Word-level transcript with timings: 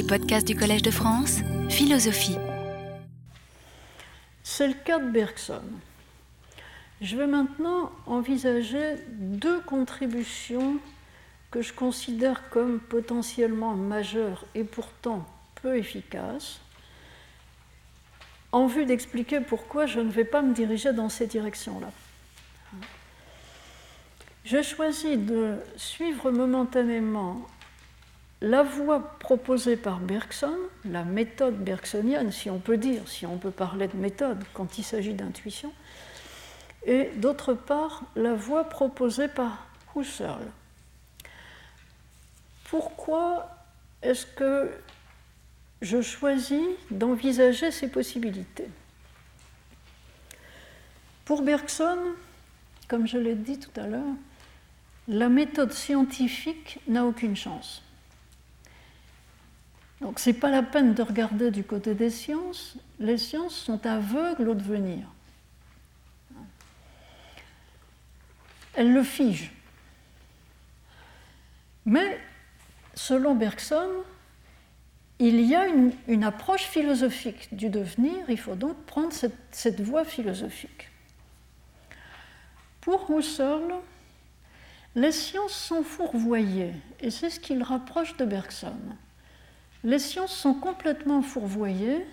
Les 0.00 0.06
podcasts 0.06 0.46
du 0.46 0.56
Collège 0.56 0.80
de 0.80 0.90
France, 0.90 1.40
philosophie. 1.68 2.38
C'est 4.42 4.66
le 4.66 4.72
cas 4.72 4.98
de 4.98 5.10
Bergson. 5.10 5.60
Je 7.02 7.18
vais 7.18 7.26
maintenant 7.26 7.92
envisager 8.06 8.94
deux 9.10 9.60
contributions 9.60 10.78
que 11.50 11.60
je 11.60 11.74
considère 11.74 12.48
comme 12.48 12.80
potentiellement 12.80 13.74
majeures 13.74 14.46
et 14.54 14.64
pourtant 14.64 15.26
peu 15.60 15.76
efficaces, 15.76 16.60
en 18.52 18.68
vue 18.68 18.86
d'expliquer 18.86 19.40
pourquoi 19.40 19.84
je 19.84 20.00
ne 20.00 20.10
vais 20.10 20.24
pas 20.24 20.40
me 20.40 20.54
diriger 20.54 20.94
dans 20.94 21.10
ces 21.10 21.26
directions-là. 21.26 21.92
J'ai 24.46 24.62
choisi 24.62 25.18
de 25.18 25.58
suivre 25.76 26.30
momentanément 26.30 27.46
la 28.42 28.62
voie 28.62 29.18
proposée 29.18 29.76
par 29.76 30.00
Bergson, 30.00 30.56
la 30.84 31.04
méthode 31.04 31.56
bergsonienne, 31.56 32.32
si 32.32 32.48
on 32.48 32.58
peut 32.58 32.78
dire, 32.78 33.06
si 33.06 33.26
on 33.26 33.36
peut 33.36 33.50
parler 33.50 33.88
de 33.88 33.96
méthode 33.96 34.42
quand 34.54 34.78
il 34.78 34.84
s'agit 34.84 35.12
d'intuition, 35.12 35.72
et 36.86 37.10
d'autre 37.16 37.52
part 37.52 38.02
la 38.16 38.34
voie 38.34 38.64
proposée 38.64 39.28
par 39.28 39.66
Husserl. 39.94 40.42
Pourquoi 42.64 43.50
est-ce 44.02 44.24
que 44.24 44.70
je 45.82 46.00
choisis 46.00 46.62
d'envisager 46.90 47.70
ces 47.70 47.88
possibilités? 47.88 48.68
Pour 51.26 51.42
Bergson, 51.42 51.98
comme 52.88 53.06
je 53.06 53.18
l'ai 53.18 53.34
dit 53.34 53.58
tout 53.58 53.78
à 53.78 53.86
l'heure, 53.86 54.14
la 55.08 55.28
méthode 55.28 55.72
scientifique 55.72 56.78
n'a 56.88 57.04
aucune 57.04 57.36
chance. 57.36 57.82
Donc 60.00 60.18
ce 60.18 60.30
n'est 60.30 60.36
pas 60.36 60.50
la 60.50 60.62
peine 60.62 60.94
de 60.94 61.02
regarder 61.02 61.50
du 61.50 61.62
côté 61.62 61.94
des 61.94 62.10
sciences. 62.10 62.76
Les 62.98 63.18
sciences 63.18 63.54
sont 63.54 63.84
aveugles 63.86 64.48
au 64.48 64.54
devenir. 64.54 65.06
Elles 68.74 68.92
le 68.92 69.02
figent. 69.02 69.52
Mais 71.84 72.18
selon 72.94 73.34
Bergson, 73.34 73.88
il 75.18 75.40
y 75.42 75.54
a 75.54 75.66
une, 75.66 76.24
approche 76.24 76.62
philosophique 76.62 77.54
du 77.54 77.68
devenir, 77.68 78.30
il 78.30 78.38
faut 78.38 78.54
donc 78.54 78.76
prendre 78.84 79.12
cette, 79.12 79.80
voie 79.80 80.04
philosophique. 80.04 80.88
Pour 82.80 83.10
Husserl, 83.10 83.74
les 84.94 85.12
sciences 85.12 85.52
sont 85.52 85.82
fourvoyées, 85.82 86.72
et 87.00 87.10
c'est 87.10 87.28
ce 87.28 87.38
qu'il 87.38 87.62
rapproche 87.62 88.16
de 88.16 88.24
Bergson 88.24 88.78
les 89.84 89.98
sciences 89.98 90.34
sont 90.34 90.54
complètement 90.54 91.22
fourvoyées, 91.22 92.06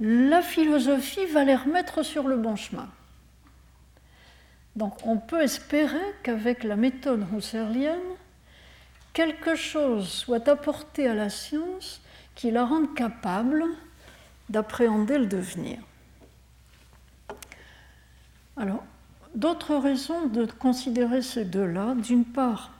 la 0.00 0.42
philosophie 0.42 1.26
va 1.26 1.44
les 1.44 1.54
remettre 1.54 2.02
sur 2.02 2.26
le 2.26 2.36
bon 2.36 2.56
chemin. 2.56 2.88
Donc 4.76 4.94
on 5.04 5.18
peut 5.18 5.42
espérer 5.42 6.00
qu'avec 6.22 6.64
la 6.64 6.76
méthode 6.76 7.26
husserlienne, 7.36 7.98
quelque 9.12 9.54
chose 9.54 10.08
soit 10.08 10.48
apporté 10.48 11.06
à 11.06 11.14
la 11.14 11.28
science 11.28 12.00
qui 12.34 12.50
la 12.50 12.64
rende 12.64 12.94
capable 12.94 13.64
d'appréhender 14.48 15.18
le 15.18 15.26
devenir. 15.26 15.78
Alors, 18.56 18.84
d'autres 19.34 19.76
raisons 19.76 20.26
de 20.26 20.44
considérer 20.46 21.22
ces 21.22 21.44
deux-là, 21.44 21.94
d'une 21.94 22.24
part, 22.24 22.72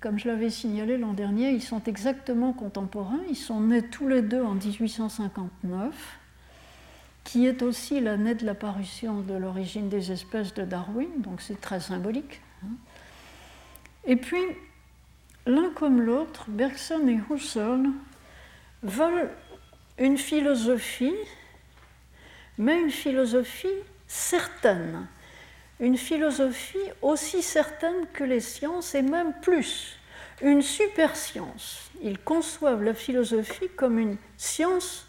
comme 0.00 0.18
je 0.18 0.28
l'avais 0.28 0.50
signalé 0.50 0.96
l'an 0.96 1.12
dernier, 1.12 1.50
ils 1.50 1.62
sont 1.62 1.82
exactement 1.84 2.52
contemporains. 2.52 3.20
Ils 3.28 3.36
sont 3.36 3.60
nés 3.60 3.82
tous 3.82 4.08
les 4.08 4.22
deux 4.22 4.42
en 4.42 4.54
1859, 4.54 6.18
qui 7.24 7.46
est 7.46 7.62
aussi 7.62 8.00
l'année 8.00 8.34
de 8.34 8.46
l'apparition 8.46 9.20
de 9.20 9.34
l'origine 9.34 9.88
des 9.88 10.12
espèces 10.12 10.54
de 10.54 10.64
Darwin, 10.64 11.08
donc 11.18 11.40
c'est 11.40 11.60
très 11.60 11.80
symbolique. 11.80 12.40
Hein. 12.64 12.70
Et 14.04 14.16
puis, 14.16 14.42
l'un 15.46 15.70
comme 15.70 16.00
l'autre, 16.00 16.44
Bergson 16.48 17.06
et 17.08 17.18
Husserl 17.30 17.88
veulent 18.82 19.30
une 19.98 20.16
philosophie, 20.16 21.16
mais 22.56 22.80
une 22.80 22.90
philosophie 22.90 23.66
certaine 24.06 25.08
une 25.80 25.96
philosophie 25.96 26.78
aussi 27.02 27.42
certaine 27.42 28.06
que 28.12 28.24
les 28.24 28.40
sciences 28.40 28.94
et 28.94 29.02
même 29.02 29.32
plus, 29.40 29.98
une 30.42 30.62
super-science. 30.62 31.90
Ils 32.02 32.18
conçoivent 32.18 32.82
la 32.82 32.94
philosophie 32.94 33.68
comme 33.76 33.98
une 33.98 34.16
science 34.36 35.06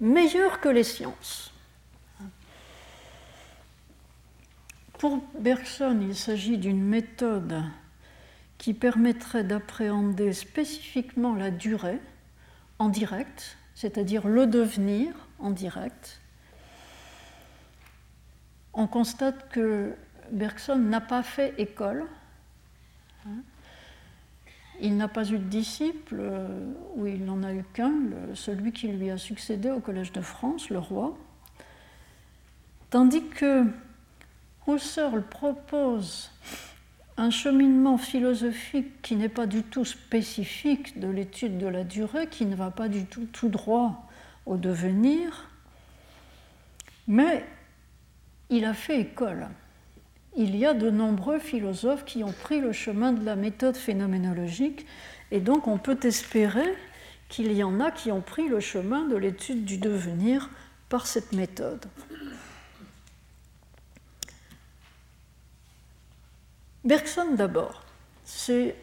meilleure 0.00 0.60
que 0.60 0.68
les 0.68 0.84
sciences. 0.84 1.52
Pour 4.98 5.22
Bergson, 5.38 5.98
il 6.00 6.16
s'agit 6.16 6.56
d'une 6.56 6.82
méthode 6.82 7.62
qui 8.58 8.72
permettrait 8.72 9.44
d'appréhender 9.44 10.32
spécifiquement 10.32 11.34
la 11.34 11.50
durée 11.50 12.00
en 12.78 12.88
direct, 12.88 13.58
c'est-à-dire 13.74 14.26
le 14.26 14.46
devenir 14.46 15.12
en 15.38 15.50
direct, 15.50 16.20
on 18.76 18.86
constate 18.86 19.48
que 19.48 19.94
Bergson 20.30 20.76
n'a 20.76 21.00
pas 21.00 21.22
fait 21.22 21.54
école. 21.58 22.04
Il 24.80 24.98
n'a 24.98 25.08
pas 25.08 25.24
eu 25.24 25.38
de 25.38 25.44
disciple, 25.44 26.16
euh, 26.20 26.72
ou 26.94 27.06
il 27.06 27.24
n'en 27.24 27.42
a 27.42 27.54
eu 27.54 27.64
qu'un, 27.72 27.94
celui 28.34 28.72
qui 28.72 28.88
lui 28.88 29.10
a 29.10 29.16
succédé 29.16 29.70
au 29.70 29.80
Collège 29.80 30.12
de 30.12 30.20
France, 30.20 30.68
le 30.68 30.78
roi. 30.78 31.16
Tandis 32.90 33.24
que 33.24 33.64
Husserl 34.68 35.22
propose 35.22 36.30
un 37.16 37.30
cheminement 37.30 37.96
philosophique 37.96 39.00
qui 39.00 39.16
n'est 39.16 39.30
pas 39.30 39.46
du 39.46 39.62
tout 39.62 39.86
spécifique 39.86 41.00
de 41.00 41.08
l'étude 41.08 41.56
de 41.56 41.66
la 41.66 41.82
durée, 41.82 42.26
qui 42.26 42.44
ne 42.44 42.54
va 42.54 42.70
pas 42.70 42.88
du 42.88 43.06
tout 43.06 43.26
tout 43.32 43.48
droit 43.48 44.06
au 44.44 44.58
devenir, 44.58 45.48
mais 47.08 47.46
il 48.50 48.64
a 48.64 48.74
fait 48.74 49.00
école. 49.00 49.48
Il 50.36 50.54
y 50.56 50.66
a 50.66 50.74
de 50.74 50.90
nombreux 50.90 51.38
philosophes 51.38 52.04
qui 52.04 52.22
ont 52.22 52.32
pris 52.32 52.60
le 52.60 52.72
chemin 52.72 53.12
de 53.12 53.24
la 53.24 53.36
méthode 53.36 53.76
phénoménologique 53.76 54.86
et 55.30 55.40
donc 55.40 55.66
on 55.66 55.78
peut 55.78 55.98
espérer 56.02 56.74
qu'il 57.28 57.52
y 57.52 57.64
en 57.64 57.80
a 57.80 57.90
qui 57.90 58.12
ont 58.12 58.20
pris 58.20 58.48
le 58.48 58.60
chemin 58.60 59.06
de 59.06 59.16
l'étude 59.16 59.64
du 59.64 59.78
devenir 59.78 60.50
par 60.88 61.06
cette 61.06 61.32
méthode. 61.32 61.86
Bergson 66.84 67.34
d'abord, 67.34 67.82
c'est, 68.24 68.76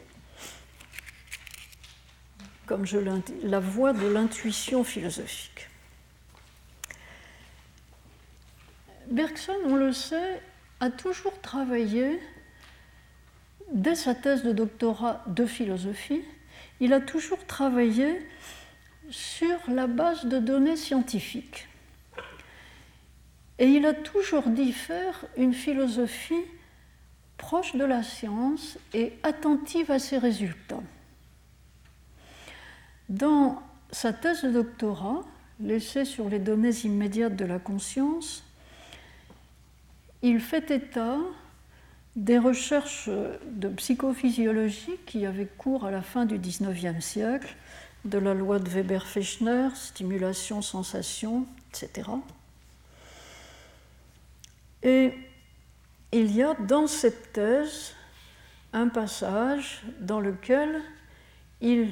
comme 2.65 2.85
je 2.85 2.97
la 3.43 3.59
voie 3.61 3.93
de 3.93 4.07
l'intuition 4.07 4.83
philosophique. 4.83 5.69
Bergson, 9.13 9.55
on 9.65 9.75
le 9.75 9.93
sait, 9.93 10.41
a 10.79 10.89
toujours 10.89 11.39
travaillé, 11.39 12.19
dès 13.71 13.95
sa 13.95 14.15
thèse 14.15 14.43
de 14.43 14.51
doctorat 14.51 15.23
de 15.27 15.45
philosophie, 15.45 16.23
il 16.79 16.91
a 16.93 16.99
toujours 16.99 17.45
travaillé 17.45 18.27
sur 19.09 19.57
la 19.67 19.87
base 19.87 20.25
de 20.25 20.39
données 20.39 20.75
scientifiques. 20.75 21.67
Et 23.59 23.67
il 23.67 23.85
a 23.85 23.93
toujours 23.93 24.49
dit 24.49 24.73
faire 24.73 25.25
une 25.37 25.53
philosophie 25.53 26.45
proche 27.37 27.75
de 27.75 27.85
la 27.85 28.03
science 28.03 28.77
et 28.93 29.13
attentive 29.23 29.91
à 29.91 29.99
ses 29.99 30.17
résultats. 30.17 30.83
Dans 33.09 33.61
sa 33.91 34.11
thèse 34.11 34.41
de 34.41 34.49
doctorat, 34.49 35.23
L'essai 35.59 36.03
sur 36.03 36.29
les 36.29 36.39
données 36.39 36.75
immédiates 36.83 37.35
de 37.35 37.45
la 37.45 37.59
conscience, 37.59 38.43
il 40.23 40.39
fait 40.39 40.71
état 40.71 41.17
des 42.15 42.37
recherches 42.37 43.09
de 43.45 43.67
psychophysiologie 43.67 44.97
qui 45.05 45.25
avaient 45.25 45.49
cours 45.57 45.85
à 45.85 45.91
la 45.91 46.01
fin 46.01 46.25
du 46.25 46.39
XIXe 46.39 47.03
siècle, 47.03 47.55
de 48.05 48.17
la 48.17 48.33
loi 48.33 48.59
de 48.59 48.69
Weber-Fechner, 48.69 49.69
stimulation, 49.75 50.61
sensation, 50.61 51.45
etc. 51.69 52.09
Et 54.81 55.13
il 56.11 56.33
y 56.35 56.41
a 56.41 56.53
dans 56.53 56.87
cette 56.87 57.33
thèse 57.33 57.93
un 58.71 58.87
passage 58.87 59.81
dans 59.99 60.19
lequel 60.19 60.81
il 61.61 61.91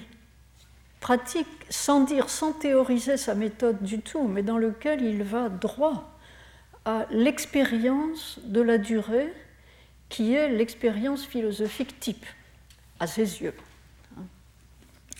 pratique, 1.00 1.48
sans 1.70 2.02
dire, 2.02 2.30
sans 2.30 2.54
théoriser 2.54 3.18
sa 3.18 3.36
méthode 3.36 3.82
du 3.82 4.00
tout, 4.00 4.28
mais 4.28 4.44
dans 4.44 4.58
lequel 4.58 5.02
il 5.02 5.24
va 5.24 5.50
droit 5.50 6.11
à 6.86 7.06
l'expérience 7.12 8.40
de 8.44 8.62
la 8.62 8.78
durée 8.78 9.32
qui 10.10 10.34
est 10.34 10.50
l'expérience 10.50 11.26
philosophique 11.26 12.00
type, 12.00 12.26
à 13.00 13.08
ses 13.08 13.42
yeux. 13.42 13.54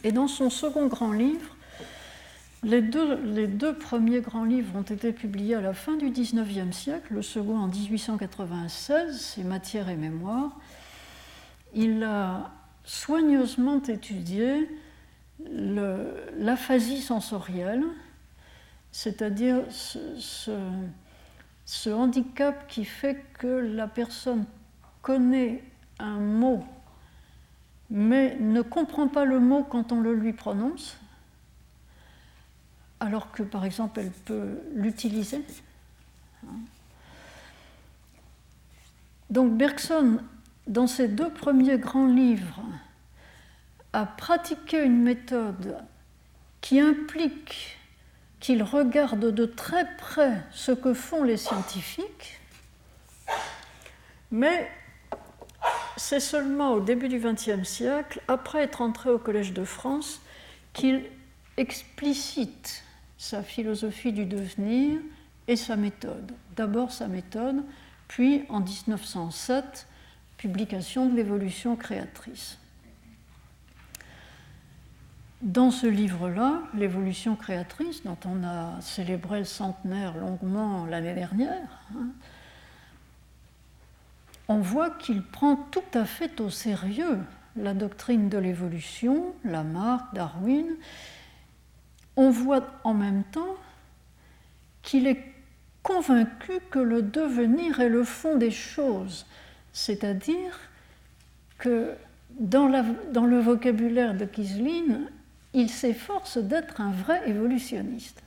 Et 0.04 0.12
dans 0.12 0.28
son 0.28 0.50
second 0.50 0.88
grand 0.88 1.14
livre, 1.14 1.56
les 2.64 2.82
deux, 2.82 3.16
les 3.24 3.48
deux, 3.48 3.74
premiers 3.74 4.22
grands 4.22 4.44
livres 4.44 4.76
ont 4.76 4.84
été 4.84 5.14
publiés 5.14 5.56
à 5.56 5.62
la 5.62 5.74
fin 5.74 5.96
du 5.96 6.10
XIXe 6.12 6.76
siècle, 6.76 7.14
le 7.14 7.22
second 7.22 7.58
en 7.58 7.68
1896, 7.68 9.20
c'est 9.20 9.44
Matière 9.44 9.90
et 9.90 9.96
Mémoire. 9.96 10.52
Il 11.74 12.04
a 12.04 12.52
soigneusement 12.84 13.82
étudié 13.84 14.70
l'aphasie 15.50 17.02
sensorielle, 17.02 17.84
c'est-à-dire 18.92 19.64
ce, 19.70 20.00
ce, 20.20 20.52
handicap 21.88 22.68
qui 22.68 22.86
fait 22.86 23.24
que 23.34 23.48
la 23.48 23.88
personne 23.88 24.46
connaît 25.02 25.64
un 26.00 26.20
mot, 26.20 26.64
mais 27.90 28.38
ne 28.40 28.62
comprend 28.62 29.08
pas 29.08 29.26
le 29.26 29.40
mot 29.40 29.64
quand 29.64 29.92
on 29.92 30.00
le 30.02 30.14
lui 30.14 30.34
prononce, 30.34 30.98
alors 33.00 33.32
que 33.32 33.44
par 33.44 33.66
exemple 33.66 34.00
elle 34.00 34.12
peut 34.12 34.60
l'utiliser. 34.74 35.44
Donc 39.30 39.58
Bergson, 39.58 40.20
dans 40.68 40.88
ses 40.88 41.08
deux 41.08 41.30
premiers 41.30 41.78
grands 41.78 42.08
livres, 42.08 42.62
a 43.94 44.06
pratiqué 44.06 44.84
une 44.84 45.02
méthode 45.02 45.78
qui 46.62 46.80
implique 46.80 47.78
qu'il 48.42 48.64
regarde 48.64 49.34
de 49.34 49.46
très 49.46 49.88
près 49.96 50.42
ce 50.52 50.72
que 50.72 50.94
font 50.94 51.24
les 51.24 51.38
scientifiques, 51.38 52.40
mais 54.32 54.70
c'est 55.96 56.20
seulement 56.20 56.74
au 56.74 56.80
début 56.82 57.08
du 57.08 57.20
XXe 57.20 57.64
siècle, 57.64 58.22
après 58.28 58.64
être 58.64 58.82
entré 58.82 59.12
au 59.12 59.20
Collège 59.20 59.54
de 59.54 59.64
France, 59.64 60.22
qu'il 60.74 61.06
explicite 61.58 62.84
sa 63.18 63.44
philosophie 63.44 64.12
du 64.12 64.26
devenir 64.26 65.00
et 65.48 65.56
sa 65.56 65.76
méthode. 65.76 66.32
D'abord 66.56 66.92
sa 66.92 67.08
méthode, 67.08 67.64
puis 68.08 68.44
en 68.50 68.62
1907, 68.62 69.86
publication 70.38 71.08
de 71.08 71.16
l'évolution 71.16 71.76
créatrice. 71.76 72.58
Dans 75.42 75.72
ce 75.72 75.88
livre-là, 75.88 76.62
L'évolution 76.76 77.36
créatrice, 77.36 78.04
dont 78.04 78.18
on 78.26 78.44
a 78.44 78.80
célébré 78.82 79.40
le 79.40 79.46
centenaire 79.46 80.16
longuement 80.18 80.86
l'année 80.86 81.16
dernière, 81.16 81.68
hein, 81.96 82.10
on 84.48 84.60
voit 84.60 84.92
qu'il 84.92 85.24
prend 85.24 85.56
tout 85.56 85.80
à 85.94 86.06
fait 86.06 86.40
au 86.42 86.50
sérieux 86.50 87.20
la 87.56 87.74
doctrine 87.74 88.30
de 88.30 88.38
l'évolution, 88.38 89.34
Lamarck, 89.44 90.14
Darwin, 90.14 90.68
on 92.16 92.30
voit 92.30 92.68
en 92.84 92.94
même 92.94 93.24
temps 93.24 93.56
qu'il 94.82 95.08
est 95.08 95.24
convaincu 95.84 96.54
que 96.70 96.80
le 96.80 97.02
devenir 97.02 97.80
est 97.80 97.90
le 97.90 98.04
fond 98.04 98.38
des 98.38 98.52
choses, 98.52 99.26
c'est-à-dire 99.74 100.60
que 101.58 101.96
dans, 102.40 102.68
le 102.68 103.40
vocabulaire 103.40 104.16
de 104.16 104.26
Kislin, 104.26 105.08
il 105.54 105.70
s'efforce 105.70 106.38
d'être 106.38 106.82
un 106.82 106.92
vrai 106.92 107.22
évolutionniste. 107.30 108.22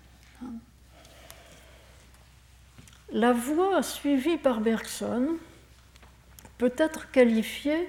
La 3.13 3.33
voie 3.33 3.83
suivie 3.83 4.39
par 4.39 4.61
Bergson 4.61 5.37
peut 6.59 6.73
être 6.77 7.11
qualifiée 7.11 7.89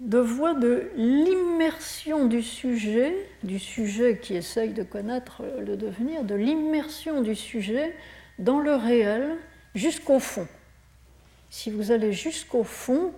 de 0.00 0.18
voie 0.18 0.54
de 0.54 0.90
l'immersion 0.96 2.26
du 2.26 2.42
sujet, 2.42 3.14
du 3.42 3.58
sujet 3.58 4.18
qui 4.18 4.34
essaye 4.34 4.72
de 4.72 4.82
connaître 4.82 5.42
le 5.60 5.76
devenir, 5.76 6.24
de 6.24 6.34
l'immersion 6.34 7.22
du 7.22 7.34
sujet 7.34 7.96
dans 8.38 8.60
le 8.60 8.74
réel 8.74 9.36
jusqu'au 9.74 10.18
fond. 10.18 10.48
Si 11.48 11.70
vous 11.70 11.90
allez 11.90 12.12
jusqu'au 12.12 12.64
fond, 12.64 13.12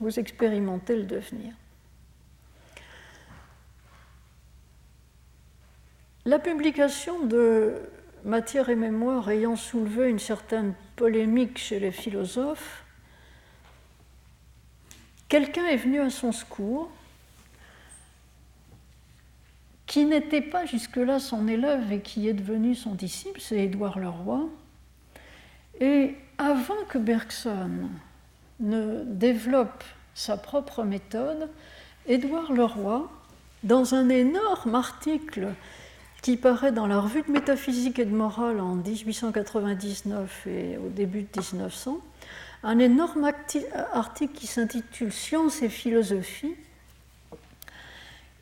vous 0.00 0.18
expérimentez 0.18 0.96
le 0.96 1.02
devenir. 1.02 1.52
La 6.28 6.38
publication 6.38 7.24
de 7.24 7.76
Matière 8.22 8.68
et 8.68 8.76
mémoire 8.76 9.30
ayant 9.30 9.56
soulevé 9.56 10.10
une 10.10 10.18
certaine 10.18 10.74
polémique 10.94 11.56
chez 11.56 11.80
les 11.80 11.90
philosophes, 11.90 12.84
quelqu'un 15.30 15.64
est 15.64 15.78
venu 15.78 16.02
à 16.02 16.10
son 16.10 16.32
secours 16.32 16.90
qui 19.86 20.04
n'était 20.04 20.42
pas 20.42 20.66
jusque-là 20.66 21.18
son 21.18 21.48
élève 21.48 21.90
et 21.90 22.02
qui 22.02 22.28
est 22.28 22.34
devenu 22.34 22.74
son 22.74 22.92
disciple, 22.92 23.40
c'est 23.40 23.60
Édouard 23.60 23.98
Leroy. 23.98 24.50
Et 25.80 26.14
avant 26.36 26.84
que 26.90 26.98
Bergson 26.98 27.88
ne 28.60 29.02
développe 29.04 29.82
sa 30.12 30.36
propre 30.36 30.82
méthode, 30.82 31.48
Édouard 32.06 32.52
Leroy, 32.52 33.10
dans 33.62 33.94
un 33.94 34.10
énorme 34.10 34.74
article 34.74 35.54
qui 36.28 36.36
paraît 36.36 36.72
dans 36.72 36.86
la 36.86 37.00
revue 37.00 37.22
de 37.22 37.32
métaphysique 37.32 37.98
et 37.98 38.04
de 38.04 38.14
morale 38.14 38.60
en 38.60 38.74
1899 38.74 40.46
et 40.46 40.76
au 40.76 40.90
début 40.90 41.22
de 41.22 41.40
1900, 41.40 41.98
un 42.64 42.78
énorme 42.78 43.32
article 43.94 44.34
qui 44.34 44.46
s'intitule 44.46 45.10
Science 45.10 45.62
et 45.62 45.70
philosophie. 45.70 46.54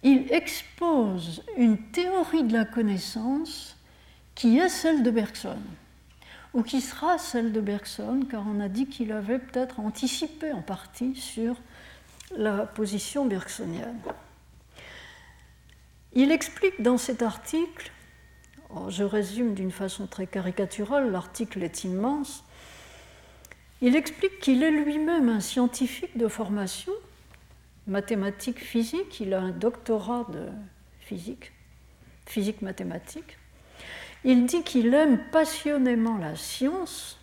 Il 0.03 0.33
expose 0.33 1.45
une 1.57 1.79
théorie 1.93 2.43
de 2.43 2.55
la 2.55 2.65
connaissance 2.65 3.77
qui 4.35 4.59
est 4.59 4.69
celle 4.69 5.05
de 5.05 5.13
Bergson, 5.13 5.61
ou 6.55 6.65
qui 6.65 6.81
sera 6.81 7.19
celle 7.19 7.53
de 7.53 7.61
Bergson, 7.61 8.27
car 8.29 8.43
on 8.53 8.59
a 8.59 8.67
dit 8.67 8.87
qu'il 8.89 9.13
avait 9.13 9.39
peut-être 9.39 9.79
anticipé 9.79 10.51
en 10.51 10.61
partie 10.61 11.15
sur 11.15 11.55
la 12.37 12.67
position 12.67 13.27
bergsonienne. 13.27 14.01
Il 16.19 16.33
explique 16.33 16.81
dans 16.81 16.97
cet 16.97 17.21
article, 17.21 17.93
oh, 18.71 18.87
je 18.89 19.05
résume 19.05 19.53
d'une 19.53 19.71
façon 19.71 20.07
très 20.07 20.27
caricaturale, 20.27 21.13
l'article 21.13 21.63
est 21.63 21.85
immense, 21.85 22.43
il 23.83 23.95
explique 23.95 24.39
qu'il 24.39 24.63
est 24.63 24.71
lui-même 24.71 25.29
un 25.29 25.41
scientifique 25.41 26.17
de 26.17 26.27
formation, 26.27 26.95
mathématique 27.87 28.65
physique, 28.65 29.21
il 29.21 29.35
a 29.35 29.41
un 29.41 29.51
doctorat 29.51 30.25
de 30.33 30.49
physique, 31.01 31.53
physique 32.25 32.63
mathématique. 32.63 33.37
Il 34.25 34.47
dit 34.47 34.63
qu'il 34.63 34.95
aime 34.95 35.21
passionnément 35.31 36.17
la 36.17 36.35
science, 36.35 37.19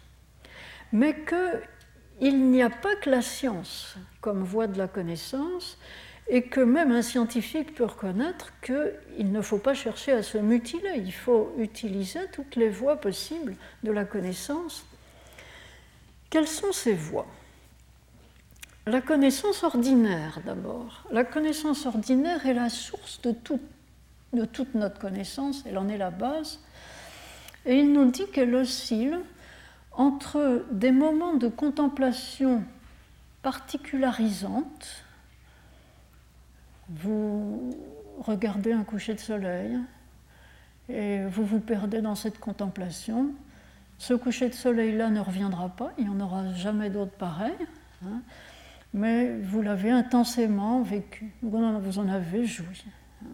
mais 0.91 1.17
qu'il 1.25 2.51
n'y 2.51 2.61
a 2.61 2.69
pas 2.69 2.95
que 2.97 3.09
la 3.09 3.23
science 3.23 3.95
comme 4.21 4.43
voie 4.43 4.67
de 4.67 4.77
la 4.77 4.87
connaissance, 4.87 5.79
et 6.27 6.43
que 6.43 6.61
même 6.61 6.91
un 6.91 7.01
scientifique 7.01 7.75
peut 7.75 7.85
reconnaître 7.85 8.53
qu'il 8.61 9.31
ne 9.31 9.41
faut 9.41 9.57
pas 9.57 9.73
chercher 9.73 10.13
à 10.13 10.23
se 10.23 10.37
mutiler, 10.37 10.93
il 10.97 11.13
faut 11.13 11.53
utiliser 11.57 12.21
toutes 12.31 12.55
les 12.55 12.69
voies 12.69 12.95
possibles 12.95 13.55
de 13.83 13.91
la 13.91 14.05
connaissance 14.05 14.85
quelles 16.33 16.47
sont 16.47 16.71
ces 16.71 16.95
voies? 16.95 17.27
La 18.87 19.01
connaissance 19.01 19.63
ordinaire 19.63 20.39
d'abord. 20.43 21.03
La 21.11 21.23
connaissance 21.23 21.85
ordinaire 21.85 22.47
est 22.47 22.55
la 22.55 22.69
source 22.69 23.21
de, 23.21 23.33
toute 23.33 24.73
notre 24.73 24.97
connaissance, 24.97 25.61
elle 25.67 25.77
en 25.77 25.87
est 25.89 25.97
la 25.99 26.09
base. 26.09 26.59
Et 27.67 27.77
il 27.77 27.93
nous 27.93 28.09
dit 28.09 28.25
qu'elle 28.33 28.55
oscille 28.55 29.19
entre 29.91 30.65
des 30.71 30.91
moments 30.91 31.35
de 31.35 31.49
contemplation 31.49 32.63
particularisantes. 33.43 35.02
Vous 36.95 37.71
regardez 38.19 38.71
un 38.71 38.83
coucher 38.83 39.13
de 39.13 39.19
soleil 39.19 39.77
et 40.89 41.23
vous 41.25 41.45
vous 41.45 41.59
perdez 41.59 42.01
dans 42.01 42.15
cette 42.15 42.39
contemplation. 42.39 43.31
Ce 43.97 44.13
coucher 44.13 44.49
de 44.49 44.53
soleil-là 44.53 45.09
ne 45.09 45.19
reviendra 45.19 45.69
pas, 45.69 45.91
il 45.97 46.05
n'y 46.05 46.09
en 46.09 46.19
aura 46.19 46.51
jamais 46.53 46.89
d'autre 46.89 47.11
pareil, 47.11 47.55
hein. 48.05 48.21
mais 48.93 49.37
vous 49.39 49.61
l'avez 49.61 49.91
intensément 49.91 50.81
vécu, 50.81 51.31
vous 51.41 51.57
en 51.57 52.09
avez 52.09 52.45
joui. 52.45 52.83
Hein. 53.23 53.29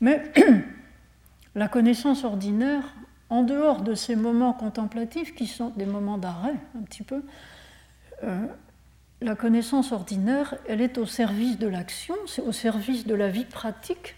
Mais 0.00 0.32
la 1.54 1.68
connaissance 1.68 2.24
ordinaire, 2.24 2.82
en 3.30 3.42
dehors 3.42 3.82
de 3.82 3.94
ces 3.94 4.16
moments 4.16 4.52
contemplatifs 4.52 5.34
qui 5.34 5.46
sont 5.46 5.70
des 5.70 5.86
moments 5.86 6.18
d'arrêt 6.18 6.56
un 6.78 6.82
petit 6.82 7.02
peu, 7.02 7.24
euh, 8.22 8.46
la 9.24 9.34
connaissance 9.34 9.92
ordinaire, 9.92 10.54
elle 10.68 10.82
est 10.82 10.98
au 10.98 11.06
service 11.06 11.58
de 11.58 11.66
l'action, 11.66 12.14
c'est 12.26 12.42
au 12.42 12.52
service 12.52 13.06
de 13.06 13.14
la 13.14 13.28
vie 13.28 13.46
pratique. 13.46 14.14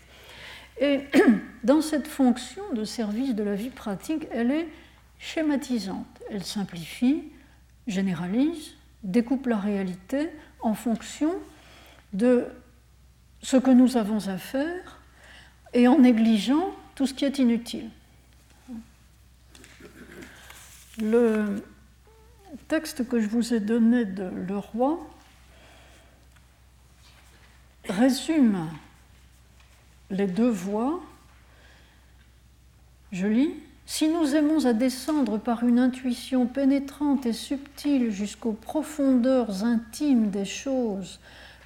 Et 0.81 1.01
dans 1.65 1.81
cette 1.81 2.09
fonction 2.09 2.63
de 2.75 2.85
service 2.85 3.35
de 3.35 3.45
la 3.45 3.55
vie 3.55 3.71
pratique, 3.71 4.27
elle 4.33 4.51
est 4.51 4.69
schématisante. 5.21 6.07
Elle 6.29 6.43
simplifie, 6.45 7.23
généralise, 7.87 8.75
découpe 9.05 9.47
la 9.47 9.59
réalité 9.59 10.29
en 10.61 10.75
fonction 10.75 11.33
de 12.13 12.47
ce 13.43 13.57
que 13.57 13.71
nous 13.71 13.97
avons 13.97 14.27
à 14.29 14.39
faire 14.39 15.01
et 15.73 15.87
en 15.87 16.01
négligeant 16.01 16.75
tout 16.97 17.07
ce 17.07 17.15
qui 17.15 17.25
est 17.25 17.39
inutile. 17.39 17.91
Le 21.01 21.63
texte 22.69 23.09
que 23.09 23.21
je 23.21 23.29
vous 23.29 23.55
ai 23.55 23.61
donné 23.61 24.05
de 24.05 24.25
Le 24.25 24.59
Roi 24.59 24.99
résume 27.89 28.69
les 30.11 30.27
deux 30.27 30.51
voies. 30.51 31.01
Je 33.13 33.27
lis 33.27 33.55
Si 33.87 34.09
nous 34.09 34.35
aimons 34.35 34.67
à 34.67 34.73
descendre 34.73 35.39
par 35.39 35.63
une 35.63 35.79
intuition 35.79 36.47
pénétrante 36.47 37.27
et 37.27 37.33
subtile 37.33 38.11
jusqu'aux 38.11 38.53
profondeurs 38.53 39.65
intimes 39.65 40.31
des 40.31 40.45
choses, 40.45 41.21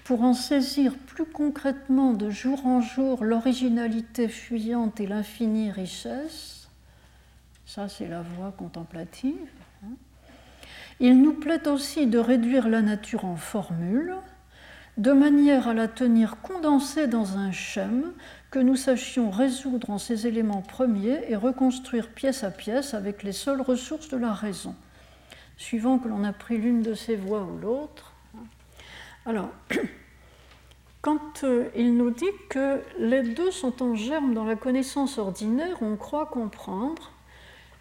pour 0.04 0.22
en 0.22 0.34
saisir 0.34 0.94
plus 1.06 1.24
concrètement 1.24 2.12
de 2.12 2.30
jour 2.30 2.66
en 2.66 2.80
jour 2.80 3.24
l'originalité 3.24 4.28
fuyante 4.28 5.00
et 5.00 5.06
l'infinie 5.06 5.70
richesse, 5.70 6.68
ça 7.64 7.88
c'est 7.88 8.08
la 8.08 8.20
voie 8.20 8.52
contemplative. 8.52 9.59
Il 11.00 11.22
nous 11.22 11.32
plaît 11.32 11.66
aussi 11.66 12.06
de 12.06 12.18
réduire 12.18 12.68
la 12.68 12.82
nature 12.82 13.24
en 13.24 13.36
formules, 13.36 14.14
de 14.98 15.12
manière 15.12 15.66
à 15.66 15.74
la 15.74 15.88
tenir 15.88 16.36
condensée 16.42 17.06
dans 17.06 17.38
un 17.38 17.52
schème 17.52 18.12
que 18.50 18.58
nous 18.58 18.76
sachions 18.76 19.30
résoudre 19.30 19.88
en 19.88 19.98
ses 19.98 20.26
éléments 20.26 20.60
premiers 20.60 21.24
et 21.28 21.36
reconstruire 21.36 22.08
pièce 22.10 22.44
à 22.44 22.50
pièce 22.50 22.92
avec 22.92 23.22
les 23.22 23.32
seules 23.32 23.62
ressources 23.62 24.08
de 24.08 24.18
la 24.18 24.34
raison, 24.34 24.74
suivant 25.56 25.98
que 25.98 26.08
l'on 26.08 26.22
a 26.22 26.34
pris 26.34 26.58
l'une 26.58 26.82
de 26.82 26.92
ces 26.92 27.16
voies 27.16 27.44
ou 27.44 27.58
l'autre. 27.58 28.12
Alors, 29.24 29.48
quand 31.00 31.44
euh, 31.44 31.68
il 31.74 31.96
nous 31.96 32.10
dit 32.10 32.26
que 32.50 32.82
les 32.98 33.22
deux 33.22 33.50
sont 33.50 33.82
en 33.82 33.94
germe 33.94 34.34
dans 34.34 34.44
la 34.44 34.56
connaissance 34.56 35.16
ordinaire, 35.16 35.80
on 35.80 35.96
croit 35.96 36.26
comprendre 36.26 37.10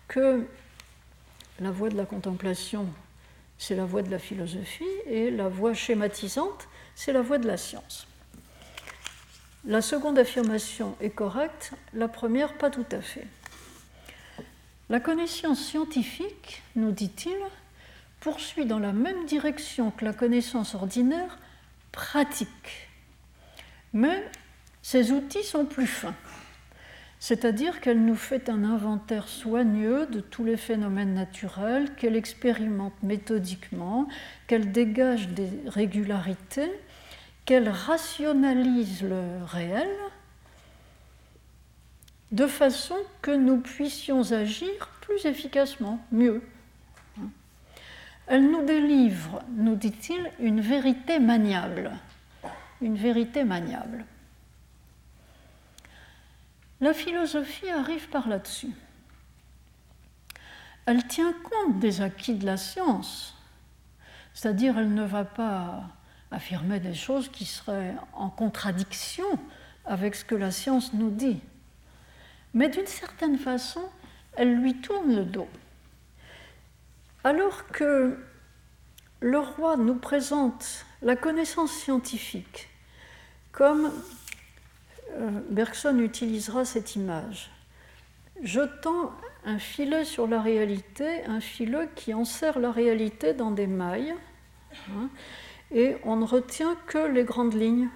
que 0.07 0.45
la 1.59 1.71
voie 1.71 1.89
de 1.89 1.97
la 1.97 2.05
contemplation, 2.05 2.87
c'est 3.59 3.75
la 3.75 3.85
voie 3.85 4.01
de 4.01 4.09
la 4.09 4.17
philosophie, 4.17 4.83
et 5.05 5.29
la 5.29 5.47
voie 5.47 5.75
schématisante, 5.75 6.67
c'est 6.95 7.13
la 7.13 7.21
voie 7.21 7.37
de 7.37 7.45
la 7.45 7.57
science. 7.57 8.07
La 9.65 9.83
seconde 9.83 10.17
affirmation 10.17 10.95
est 10.99 11.11
correcte, 11.11 11.73
la 11.93 12.07
première 12.07 12.57
pas 12.57 12.71
tout 12.71 12.87
à 12.91 13.01
fait. 13.01 13.27
La 14.89 14.99
connaissance 14.99 15.63
scientifique, 15.63 16.63
nous 16.75 16.91
dit-il, 16.91 17.37
poursuit 18.21 18.65
dans 18.65 18.79
la 18.79 18.93
même 18.93 19.27
direction 19.27 19.91
que 19.91 20.03
la 20.03 20.13
connaissance 20.13 20.73
ordinaire 20.73 21.37
pratique 21.91 22.89
mais 23.93 24.23
ces 24.81 25.11
outils 25.11 25.43
sont 25.43 25.65
plus 25.65 25.87
fins, 25.87 26.15
c'est-à-dire 27.19 27.81
qu'elle 27.81 28.03
nous 28.03 28.15
fait 28.15 28.49
un 28.49 28.63
inventaire 28.63 29.27
soigneux 29.27 30.07
de 30.07 30.19
tous 30.19 30.45
les 30.45 30.57
phénomènes 30.57 31.13
naturels, 31.13 31.93
qu'elle 31.95 32.15
expérimente 32.15 32.93
méthodiquement, 33.03 34.07
qu'elle 34.47 34.71
dégage 34.71 35.29
des 35.29 35.49
régularités, 35.67 36.71
qu'elle 37.45 37.69
rationalise 37.69 39.03
le 39.03 39.43
réel, 39.45 39.89
de 42.31 42.47
façon 42.47 42.95
que 43.21 43.31
nous 43.31 43.57
puissions 43.57 44.31
agir 44.31 44.89
plus 45.01 45.25
efficacement, 45.25 45.99
mieux. 46.11 46.41
Elle 48.27 48.49
nous 48.49 48.63
délivre, 48.63 49.41
nous 49.57 49.75
dit-il, 49.75 50.31
une 50.39 50.61
vérité 50.61 51.19
maniable 51.19 51.91
une 52.81 52.95
vérité 52.95 53.43
maniable. 53.43 54.05
La 56.81 56.93
philosophie 56.93 57.69
arrive 57.69 58.07
par 58.07 58.29
là-dessus. 58.29 58.71
Elle 60.85 61.05
tient 61.07 61.33
compte 61.33 61.79
des 61.79 62.01
acquis 62.01 62.33
de 62.33 62.45
la 62.45 62.55
science, 62.55 63.35
c'est-à-dire 64.33 64.77
elle 64.77 64.93
ne 64.93 65.03
va 65.03 65.25
pas 65.25 65.83
affirmer 66.31 66.79
des 66.79 66.93
choses 66.93 67.29
qui 67.29 67.43
seraient 67.43 67.95
en 68.13 68.29
contradiction 68.29 69.27
avec 69.85 70.15
ce 70.15 70.23
que 70.23 70.35
la 70.35 70.51
science 70.51 70.93
nous 70.93 71.09
dit. 71.09 71.41
Mais 72.53 72.69
d'une 72.69 72.87
certaine 72.87 73.37
façon, 73.37 73.83
elle 74.37 74.55
lui 74.55 74.75
tourne 74.79 75.13
le 75.13 75.25
dos. 75.25 75.49
Alors 77.25 77.67
que 77.67 78.17
le 79.19 79.39
roi 79.39 79.75
nous 79.75 79.95
présente 79.95 80.85
la 81.01 81.17
connaissance 81.17 81.71
scientifique 81.71 82.69
comme 83.51 83.91
Bergson 85.49 85.99
utilisera 85.99 86.65
cette 86.65 86.95
image, 86.95 87.51
jetant 88.41 89.11
un 89.45 89.59
filet 89.59 90.05
sur 90.05 90.27
la 90.27 90.41
réalité, 90.41 91.23
un 91.25 91.39
filet 91.39 91.89
qui 91.95 92.13
enserre 92.13 92.59
la 92.59 92.71
réalité 92.71 93.33
dans 93.33 93.51
des 93.51 93.67
mailles, 93.67 94.13
hein, 94.91 95.09
et 95.71 95.97
on 96.03 96.15
ne 96.15 96.25
retient 96.25 96.75
que 96.87 96.99
les 96.99 97.23
grandes 97.23 97.53
lignes. 97.53 97.89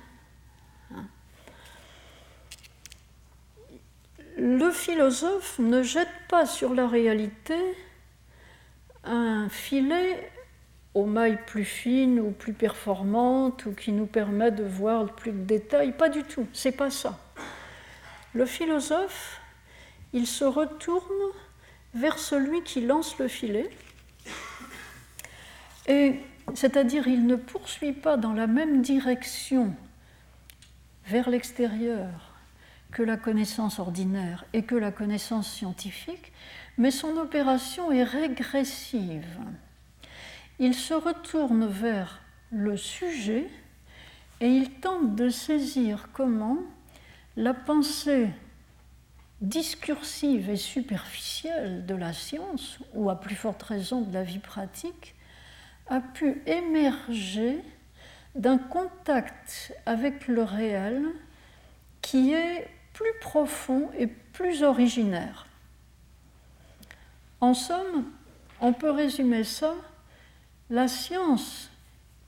Le 4.37 4.71
philosophe 4.71 5.59
ne 5.59 5.83
jette 5.83 6.09
pas 6.27 6.45
sur 6.45 6.73
la 6.73 6.87
réalité 6.87 7.55
un 9.03 9.49
filet 9.49 10.31
aux 10.93 11.05
mailles 11.05 11.39
plus 11.45 11.65
fines 11.65 12.19
ou 12.19 12.31
plus 12.31 12.53
performantes 12.53 13.65
ou 13.65 13.73
qui 13.73 13.91
nous 13.91 14.05
permet 14.05 14.51
de 14.51 14.63
voir 14.63 15.05
plus 15.15 15.31
de 15.31 15.43
détails. 15.43 15.91
Pas 15.91 16.09
du 16.09 16.23
tout, 16.23 16.47
c'est 16.53 16.71
pas 16.71 16.89
ça. 16.89 17.19
Le 18.33 18.45
philosophe, 18.45 19.41
il 20.13 20.27
se 20.27 20.43
retourne 20.43 21.31
vers 21.93 22.17
celui 22.17 22.61
qui 22.63 22.81
lance 22.81 23.17
le 23.19 23.27
filet, 23.27 23.69
et 25.87 26.19
c'est-à-dire 26.55 27.07
il 27.07 27.27
ne 27.27 27.35
poursuit 27.35 27.93
pas 27.93 28.17
dans 28.17 28.33
la 28.33 28.47
même 28.47 28.81
direction 28.81 29.75
vers 31.05 31.29
l'extérieur 31.29 32.09
que 32.91 33.03
la 33.03 33.17
connaissance 33.17 33.79
ordinaire 33.79 34.45
et 34.53 34.63
que 34.63 34.75
la 34.75 34.91
connaissance 34.91 35.51
scientifique, 35.51 36.31
mais 36.77 36.91
son 36.91 37.17
opération 37.17 37.91
est 37.91 38.03
régressive 38.03 39.39
il 40.59 40.73
se 40.73 40.93
retourne 40.93 41.65
vers 41.65 42.21
le 42.51 42.77
sujet 42.77 43.49
et 44.39 44.47
il 44.47 44.71
tente 44.71 45.15
de 45.15 45.29
saisir 45.29 46.09
comment 46.13 46.59
la 47.35 47.53
pensée 47.53 48.29
discursive 49.41 50.49
et 50.49 50.55
superficielle 50.55 51.85
de 51.85 51.95
la 51.95 52.13
science, 52.13 52.79
ou 52.93 53.09
à 53.09 53.19
plus 53.19 53.35
forte 53.35 53.61
raison 53.63 54.01
de 54.01 54.13
la 54.13 54.23
vie 54.23 54.39
pratique, 54.39 55.15
a 55.87 55.99
pu 55.99 56.41
émerger 56.45 57.59
d'un 58.35 58.57
contact 58.57 59.73
avec 59.85 60.27
le 60.27 60.43
réel 60.43 61.03
qui 62.01 62.33
est 62.33 62.69
plus 62.93 63.13
profond 63.21 63.89
et 63.97 64.07
plus 64.07 64.63
originaire. 64.63 65.47
En 67.41 67.53
somme, 67.53 68.05
on 68.61 68.71
peut 68.71 68.91
résumer 68.91 69.43
ça 69.43 69.75
la 70.69 70.87
science 70.87 71.69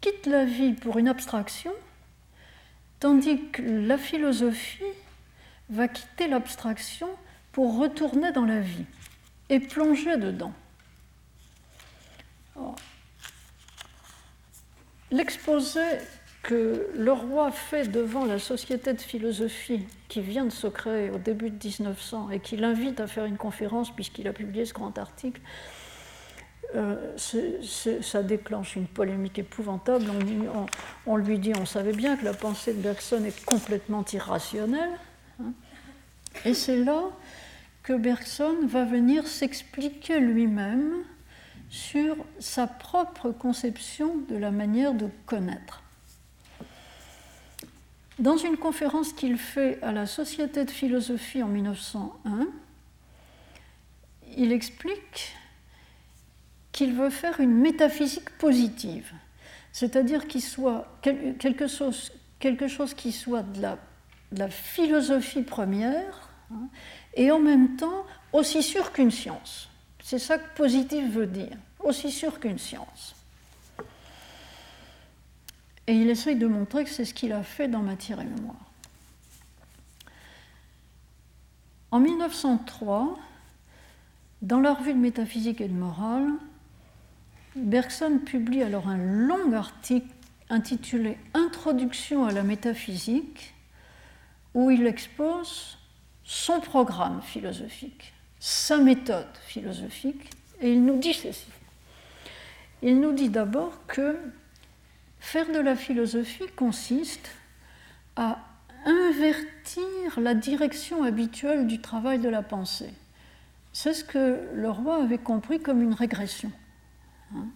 quitte 0.01 0.25
la 0.25 0.45
vie 0.45 0.73
pour 0.73 0.97
une 0.97 1.07
abstraction, 1.07 1.73
tandis 2.99 3.49
que 3.51 3.61
la 3.61 3.97
philosophie 3.97 4.83
va 5.69 5.87
quitter 5.87 6.27
l'abstraction 6.27 7.09
pour 7.51 7.77
retourner 7.77 8.31
dans 8.31 8.45
la 8.45 8.59
vie 8.59 8.85
et 9.49 9.59
plonger 9.59 10.17
dedans. 10.17 10.53
L'exposé 15.11 15.81
que 16.43 16.91
le 16.95 17.11
roi 17.11 17.51
fait 17.51 17.87
devant 17.87 18.25
la 18.25 18.37
société 18.37 18.93
de 18.93 19.01
philosophie 19.01 19.87
qui 20.09 20.21
vient 20.21 20.45
de 20.45 20.51
se 20.51 20.67
créer 20.67 21.09
au 21.09 21.17
début 21.17 21.49
de 21.49 21.65
1900 21.65 22.29
et 22.29 22.39
qui 22.39 22.55
l'invite 22.55 22.99
à 22.99 23.07
faire 23.07 23.25
une 23.25 23.37
conférence 23.37 23.93
puisqu'il 23.95 24.27
a 24.27 24.33
publié 24.33 24.65
ce 24.65 24.73
grand 24.73 24.97
article, 24.99 25.41
euh, 26.75 27.17
ça 28.01 28.23
déclenche 28.23 28.75
une 28.75 28.87
polémique 28.87 29.39
épouvantable. 29.39 30.05
On, 31.05 31.15
lui 31.15 31.39
dit, 31.39 31.53
on 31.59 31.65
savait 31.65 31.93
bien 31.93 32.17
que 32.17 32.25
la 32.25 32.33
pensée 32.33 32.73
de 32.73 32.81
Bergson 32.81 33.23
est 33.23 33.45
complètement 33.45 34.03
irrationnelle. 34.11 34.91
Hein. 35.41 35.51
et 36.45 36.53
c'est 36.53 36.77
là 36.77 37.03
que 37.83 37.93
Bergson 37.93 38.55
va 38.67 38.85
venir 38.85 39.27
s'expliquer 39.27 40.19
lui-même 40.19 41.03
sur 41.69 42.15
sa 42.39 42.67
propre 42.67 43.31
conception 43.31 44.15
de 44.29 44.37
la 44.37 44.51
manière 44.51 44.93
de 44.93 45.09
connaître. 45.25 45.83
Dans 48.17 48.37
une 48.37 48.55
conférence 48.55 49.11
qu'il 49.11 49.37
fait 49.37 49.81
à 49.83 49.91
la 49.91 50.05
Société 50.05 50.63
de 50.63 50.71
philosophie 50.71 51.43
en 51.43 51.49
1901, 51.49 52.47
il 54.37 54.53
explique 54.53 55.35
qu'il 56.75 56.93
veut 56.93 57.09
faire 57.09 57.39
une 57.39 57.55
métaphysique 57.55 58.29
positive, 58.31 59.13
c'est-à-dire 59.71 60.27
qu'il 60.27 60.41
soit 60.41 60.99
quelque 61.31 61.67
chose 61.69 62.93
qui 62.93 63.13
soit 63.13 63.43
de 63.43 63.61
la, 63.61 64.49
philosophie 64.49 65.43
première 65.43 66.29
hein, 66.51 66.67
et 67.13 67.31
en 67.31 67.39
même 67.39 67.77
temps 67.77 68.05
aussi 68.33 68.61
sûr 68.61 68.91
qu'une 68.91 69.09
science. 69.09 69.69
C'est 70.03 70.19
ça 70.19 70.37
que 70.37 70.53
positif 70.57 71.09
veut 71.09 71.27
dire, 71.27 71.55
aussi 71.79 72.11
sûr 72.11 72.41
qu'une 72.41 72.59
science. 72.59 73.15
Et 75.87 75.93
il 75.93 76.09
essaye 76.09 76.35
de 76.35 76.47
montrer 76.47 76.83
que 76.83 76.89
c'est 76.89 77.05
ce 77.05 77.13
qu'il 77.13 77.31
a 77.31 77.43
fait 77.43 77.69
dans 77.69 77.83
Matière 77.83 78.19
et 78.19 78.25
Mémoire. 78.25 78.69
En 81.91 82.01
1903, 82.01 83.17
dans 84.41 84.59
la 84.59 84.73
revue 84.73 84.93
de 84.93 84.99
métaphysique 84.99 85.61
et 85.61 85.69
de 85.69 85.73
morale, 85.73 86.33
Bergson 87.55 88.19
publie 88.19 88.63
alors 88.63 88.89
un 88.89 88.97
long 88.97 89.53
article 89.53 90.07
intitulé 90.49 91.17
Introduction 91.33 92.25
à 92.25 92.31
la 92.31 92.43
métaphysique, 92.43 93.53
où 94.53 94.71
il 94.71 94.85
expose 94.85 95.77
son 96.23 96.59
programme 96.59 97.21
philosophique, 97.21 98.13
sa 98.39 98.77
méthode 98.77 99.27
philosophique, 99.47 100.29
et 100.61 100.73
il 100.73 100.83
nous 100.83 100.97
dit 100.97 101.13
ceci. 101.13 101.47
Il 102.81 102.99
nous 102.99 103.13
dit 103.13 103.29
d'abord 103.29 103.85
que 103.87 104.17
faire 105.19 105.51
de 105.51 105.59
la 105.59 105.75
philosophie 105.75 106.47
consiste 106.55 107.29
à 108.15 108.39
invertir 108.85 110.19
la 110.19 110.35
direction 110.35 111.03
habituelle 111.03 111.67
du 111.67 111.81
travail 111.81 112.19
de 112.19 112.29
la 112.29 112.43
pensée. 112.43 112.93
C'est 113.73 113.93
ce 113.93 114.03
que 114.03 114.39
le 114.53 114.69
roi 114.69 115.01
avait 115.01 115.17
compris 115.17 115.59
comme 115.59 115.81
une 115.81 115.93
régression. 115.93 116.51
Hein. 117.35 117.47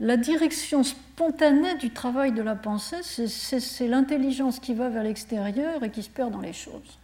la 0.00 0.16
direction 0.16 0.82
spontanée 0.82 1.76
du 1.76 1.90
travail 1.90 2.32
de 2.32 2.42
la 2.42 2.56
pensée, 2.56 3.02
c'est 3.02 3.88
l'intelligence 3.88 4.58
qui 4.58 4.74
va 4.74 4.88
vers 4.88 5.02
l'extérieur 5.02 5.82
et 5.84 5.90
qui 5.90 6.02
se 6.02 6.10
perd 6.10 6.32
dans 6.32 6.40
les 6.40 6.52
choses. 6.52 6.98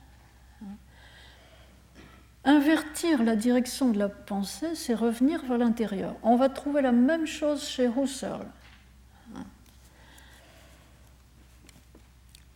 Hein. 0.62 0.74
Invertir 2.44 3.22
la 3.22 3.36
direction 3.36 3.90
de 3.90 3.98
la 3.98 4.08
pensée, 4.08 4.74
c'est 4.74 4.94
revenir 4.94 5.44
vers 5.44 5.58
l'intérieur. 5.58 6.16
On 6.22 6.36
va 6.36 6.48
trouver 6.48 6.82
la 6.82 6.92
même 6.92 7.26
chose 7.26 7.66
chez 7.66 7.88
Husserl. 7.88 8.46
Hein. 9.36 9.44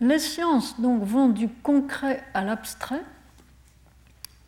Les 0.01 0.19
sciences 0.19 0.81
donc 0.81 1.03
vont 1.03 1.29
du 1.29 1.49
concret 1.49 2.25
à 2.33 2.43
l'abstrait. 2.43 3.03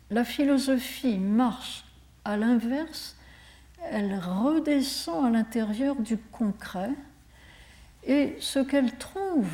La 0.09 0.23
philosophie 0.23 1.17
marche 1.17 1.85
à 2.25 2.37
l'inverse 2.37 3.15
elle 3.91 4.19
redescend 4.19 5.25
à 5.25 5.29
l'intérieur 5.29 5.95
du 5.95 6.17
concret 6.17 6.91
et 8.05 8.35
ce 8.39 8.59
qu'elle 8.59 8.97
trouve 8.97 9.49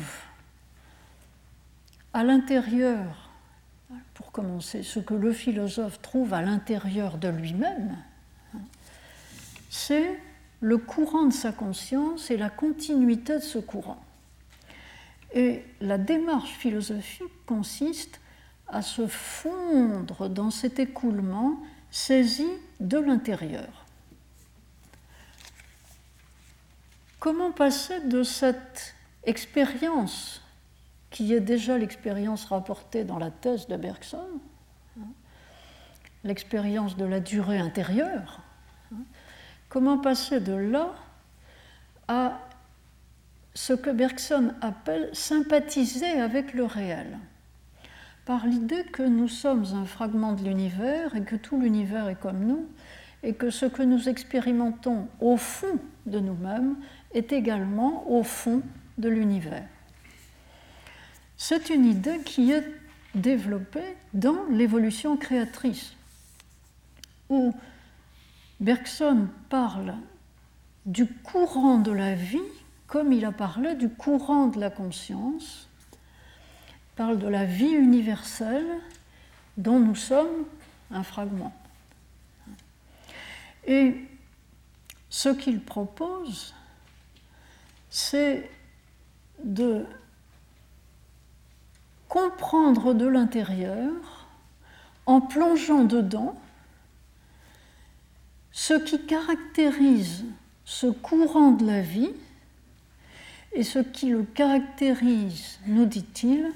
à 2.12 2.24
l'intérieur, 2.24 3.30
pour 4.14 4.32
commencer, 4.32 4.82
ce 4.82 4.98
que 4.98 5.14
le 5.14 5.32
philosophe 5.32 6.02
trouve 6.02 6.34
à 6.34 6.42
l'intérieur 6.42 7.18
de 7.18 7.28
lui-même, 7.28 7.96
c'est 9.68 10.18
le 10.60 10.78
courant 10.78 11.26
de 11.26 11.32
sa 11.32 11.52
conscience 11.52 12.30
et 12.30 12.36
la 12.36 12.50
continuité 12.50 13.36
de 13.36 13.42
ce 13.42 13.58
courant. 13.58 14.02
Et 15.32 15.64
la 15.80 15.96
démarche 15.96 16.50
philosophique 16.50 17.46
consiste 17.46 18.20
à 18.66 18.82
se 18.82 19.06
fondre 19.06 20.28
dans 20.28 20.50
cet 20.50 20.80
écoulement 20.80 21.60
saisi 21.90 22.48
de 22.80 22.98
l'intérieur. 22.98 23.79
Comment 27.20 27.52
passer 27.52 28.00
de 28.00 28.22
cette 28.22 28.94
expérience, 29.24 30.42
qui 31.10 31.34
est 31.34 31.40
déjà 31.40 31.76
l'expérience 31.76 32.46
rapportée 32.46 33.04
dans 33.04 33.18
la 33.18 33.30
thèse 33.30 33.68
de 33.68 33.76
Bergson, 33.76 34.40
l'expérience 36.24 36.96
de 36.96 37.04
la 37.04 37.20
durée 37.20 37.58
intérieure, 37.58 38.40
comment 39.68 39.98
passer 39.98 40.40
de 40.40 40.54
là 40.54 40.94
à 42.08 42.40
ce 43.52 43.74
que 43.74 43.90
Bergson 43.90 44.54
appelle 44.62 45.10
sympathiser 45.12 46.18
avec 46.18 46.54
le 46.54 46.64
réel, 46.64 47.18
par 48.24 48.46
l'idée 48.46 48.84
que 48.84 49.02
nous 49.02 49.28
sommes 49.28 49.66
un 49.74 49.84
fragment 49.84 50.32
de 50.32 50.44
l'univers 50.44 51.14
et 51.14 51.22
que 51.22 51.36
tout 51.36 51.60
l'univers 51.60 52.08
est 52.08 52.18
comme 52.18 52.46
nous, 52.46 52.66
et 53.22 53.34
que 53.34 53.50
ce 53.50 53.66
que 53.66 53.82
nous 53.82 54.08
expérimentons 54.08 55.08
au 55.20 55.36
fond 55.36 55.78
de 56.06 56.20
nous-mêmes 56.20 56.76
est 57.12 57.32
également 57.32 58.10
au 58.10 58.22
fond 58.22 58.62
de 58.98 59.08
l'univers. 59.08 59.66
C'est 61.36 61.70
une 61.70 61.86
idée 61.86 62.20
qui 62.24 62.52
est 62.52 62.66
développée 63.14 63.96
dans 64.14 64.44
l'évolution 64.50 65.16
créatrice, 65.16 65.94
où 67.28 67.54
Bergson 68.60 69.28
parle 69.48 69.94
du 70.86 71.06
courant 71.06 71.78
de 71.78 71.92
la 71.92 72.14
vie 72.14 72.38
comme 72.86 73.12
il 73.12 73.24
a 73.24 73.32
parlé 73.32 73.76
du 73.76 73.88
courant 73.88 74.48
de 74.48 74.58
la 74.58 74.68
conscience, 74.68 75.68
parle 76.96 77.18
de 77.18 77.28
la 77.28 77.44
vie 77.44 77.70
universelle 77.70 78.66
dont 79.56 79.78
nous 79.78 79.94
sommes 79.94 80.44
un 80.90 81.04
fragment. 81.04 81.52
Et 83.66 83.94
ce 85.08 85.28
qu'il 85.28 85.60
propose, 85.60 86.54
c'est 87.88 88.50
de 89.42 89.86
comprendre 92.08 92.94
de 92.94 93.06
l'intérieur 93.06 94.28
en 95.06 95.20
plongeant 95.20 95.84
dedans 95.84 96.40
ce 98.52 98.74
qui 98.74 99.04
caractérise 99.06 100.24
ce 100.64 100.86
courant 100.86 101.52
de 101.52 101.66
la 101.66 101.80
vie 101.80 102.10
et 103.52 103.64
ce 103.64 103.78
qui 103.80 104.10
le 104.10 104.22
caractérise, 104.22 105.58
nous 105.66 105.86
dit-il, 105.86 106.52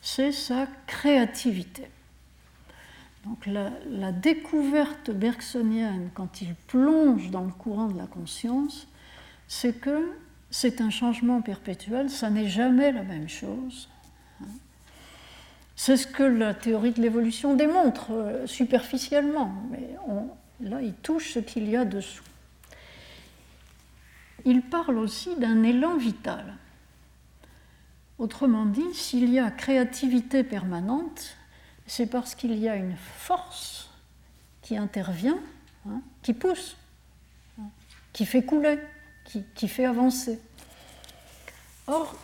c'est 0.00 0.32
sa 0.32 0.66
créativité. 0.86 1.88
Donc 3.24 3.46
la, 3.46 4.12
découverte 4.12 5.10
bergsonienne, 5.10 6.10
quand 6.14 6.42
il 6.42 6.54
plonge 6.66 7.30
dans 7.30 7.44
le 7.44 7.52
courant 7.52 7.88
de 7.88 7.96
la 7.96 8.06
conscience, 8.06 8.86
c'est 9.48 9.80
que 9.80 10.12
c'est 10.50 10.80
un 10.80 10.90
changement 10.90 11.40
perpétuel, 11.40 12.10
ça 12.10 12.28
n'est 12.28 12.48
jamais 12.48 12.92
la 12.92 13.02
même 13.02 13.28
chose. 13.28 13.88
C'est 15.76 15.96
ce 15.96 16.06
que 16.06 16.22
la 16.22 16.54
théorie 16.54 16.92
de 16.92 17.02
l'évolution 17.02 17.54
démontre 17.54 18.12
euh, 18.12 18.46
superficiellement, 18.46 19.52
mais 19.70 19.96
là, 20.60 20.80
il 20.80 20.94
touche 20.94 21.32
ce 21.32 21.40
qu'il 21.40 21.68
y 21.68 21.76
a 21.76 21.84
dessous. 21.84 22.22
Il 24.44 24.62
parle 24.62 24.98
aussi 24.98 25.34
d'un 25.36 25.62
élan 25.64 25.96
vital. 25.96 26.54
Autrement 28.18 28.66
dit, 28.66 28.94
s'il 28.94 29.32
y 29.32 29.40
a 29.40 29.50
créativité 29.50 30.44
permanente, 30.44 31.36
c'est 31.86 32.06
parce 32.06 32.34
qu'il 32.34 32.58
y 32.58 32.68
a 32.68 32.76
une 32.76 32.96
force 32.96 33.90
qui 34.62 34.76
intervient, 34.76 35.38
hein, 35.88 36.00
qui 36.22 36.32
pousse, 36.32 36.76
hein, 37.60 37.68
qui 38.12 38.26
fait 38.26 38.44
couler 38.44 38.78
qui, 39.54 39.68
fait 39.68 39.84
avancer. 39.84 40.38
Or, 41.86 42.14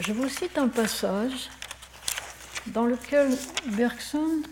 je 0.00 0.12
vous 0.12 0.28
cite 0.28 0.56
un 0.58 0.68
passage 0.68 1.50
dans 2.68 2.86
lequel 2.86 3.36
Bergson, 3.66 4.42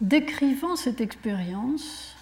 décrivant 0.00 0.76
cette 0.76 1.00
expérience, 1.00 2.14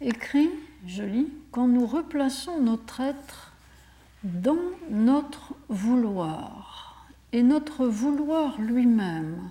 écrit, 0.00 0.50
je 0.86 1.02
lis, 1.02 1.32
quand 1.52 1.68
nous 1.68 1.86
replaçons 1.86 2.60
notre 2.60 3.00
être 3.00 3.52
dans 4.24 4.58
notre 4.90 5.54
vouloir 5.68 6.87
et 7.32 7.42
notre 7.42 7.86
vouloir 7.86 8.60
lui-même 8.60 9.50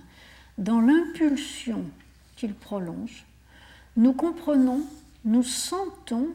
dans 0.58 0.80
l'impulsion 0.80 1.84
qu'il 2.36 2.54
prolonge, 2.54 3.24
nous 3.96 4.12
comprenons 4.12 4.84
nous 5.24 5.42
sentons 5.42 6.28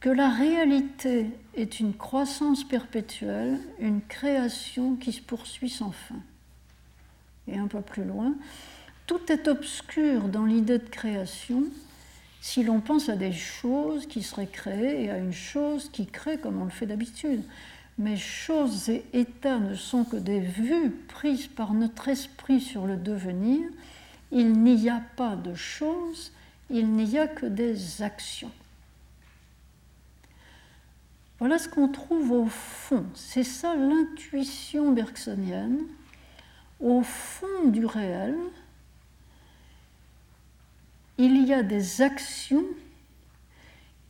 que 0.00 0.08
la 0.08 0.30
réalité 0.30 1.26
est 1.54 1.80
une 1.80 1.94
croissance 1.94 2.64
perpétuelle, 2.64 3.58
une 3.78 4.00
création 4.00 4.96
qui 4.96 5.12
se 5.12 5.20
poursuit 5.20 5.70
sans 5.70 5.90
fin. 5.90 6.20
Et 7.48 7.58
un 7.58 7.66
peu 7.66 7.80
plus 7.80 8.04
loin, 8.04 8.34
tout 9.06 9.20
est 9.30 9.48
obscur 9.48 10.28
dans 10.28 10.44
l'idée 10.44 10.78
de 10.78 10.88
création 10.88 11.64
si 12.40 12.62
l'on 12.62 12.80
pense 12.80 13.08
à 13.08 13.16
des 13.16 13.32
choses 13.32 14.06
qui 14.06 14.22
seraient 14.22 14.46
créées 14.46 15.04
et 15.04 15.10
à 15.10 15.18
une 15.18 15.32
chose 15.32 15.90
qui 15.92 16.06
crée 16.06 16.38
comme 16.38 16.60
on 16.60 16.64
le 16.64 16.70
fait 16.70 16.86
d'habitude. 16.86 17.42
Mais 17.98 18.16
choses 18.16 18.88
et 18.88 19.04
états 19.14 19.58
ne 19.58 19.74
sont 19.74 20.04
que 20.04 20.16
des 20.16 20.40
vues 20.40 20.90
prises 21.08 21.46
par 21.46 21.72
notre 21.72 22.08
esprit 22.08 22.60
sur 22.60 22.86
le 22.86 22.96
devenir. 22.96 23.68
Il 24.32 24.52
n'y 24.62 24.90
a 24.90 25.00
pas 25.16 25.36
de 25.36 25.54
choses 25.54 26.32
il 26.70 26.92
n'y 26.92 27.18
a 27.18 27.28
que 27.28 27.46
des 27.46 28.02
actions. 28.02 28.50
Voilà 31.38 31.58
ce 31.58 31.68
qu'on 31.68 31.88
trouve 31.88 32.32
au 32.32 32.46
fond. 32.46 33.04
C'est 33.14 33.44
ça 33.44 33.74
l'intuition 33.74 34.92
bergsonienne. 34.92 35.80
Au 36.80 37.02
fond 37.02 37.66
du 37.66 37.86
réel, 37.86 38.36
il 41.18 41.46
y 41.46 41.52
a 41.52 41.62
des 41.62 42.02
actions 42.02 42.64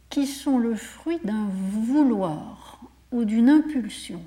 qui 0.09 0.27
sont 0.27 0.59
le 0.59 0.75
fruit 0.75 1.21
d'un 1.25 1.47
vouloir 1.49 2.56
ou 3.17 3.25
d'une 3.25 3.49
impulsion. 3.49 4.23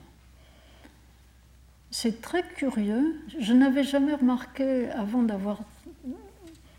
C'est 1.92 2.22
très 2.22 2.42
curieux. 2.42 3.22
Je 3.40 3.54
n'avais 3.54 3.84
jamais 3.84 4.16
remarqué, 4.16 4.90
avant 4.90 5.22
d'avoir 5.22 5.60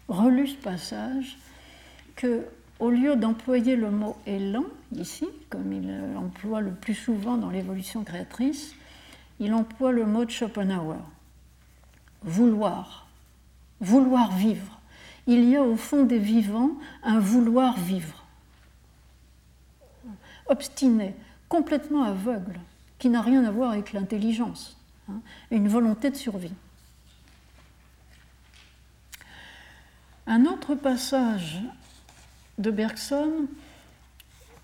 relu 0.09 0.49
ce 0.49 0.57
passage, 0.57 1.39
que 2.17 2.45
au 2.81 2.91
lieu 2.91 3.15
d'employer 3.15 3.77
le 3.77 3.91
mot 3.93 4.17
élan, 4.27 4.65
ici, 4.97 5.27
comme 5.51 5.73
il 5.73 5.87
l'emploie 6.15 6.61
le 6.61 6.73
plus 6.73 6.95
souvent 6.95 7.37
dans 7.37 7.51
l'évolution 7.51 8.03
créatrice, 8.03 8.75
il 9.39 9.55
emploie 9.55 9.93
le 9.93 10.05
mot 10.05 10.25
de 10.25 10.31
Schopenhauer. 10.31 10.99
Vouloir. 12.23 13.07
Vouloir 13.81 14.33
vivre. 14.37 14.81
Il 15.29 15.49
y 15.49 15.57
a 15.57 15.63
au 15.63 15.77
fond 15.77 16.03
des 16.03 16.19
vivants 16.19 16.73
un 17.05 17.21
vouloir 17.21 17.79
vivre. 17.79 18.25
Obstiné, 20.49 21.15
complètement 21.51 22.05
aveugle, 22.05 22.59
qui 22.99 23.11
n'a 23.11 23.21
rien 23.21 23.45
à 23.45 23.51
voir 23.51 23.73
avec 23.73 23.93
l'intelligence. 23.93 24.79
Hein, 25.11 25.21
une 25.51 25.69
volonté 25.69 26.09
de 26.09 26.17
survie. 26.17 26.55
Un 30.27 30.47
autre 30.47 30.77
passage 30.77 31.59
de 32.59 32.71
Bergson 32.71 33.47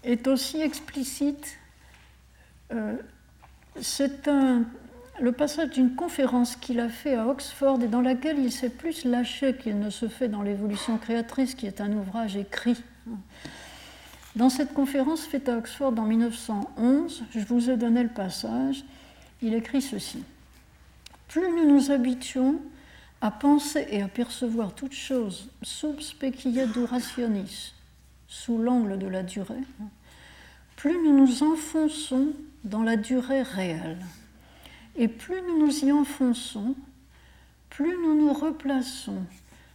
est 0.05 0.29
aussi 0.29 0.63
explicite. 0.63 1.59
Euh, 2.73 2.97
c'est 3.81 4.31
le 5.21 5.33
passage 5.33 5.71
d'une 5.71 5.97
conférence 5.97 6.55
qu'il 6.55 6.79
a 6.79 6.89
fait 6.89 7.17
à 7.17 7.27
Oxford 7.27 7.83
et 7.83 7.89
dans 7.89 8.01
laquelle 8.01 8.39
il 8.39 8.53
s'est 8.53 8.71
plus 8.71 9.05
lâché 9.05 9.57
qu'il 9.57 9.81
ne 9.81 9.91
se 9.91 10.07
fait 10.07 10.29
dans 10.29 10.43
l'évolution 10.43 10.99
créatrice, 10.99 11.57
qui 11.57 11.67
est 11.67 11.81
un 11.81 11.93
ouvrage 11.93 12.37
écrit. 12.37 12.81
Dans 14.37 14.51
cette 14.51 14.75
conférence 14.75 15.25
faite 15.25 15.49
à 15.49 15.57
Oxford 15.57 15.95
en 15.99 16.05
1911, 16.05 17.25
je 17.31 17.41
vous 17.41 17.71
ai 17.71 17.77
donné 17.77 18.03
le 18.03 18.11
passage, 18.11 18.85
il 19.43 19.55
écrit 19.55 19.83
ceci 19.83 20.23
plus 21.29 21.49
nous 21.51 21.69
nous 21.69 21.91
habituons 21.91 22.61
à 23.21 23.31
penser 23.31 23.87
et 23.91 24.03
à 24.03 24.09
percevoir 24.09 24.75
toute 24.75 24.93
chose 24.93 25.49
sub 25.63 26.01
specia 26.01 26.67
durationis, 26.67 27.75
sous 28.29 28.59
l'angle 28.59 28.99
de 28.99 29.07
la 29.07 29.23
durée, 29.23 29.65
plus 30.77 30.97
nous 31.03 31.17
nous 31.17 31.43
enfonçons 31.43 32.33
dans 32.65 32.83
la 32.83 32.97
durée 32.97 33.43
réelle. 33.43 34.05
Et 34.97 35.09
plus 35.09 35.41
nous 35.43 35.67
nous 35.67 35.85
y 35.85 35.93
enfonçons, 35.93 36.75
plus 37.71 37.97
nous 38.03 38.15
nous 38.15 38.33
replaçons 38.33 39.23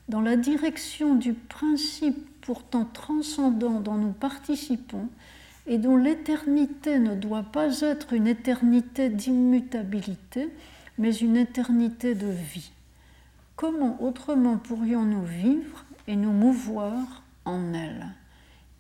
dans 0.08 0.21
la 0.21 0.36
direction 0.36 1.15
du 1.15 1.34
principe 1.34 2.30
pourtant 2.41 2.86
transcendant 2.86 3.80
dont 3.80 3.95
nous 3.95 4.13
participons 4.13 5.08
et 5.67 5.77
dont 5.77 5.95
l'éternité 5.95 6.99
ne 6.99 7.15
doit 7.15 7.43
pas 7.43 7.82
être 7.82 8.13
une 8.13 8.27
éternité 8.27 9.10
d'immutabilité, 9.10 10.49
mais 10.97 11.15
une 11.15 11.38
éternité 11.38 12.15
de 12.15 12.27
vie. 12.27 12.71
Comment 13.56 14.01
autrement 14.01 14.58
pourrions-nous 14.58 15.23
vivre 15.23 15.86
et 16.08 16.15
nous 16.15 16.32
mouvoir 16.32 17.23
en 17.45 17.73
elle? 17.73 18.08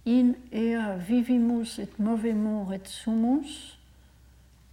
In 0.07 0.31
ea 0.51 0.95
vivimus 0.97 1.77
et 1.77 1.87
movemur 1.99 2.73
et 2.73 2.81
sumus. 2.85 3.77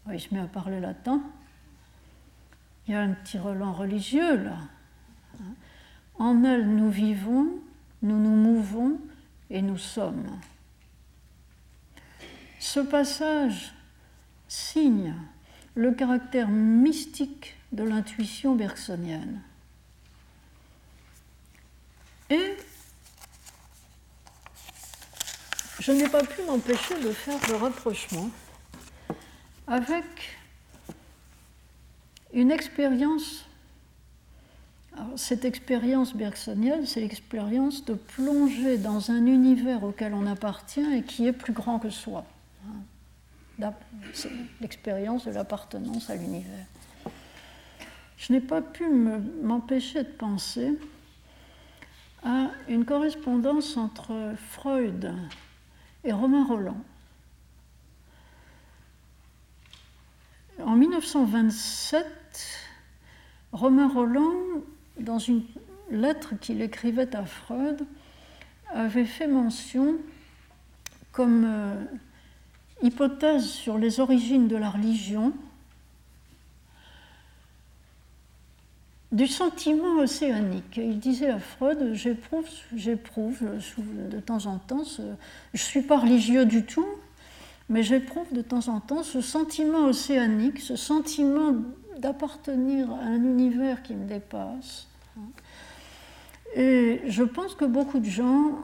Ah, 0.07 0.15
il 0.15 0.21
se 0.21 0.35
met 0.35 0.41
à 0.41 0.47
parler 0.47 0.81
latin. 0.81 1.21
Il 2.87 2.93
y 2.93 2.95
a 2.95 3.03
un 3.03 3.13
petit 3.13 3.37
relent 3.37 3.75
religieux 3.75 4.37
là. 4.43 4.57
En 6.19 6.43
elle 6.45 6.75
nous 6.75 6.91
vivons, 6.91 7.49
nous 8.03 8.19
nous 8.19 8.37
mouvons 8.37 8.99
et 9.51 9.63
nous 9.63 9.79
sommes. 9.79 10.39
Ce 12.61 12.81
passage 12.81 13.73
signe 14.49 15.15
le 15.75 15.93
caractère 15.93 16.49
mystique 16.49 17.57
de 17.73 17.85
l'intuition 17.85 18.55
bergsonienne. 18.55 19.41
Et 22.31 22.57
je 25.81 25.93
n'ai 25.93 26.09
pas 26.09 26.23
pu 26.23 26.43
m'empêcher 26.43 27.01
de 27.01 27.13
faire 27.13 27.39
le 27.49 27.57
rapprochement 27.57 28.31
avec 29.67 30.39
une 32.33 32.51
expérience. 32.51 33.48
Cette 35.17 35.45
expérience 35.45 36.15
bergsonienne, 36.15 36.87
c'est 36.87 37.01
l'expérience 37.01 37.85
de 37.85 37.95
plonger 37.95 38.79
dans 38.79 39.11
un 39.11 39.27
univers 39.27 39.85
auquel 39.85 40.15
on 40.15 40.27
appartient 40.27 40.95
et 40.95 41.03
qui 41.03 41.27
est 41.27 41.33
plus 41.33 41.53
grand 41.53 41.79
que 41.79 41.91
soi 41.91 42.25
l'expérience 44.61 45.27
de 45.27 45.33
l'appartenance 45.33 46.11
à 46.11 46.17
l'univers. 46.17 46.67
Je 48.17 48.33
n'ai 48.33 48.41
pas 48.41 48.61
pu 48.61 48.89
m'empêcher 48.89 50.03
de 50.03 50.09
penser 50.09 50.79
à 52.25 52.51
une 52.69 52.85
correspondance 52.85 53.77
entre 53.77 54.35
Freud 54.51 55.15
et 56.05 56.13
Romain 56.13 56.45
Roland. 56.45 56.81
En 60.65 60.75
1927, 60.75 62.05
Romain 63.53 63.89
Roland, 63.89 64.35
dans 65.01 65.19
une 65.19 65.43
lettre 65.91 66.35
qu'il 66.41 66.63
écrivait 66.63 67.15
à 67.15 67.25
Freud, 67.25 67.87
avait 68.73 69.05
fait 69.05 69.27
mention 69.27 69.97
comme 71.13 71.45
euh, 71.47 71.85
hypothèse 72.83 73.47
sur 73.47 73.79
les 73.79 74.01
origines 74.01 74.49
de 74.49 74.57
la 74.57 74.71
religion, 74.71 75.33
du 79.11 79.27
sentiment 79.27 79.97
océanique. 80.01 80.77
Il 80.77 80.99
disait 80.99 81.31
à 81.31 81.39
Freud, 81.39 81.95
j'éprouve, 81.95 82.47
j'éprouve 82.75 83.39
de 84.11 84.21
temps 84.21 84.47
en 84.47 84.59
temps, 84.59 84.85
je 84.85 85.03
ne 85.03 85.59
suis 85.59 85.83
pas 85.83 85.99
religieux 85.99 86.45
du 86.45 86.65
tout, 86.65 86.87
mais 87.71 87.83
j'éprouve 87.83 88.33
de 88.33 88.43
temps 88.43 88.69
en 88.69 88.81
temps 88.81 89.03
ce 89.03 89.21
sentiment 89.21 89.87
océanique, 89.87 90.61
ce 90.61 90.77
sentiment 90.77 91.55
d'appartenir 91.99 92.91
à 92.93 93.05
un 93.05 93.23
univers 93.25 93.83
qui 93.83 93.95
me 93.95 94.07
dépasse. 94.07 94.88
Et 96.55 97.03
je 97.07 97.23
pense 97.23 97.55
que 97.55 97.65
beaucoup 97.65 97.99
de 97.99 98.09
gens 98.09 98.59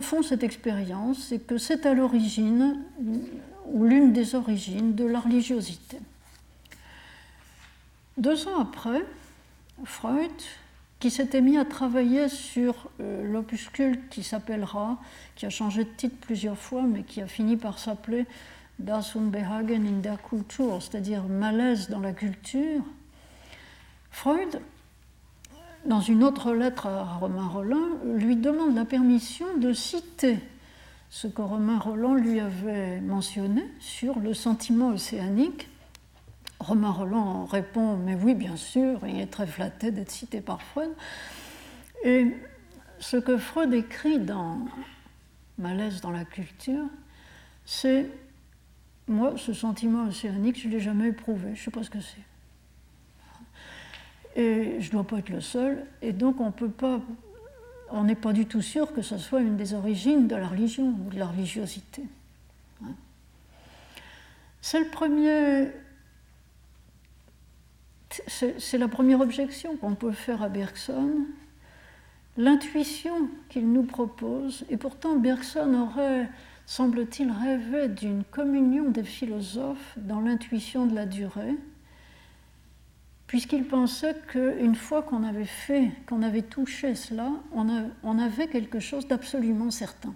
font 0.00 0.22
cette 0.22 0.42
expérience, 0.42 1.26
c'est 1.28 1.38
que 1.38 1.58
c'est 1.58 1.86
à 1.86 1.94
l'origine, 1.94 2.82
ou 3.66 3.84
l'une 3.84 4.12
des 4.12 4.34
origines, 4.34 4.94
de 4.94 5.04
la 5.04 5.20
religiosité. 5.20 5.98
Deux 8.16 8.48
ans 8.48 8.60
après, 8.60 9.04
Freud, 9.84 10.30
qui 10.98 11.10
s'était 11.10 11.42
mis 11.42 11.58
à 11.58 11.64
travailler 11.64 12.28
sur 12.28 12.88
euh, 13.00 13.30
l'opuscule 13.30 14.08
qui 14.08 14.22
s'appellera, 14.22 14.98
qui 15.34 15.44
a 15.44 15.50
changé 15.50 15.84
de 15.84 15.90
titre 15.90 16.16
plusieurs 16.22 16.56
fois, 16.56 16.82
mais 16.82 17.02
qui 17.02 17.20
a 17.20 17.26
fini 17.26 17.56
par 17.56 17.78
s'appeler 17.78 18.24
Das 18.78 19.14
Unbehagen 19.14 19.86
in 19.86 20.00
der 20.00 20.18
Kultur, 20.22 20.82
c'est-à-dire 20.82 21.24
malaise 21.24 21.88
dans 21.90 22.00
la 22.00 22.12
culture, 22.12 22.82
Freud 24.10 24.60
dans 25.86 26.00
une 26.00 26.24
autre 26.24 26.52
lettre 26.52 26.86
à 26.86 27.04
Romain 27.18 27.46
Roland, 27.46 27.88
lui 28.04 28.36
demande 28.36 28.74
la 28.74 28.84
permission 28.84 29.46
de 29.58 29.72
citer 29.72 30.38
ce 31.10 31.26
que 31.26 31.42
Romain 31.42 31.78
Roland 31.78 32.14
lui 32.14 32.40
avait 32.40 33.00
mentionné 33.00 33.64
sur 33.78 34.18
le 34.18 34.34
sentiment 34.34 34.88
océanique. 34.90 35.68
Romain 36.58 36.90
Roland 36.90 37.44
répond 37.44 37.96
Mais 37.96 38.14
oui, 38.14 38.34
bien 38.34 38.56
sûr, 38.56 39.00
il 39.06 39.20
est 39.20 39.30
très 39.30 39.46
flatté 39.46 39.90
d'être 39.90 40.10
cité 40.10 40.40
par 40.40 40.60
Freud. 40.62 40.90
Et 42.04 42.34
ce 42.98 43.16
que 43.16 43.36
Freud 43.36 43.72
écrit 43.72 44.18
dans 44.18 44.58
Malaise 45.58 46.00
dans 46.00 46.10
la 46.10 46.24
culture, 46.24 46.86
c'est 47.64 48.10
Moi, 49.08 49.34
ce 49.36 49.52
sentiment 49.52 50.08
océanique, 50.08 50.60
je 50.60 50.68
ne 50.68 50.72
l'ai 50.72 50.80
jamais 50.80 51.08
éprouvé, 51.08 51.54
je 51.54 51.60
ne 51.60 51.64
sais 51.64 51.70
pas 51.70 51.82
ce 51.82 51.90
que 51.90 52.00
c'est. 52.00 52.35
Et 54.36 54.76
je 54.80 54.86
ne 54.86 54.92
dois 54.92 55.04
pas 55.04 55.18
être 55.18 55.30
le 55.30 55.40
seul. 55.40 55.84
Et 56.02 56.12
donc, 56.12 56.40
on 56.40 56.52
peut 56.52 56.68
pas. 56.68 57.00
On 57.90 58.04
n'est 58.04 58.16
pas 58.16 58.32
du 58.32 58.46
tout 58.46 58.62
sûr 58.62 58.92
que 58.92 59.02
ce 59.02 59.16
soit 59.16 59.40
une 59.40 59.56
des 59.56 59.74
origines 59.74 60.28
de 60.28 60.36
la 60.36 60.46
religion 60.46 60.94
ou 61.06 61.10
de 61.10 61.18
la 61.18 61.26
religiosité. 61.26 62.02
Hein. 62.84 62.92
C'est 64.60 64.80
le 64.80 64.88
premier. 64.90 65.68
C'est 68.28 68.78
la 68.78 68.88
première 68.88 69.20
objection 69.20 69.76
qu'on 69.76 69.94
peut 69.94 70.12
faire 70.12 70.42
à 70.42 70.48
Bergson. 70.48 71.10
L'intuition 72.36 73.28
qu'il 73.48 73.72
nous 73.72 73.82
propose, 73.82 74.64
et 74.68 74.76
pourtant 74.76 75.16
Bergson 75.16 75.74
aurait 75.74 76.28
semble-t-il, 76.66 77.30
rêvait 77.30 77.88
d'une 77.88 78.24
communion 78.24 78.90
des 78.90 79.04
philosophes 79.04 79.96
dans 79.96 80.20
l'intuition 80.20 80.86
de 80.86 80.94
la 80.94 81.06
durée, 81.06 81.54
puisqu'il 83.26 83.66
pensait 83.66 84.16
qu'une 84.28 84.76
fois 84.76 85.02
qu'on 85.02 85.24
avait 85.24 85.44
fait, 85.44 85.90
qu'on 86.06 86.22
avait 86.22 86.42
touché 86.42 86.94
cela, 86.94 87.30
on, 87.52 88.18
avait 88.18 88.48
quelque 88.48 88.80
chose 88.80 89.08
d'absolument 89.08 89.70
certain. 89.70 90.14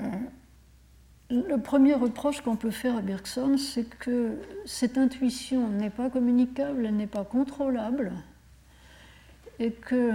Euh, 0.00 0.04
le 1.30 1.56
premier 1.56 1.94
reproche 1.94 2.40
qu'on 2.40 2.56
peut 2.56 2.70
faire 2.70 2.96
à 2.96 3.00
Bergson, 3.00 3.56
c'est 3.56 3.88
que 3.98 4.38
cette 4.66 4.98
intuition 4.98 5.68
n'est 5.68 5.90
pas 5.90 6.10
communicable, 6.10 6.86
elle 6.86 6.96
n'est 6.96 7.06
pas 7.06 7.24
contrôlable, 7.24 8.12
et 9.58 9.70
que 9.70 10.12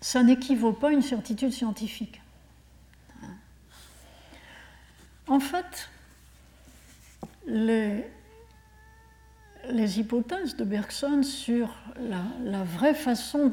ça 0.00 0.22
n'équivaut 0.22 0.72
pas 0.72 0.88
à 0.88 0.92
une 0.92 1.02
certitude 1.02 1.52
scientifique. 1.52 2.20
En 5.26 5.40
fait, 5.40 5.90
les, 7.48 8.04
hypothèses 9.98 10.56
de 10.56 10.64
Bergson 10.64 11.22
sur 11.22 11.74
la, 12.00 12.62
vraie 12.64 12.94
façon. 12.94 13.52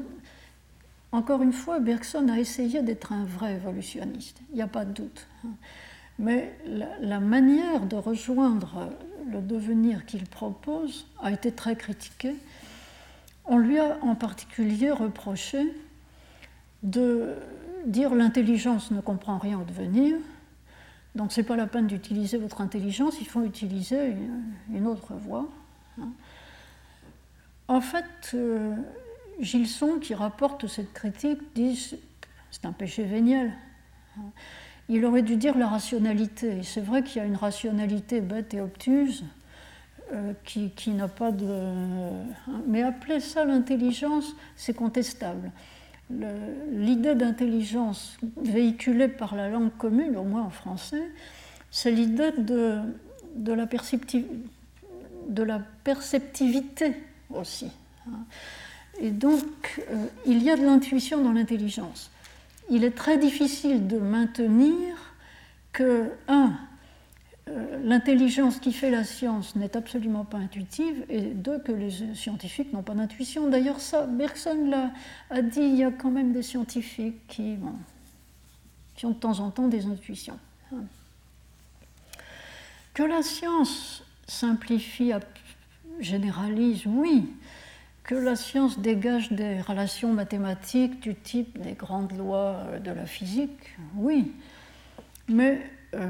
Encore 1.12 1.42
une 1.42 1.54
fois, 1.54 1.80
Bergson 1.80 2.28
a 2.30 2.40
essayé 2.40 2.82
d'être 2.82 3.14
un 3.14 3.26
vrai 3.26 3.54
évolutionniste, 3.54 4.42
il 4.52 4.56
n'y 4.56 4.62
a 4.62 4.68
pas 4.68 4.86
de 4.86 4.92
doute. 4.92 5.28
Mais 6.20 6.58
la, 7.02 7.20
manière 7.20 7.86
de 7.86 7.96
rejoindre 7.96 8.90
le 9.32 9.42
devenir 9.42 10.06
qu'il 10.06 10.24
propose 10.26 11.08
a 11.22 11.32
été 11.32 11.52
très 11.52 11.76
critiquée. 11.76 12.36
On 13.46 13.58
lui 13.58 13.80
a 13.80 13.98
en 14.02 14.16
particulier 14.16 14.92
reproché 14.92 15.74
de 16.84 17.36
dire 17.86 18.14
l'intelligence 18.16 18.92
ne 18.92 19.02
comprend 19.02 19.38
rien 19.38 19.60
au 19.60 19.64
devenir, 19.64 20.18
donc 21.16 21.32
ce 21.32 21.40
n'est 21.40 21.48
pas 21.48 21.56
la 21.56 21.66
peine 21.66 21.88
d'utiliser 21.88 22.38
votre 22.38 22.62
intelligence, 22.62 23.16
il 23.22 23.28
faut 23.28 23.44
utiliser 23.44 24.14
une, 24.70 24.86
autre 24.86 25.14
voie. 25.14 25.48
Hein. 26.00 26.10
En 27.68 27.82
fait, 27.82 28.32
euh, 28.34 28.76
Gilson, 29.40 30.00
qui 30.00 30.14
rapporte 30.14 30.68
cette 30.68 30.94
critique, 30.94 31.40
dit 31.56 31.98
c'est 32.52 32.66
un 32.66 32.74
péché 32.74 33.04
véniel. 33.04 33.54
Hein. 34.18 34.24
Il 34.88 35.04
aurait 35.06 35.24
dû 35.24 35.38
dire 35.38 35.58
la 35.58 35.68
rationalité. 35.68 36.62
C'est 36.62 36.82
vrai 36.82 37.02
qu'il 37.02 37.18
y 37.18 37.20
a 37.20 37.26
une 37.26 37.38
rationalité 37.38 38.22
bête 38.22 38.54
et 38.54 38.62
obtuse 38.62 39.26
euh, 40.14 40.34
qui, 40.44 40.70
qui 40.72 40.92
n'a 40.92 41.08
pas 41.08 41.32
de. 41.32 41.48
Hein. 41.48 42.62
Mais 42.68 42.84
appeler 42.84 43.20
ça 43.20 43.46
l'intelligence, 43.46 44.36
c'est 44.56 44.76
contestable 44.76 45.52
l'idée 46.10 47.16
d'intelligence 47.16 48.18
véhiculée 48.42 49.08
par 49.08 49.36
la 49.36 49.50
langue 49.50 49.76
commune, 49.78 50.18
au 50.18 50.24
moins 50.24 50.44
en 50.44 50.50
français, 50.50 51.04
c'est 51.72 51.92
l'idée 51.92 52.32
de, 52.38 52.80
la 53.54 53.68
perceptivité 55.84 56.94
aussi. 57.30 57.72
Hein. 58.08 58.20
Et 59.00 59.12
donc, 59.12 59.84
euh, 59.90 60.06
il 60.26 60.42
y 60.44 60.50
a 60.50 60.56
de 60.56 60.66
l'intuition 60.66 61.22
dans 61.22 61.34
l'intelligence. 61.34 62.12
Il 62.70 62.84
est 62.84 62.96
très 62.96 63.18
difficile 63.18 63.88
de 63.88 63.98
maintenir 63.98 65.14
que, 65.74 66.10
un, 66.28 66.54
l'intelligence 67.48 68.60
qui 68.60 68.74
fait 68.74 68.90
la 68.90 69.04
science 69.04 69.56
n'est 69.56 69.78
absolument 69.78 70.26
pas 70.26 70.38
intuitive, 70.38 71.06
et 71.10 71.22
deux, 71.22 71.60
que 71.60 71.72
les 71.72 72.16
scientifiques 72.16 72.74
n'ont 72.74 72.82
pas 72.82 72.96
d'intuition. 72.96 73.50
D'ailleurs, 73.50 73.80
ça, 73.80 74.08
Bergson 74.08 74.92
l'a 75.30 75.42
dit, 75.42 75.62
il 75.62 75.76
y 75.76 75.84
a 75.84 75.92
quand 75.92 76.10
même 76.10 76.34
des 76.34 76.42
scientifiques 76.42 77.28
qui, 77.28 77.58
qui 78.96 79.06
ont 79.06 79.12
de 79.12 79.16
temps 79.16 79.40
en 79.40 79.52
temps 79.52 79.68
des 79.68 79.86
intuitions. 79.86 80.40
Que 82.94 83.04
la 83.04 83.22
science 83.22 84.04
simplifie, 84.26 85.12
généralise, 86.00 86.86
oui. 86.88 87.30
Que 88.04 88.16
la 88.16 88.36
science 88.36 88.80
dégage 88.80 89.32
des 89.32 89.62
relations 89.62 90.14
mathématiques 90.14 91.00
du 91.02 91.16
type 91.16 91.60
des 91.60 91.74
grandes 91.74 92.18
lois 92.18 92.80
de 92.84 92.92
la 92.92 93.06
physique, 93.06 93.76
oui. 93.96 94.32
Mais 95.28 95.62
euh, 95.96 96.08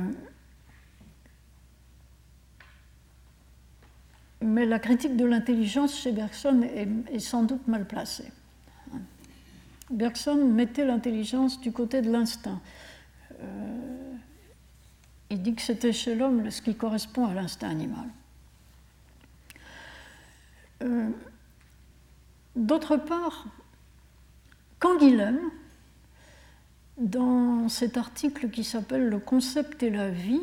mais 4.46 4.66
la 4.66 4.80
critique 4.80 5.18
de 5.18 5.26
l'intelligence 5.26 6.00
chez 6.00 6.12
Bergson 6.12 6.62
est, 7.12 7.20
sans 7.20 7.44
doute 7.44 7.68
mal 7.68 7.86
placée. 7.86 8.32
Bergson 9.90 10.36
mettait 10.46 10.86
l'intelligence 10.86 11.60
du 11.60 11.72
côté 11.72 12.02
de 12.02 12.12
l'instinct. 12.12 12.62
Euh, 13.42 14.14
il 15.30 15.42
dit 15.42 15.56
que 15.56 15.62
c'était 15.62 15.94
chez 15.94 16.16
l'homme 16.16 16.50
ce 16.52 16.62
qui 16.62 16.76
correspond 16.76 17.26
à 17.26 17.34
l'instinct 17.34 17.70
animal. 17.70 18.06
Euh, 20.84 21.10
d'autre 22.56 22.98
part, 22.98 23.46
Canguilhem, 24.80 25.40
dans 26.98 27.68
cet 27.68 27.98
article 27.98 28.50
qui 28.50 28.64
s'appelle 28.64 29.10
Le 29.10 29.20
concept 29.20 29.84
et 29.84 29.90
la 29.90 30.10
vie, 30.10 30.42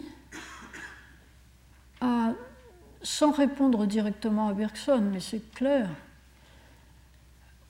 sans 3.03 3.33
répondre 3.33 3.87
directement 3.87 4.49
à 4.49 4.53
Bergson, 4.53 5.03
mais 5.13 5.21
c'est 5.21 5.53
clair, 5.55 5.89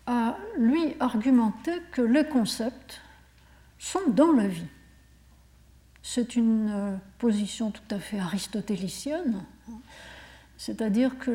a 0.07 0.37
lui 0.59 0.95
argumenté 1.01 1.73
que 1.93 2.03
les 2.03 2.25
concepts 2.25 3.01
sont 3.79 4.09
dans 4.09 4.33
la 4.33 4.49
vie. 4.49 4.67
C'est 6.03 6.35
une 6.35 6.71
euh, 6.71 6.97
position 7.19 7.71
tout 7.71 7.95
à 7.95 7.99
fait 7.99 8.19
aristotélicienne, 8.19 9.45
c'est-à-dire 10.59 11.19
que 11.19 11.31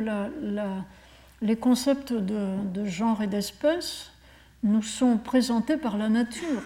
les 1.42 1.56
concepts 1.56 2.14
de, 2.14 2.86
genre 2.86 3.24
et 3.24 3.28
d'espèce 3.28 4.12
nous 4.64 4.82
sont 4.82 5.18
présentés 5.18 5.78
par 5.78 5.98
la 5.98 6.10
nature. 6.10 6.64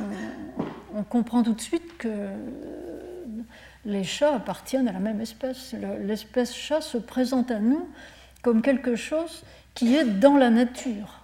on 0.95 1.03
comprend 1.03 1.43
tout 1.43 1.53
de 1.53 1.61
suite 1.61 1.97
que 1.97 2.29
les 3.85 4.03
chats 4.03 4.35
appartiennent 4.35 4.87
à 4.87 4.91
la 4.91 4.99
même 4.99 5.21
espèce. 5.21 5.73
L'espèce 6.01 6.53
chat 6.53 6.81
se 6.81 6.97
présente 6.97 7.51
à 7.51 7.59
nous 7.59 7.87
comme 8.41 8.61
quelque 8.61 8.95
chose 8.95 9.43
qui 9.73 9.95
est 9.95 10.05
dans 10.05 10.37
la 10.37 10.49
nature. 10.49 11.19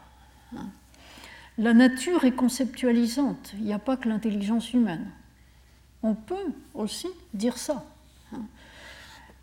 La 1.58 1.74
nature 1.74 2.24
est 2.24 2.36
conceptualisante, 2.36 3.54
il 3.56 3.64
n'y 3.64 3.74
a 3.74 3.80
pas 3.80 3.98
que 3.98 4.08
l'intelligence 4.08 4.74
humaine. 4.74 5.08
On 6.04 6.14
peut 6.14 6.54
aussi 6.76 7.08
dire 7.34 7.58
ça. 7.58 7.84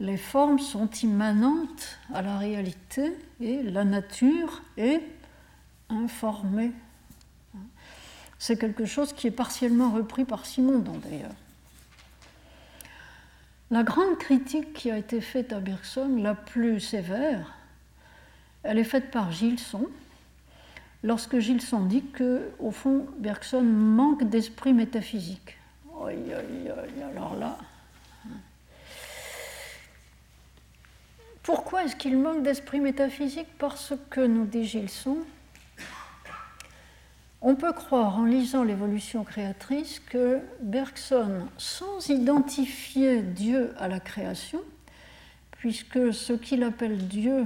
Les 0.00 0.16
formes 0.16 0.59
sont 0.59 0.88
immanentes 0.90 1.98
à 2.12 2.22
la 2.22 2.38
réalité 2.38 3.12
et 3.40 3.62
la 3.62 3.85
nature 3.85 4.62
est 4.77 5.03
informée. 5.88 6.72
C'est 8.38 8.59
quelque 8.59 8.85
chose 8.85 9.12
qui 9.12 9.27
est 9.27 9.33
partiellement 9.33 9.90
repris 9.90 10.24
par 10.24 10.46
Simondon 10.46 10.98
d'ailleurs. 10.98 11.35
La 13.70 13.83
grande 13.83 14.18
critique 14.18 14.72
qui 14.74 14.90
a 14.90 14.98
été 14.98 15.20
faite 15.20 15.53
à 15.53 15.59
Bergson, 15.59 16.16
la 16.18 16.35
plus 16.35 16.81
sévère, 16.81 17.55
elle 18.62 18.79
est 18.79 18.85
faite 18.85 19.11
par 19.11 19.33
Gilson, 19.33 19.88
lorsque 21.03 21.38
Gilson 21.38 21.81
dit 21.81 22.05
que, 22.05 22.50
au 22.59 22.70
fond, 22.70 23.07
Bergson 23.18 23.62
manque 23.62 24.24
d'esprit 24.24 24.72
métaphysique. 24.72 25.57
Aïe, 26.05 26.35
aïe, 26.35 26.70
aïe, 26.70 27.03
alors 27.11 27.37
là. 27.37 27.59
Pourquoi 31.42 31.85
est-ce 31.85 31.96
qu'il 31.96 32.16
manque 32.16 32.42
d'esprit 32.42 32.81
métaphysique? 32.81 33.48
Parce 33.59 33.92
que, 34.11 34.20
nous 34.20 34.46
dit 34.46 34.64
Gilson, 34.64 35.18
on 37.47 37.57
peut 37.57 37.75
croire 37.75 38.19
en 38.19 38.25
lisant 38.25 38.65
l'évolution 38.65 39.23
créatrice 39.23 40.01
que 40.01 40.41
Bergson, 40.63 41.47
sans 41.59 42.09
identifier 42.09 43.21
Dieu 43.21 43.75
à 43.79 43.87
la 43.87 44.01
création, 44.01 44.63
puisque 45.51 46.15
ce 46.15 46.33
qu'il 46.33 46.63
appelle 46.63 47.07
Dieu, 47.07 47.45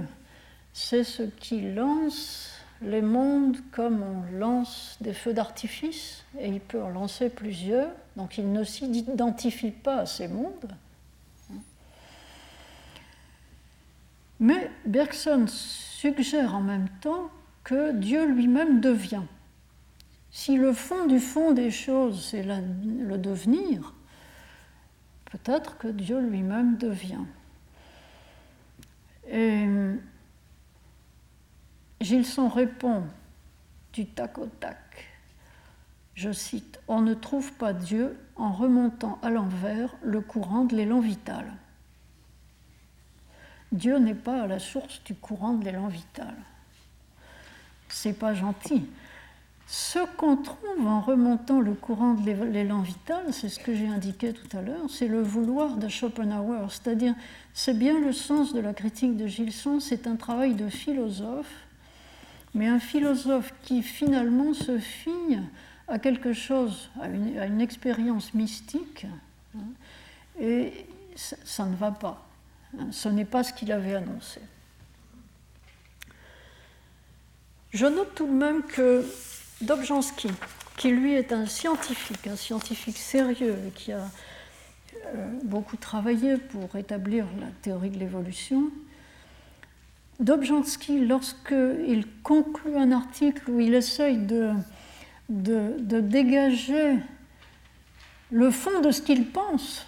c'est 0.72 1.02
ce 1.02 1.24
qui 1.24 1.72
lance 1.72 2.60
les 2.80 3.02
mondes 3.02 3.56
comme 3.72 4.04
on 4.04 4.38
lance 4.38 4.96
des 5.00 5.12
feux 5.12 5.34
d'artifice, 5.34 6.24
et 6.38 6.46
il 6.46 6.60
peut 6.60 6.80
en 6.80 6.90
lancer 6.90 7.28
plusieurs, 7.28 7.90
donc 8.14 8.38
il 8.38 8.52
ne 8.52 8.62
s'identifie 8.62 9.72
pas 9.72 9.96
à 9.96 10.06
ces 10.06 10.28
mondes. 10.28 10.76
Mais 14.38 14.70
Bergson 14.86 15.46
suggère 15.48 16.54
en 16.54 16.60
même 16.60 16.88
temps 17.00 17.30
que 17.64 17.90
Dieu 17.90 18.26
lui-même 18.26 18.80
devient. 18.80 19.24
Si 20.30 20.56
le 20.56 20.72
fond 20.72 21.06
du 21.06 21.20
fond 21.20 21.52
des 21.52 21.70
choses, 21.70 22.26
c'est 22.30 22.42
le 22.42 23.18
devenir, 23.18 23.94
peut-être 25.26 25.78
que 25.78 25.88
Dieu 25.88 26.20
lui-même 26.20 26.76
devient. 26.76 27.24
Gilson 32.00 32.48
répond 32.48 33.04
du 33.92 34.06
tac 34.06 34.38
au 34.38 34.46
tac. 34.46 34.78
je 36.14 36.30
cite, 36.32 36.80
On 36.88 37.00
ne 37.00 37.14
trouve 37.14 37.52
pas 37.54 37.72
Dieu 37.72 38.16
en 38.36 38.52
remontant 38.52 39.18
à 39.22 39.30
l'envers 39.30 39.94
le 40.02 40.20
courant 40.20 40.64
de 40.64 40.76
l'élan 40.76 41.00
vital. 41.00 41.52
Dieu 43.72 43.98
n'est 43.98 44.14
pas 44.14 44.42
à 44.42 44.46
la 44.46 44.58
source 44.58 45.02
du 45.04 45.14
courant 45.14 45.54
de 45.54 45.64
l'élan 45.64 45.88
vital. 45.88 46.34
C'est 47.88 48.18
pas 48.18 48.34
gentil. 48.34 48.86
Ce 49.70 49.98
qu'on 50.16 50.38
trouve 50.38 50.86
en 50.86 51.02
remontant 51.02 51.60
le 51.60 51.74
courant 51.74 52.14
de 52.14 52.30
l'élan 52.44 52.80
vital, 52.80 53.22
c'est 53.32 53.50
ce 53.50 53.60
que 53.60 53.74
j'ai 53.74 53.86
indiqué 53.86 54.32
tout 54.32 54.56
à 54.56 54.62
l'heure, 54.62 54.88
c'est 54.88 55.08
le 55.08 55.20
vouloir 55.20 55.76
de 55.76 55.88
Schopenhauer. 55.88 56.70
C'est-à-dire, 56.70 57.14
c'est 57.52 57.76
bien 57.76 58.00
le 58.00 58.14
sens 58.14 58.54
de 58.54 58.60
la 58.60 58.72
critique 58.72 59.18
de 59.18 59.26
Gilson, 59.26 59.78
c'est 59.78 60.06
un 60.06 60.16
travail 60.16 60.54
de 60.54 60.70
philosophe, 60.70 61.52
mais 62.54 62.66
un 62.66 62.80
philosophe 62.80 63.52
qui 63.62 63.82
finalement 63.82 64.54
se 64.54 64.78
fie 64.78 65.36
à 65.86 65.98
quelque 65.98 66.32
chose, 66.32 66.88
à 66.98 67.08
une, 67.08 67.60
expérience 67.60 68.32
mystique, 68.32 69.06
hein, 69.54 69.60
et 70.40 70.86
ça 71.14 71.66
ne 71.66 71.76
va 71.76 71.90
pas. 71.90 72.26
Hein, 72.78 72.86
ce 72.90 73.10
n'est 73.10 73.26
pas 73.26 73.44
ce 73.44 73.52
qu'il 73.52 73.70
avait 73.70 73.96
annoncé. 73.96 74.40
Je 77.70 77.84
note 77.84 78.14
tout 78.14 78.26
de 78.26 78.32
même 78.32 78.62
que 78.62 79.04
Dobzhansky, 79.60 80.28
qui 80.76 80.90
lui 80.90 81.14
est 81.14 81.32
un 81.32 81.46
scientifique, 81.46 82.26
un 82.28 82.36
scientifique 82.36 82.96
sérieux 82.96 83.56
et 83.66 83.70
qui 83.70 83.92
a 83.92 84.08
euh, 85.14 85.30
beaucoup 85.42 85.76
travaillé 85.76 86.36
pour 86.36 86.76
établir 86.76 87.26
la 87.40 87.48
théorie 87.62 87.90
de 87.90 87.98
l'évolution, 87.98 88.70
Dobzhansky, 90.20 91.06
lorsqu'il 91.06 92.04
conclut 92.22 92.76
un 92.76 92.92
article 92.92 93.50
où 93.50 93.60
il 93.60 93.74
essaye 93.74 94.18
de, 94.18 94.52
dégager 95.28 96.96
le 98.30 98.50
fond 98.50 98.80
de 98.80 98.90
ce 98.90 99.00
qu'il 99.00 99.26
pense, 99.26 99.86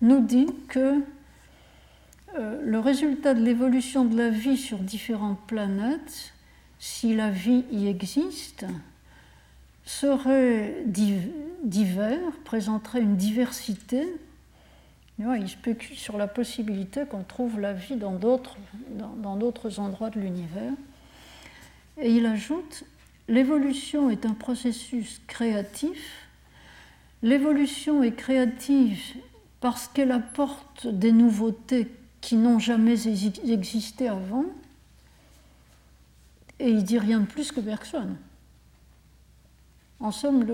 nous 0.00 0.20
dit 0.20 0.46
que 0.68 1.02
euh, 2.36 2.60
le 2.64 2.78
résultat 2.78 3.34
de 3.34 3.42
l'évolution 3.42 4.04
de 4.04 4.16
la 4.16 4.30
vie 4.30 4.56
sur 4.56 4.78
différentes 4.78 5.44
planètes, 5.46 6.32
si 6.78 7.14
la 7.14 7.30
vie 7.30 7.64
y 7.72 7.88
existe, 7.88 8.66
serait 9.84 10.84
divers, 10.86 12.32
présenterait 12.44 13.00
une 13.00 13.16
diversité. 13.16 14.06
Il 15.18 15.48
spécule 15.48 15.96
sur 15.96 16.18
la 16.18 16.26
possibilité 16.26 17.04
qu'on 17.04 17.22
trouve 17.22 17.60
la 17.60 17.72
vie 17.72 17.96
dans 17.96 18.14
d'autres, 18.14 18.56
dans 19.18 19.36
d'autres 19.36 19.78
endroits 19.78 20.10
de 20.10 20.18
l'univers. 20.20 20.72
Et 22.00 22.10
il 22.10 22.26
ajoute, 22.26 22.84
l'évolution 23.28 24.10
est 24.10 24.26
un 24.26 24.34
processus 24.34 25.20
créatif. 25.26 26.28
L'évolution 27.22 28.02
est 28.02 28.14
créative 28.14 29.00
parce 29.60 29.86
qu'elle 29.88 30.12
apporte 30.12 30.86
des 30.86 31.12
nouveautés 31.12 31.88
qui 32.20 32.36
n'ont 32.36 32.58
jamais 32.58 33.06
existé 33.06 34.08
avant. 34.08 34.44
Et 36.58 36.70
il 36.70 36.82
dit 36.84 36.98
rien 36.98 37.20
de 37.20 37.26
plus 37.26 37.52
que 37.52 37.60
Bergson. 37.60 38.16
En 40.00 40.10
somme, 40.10 40.44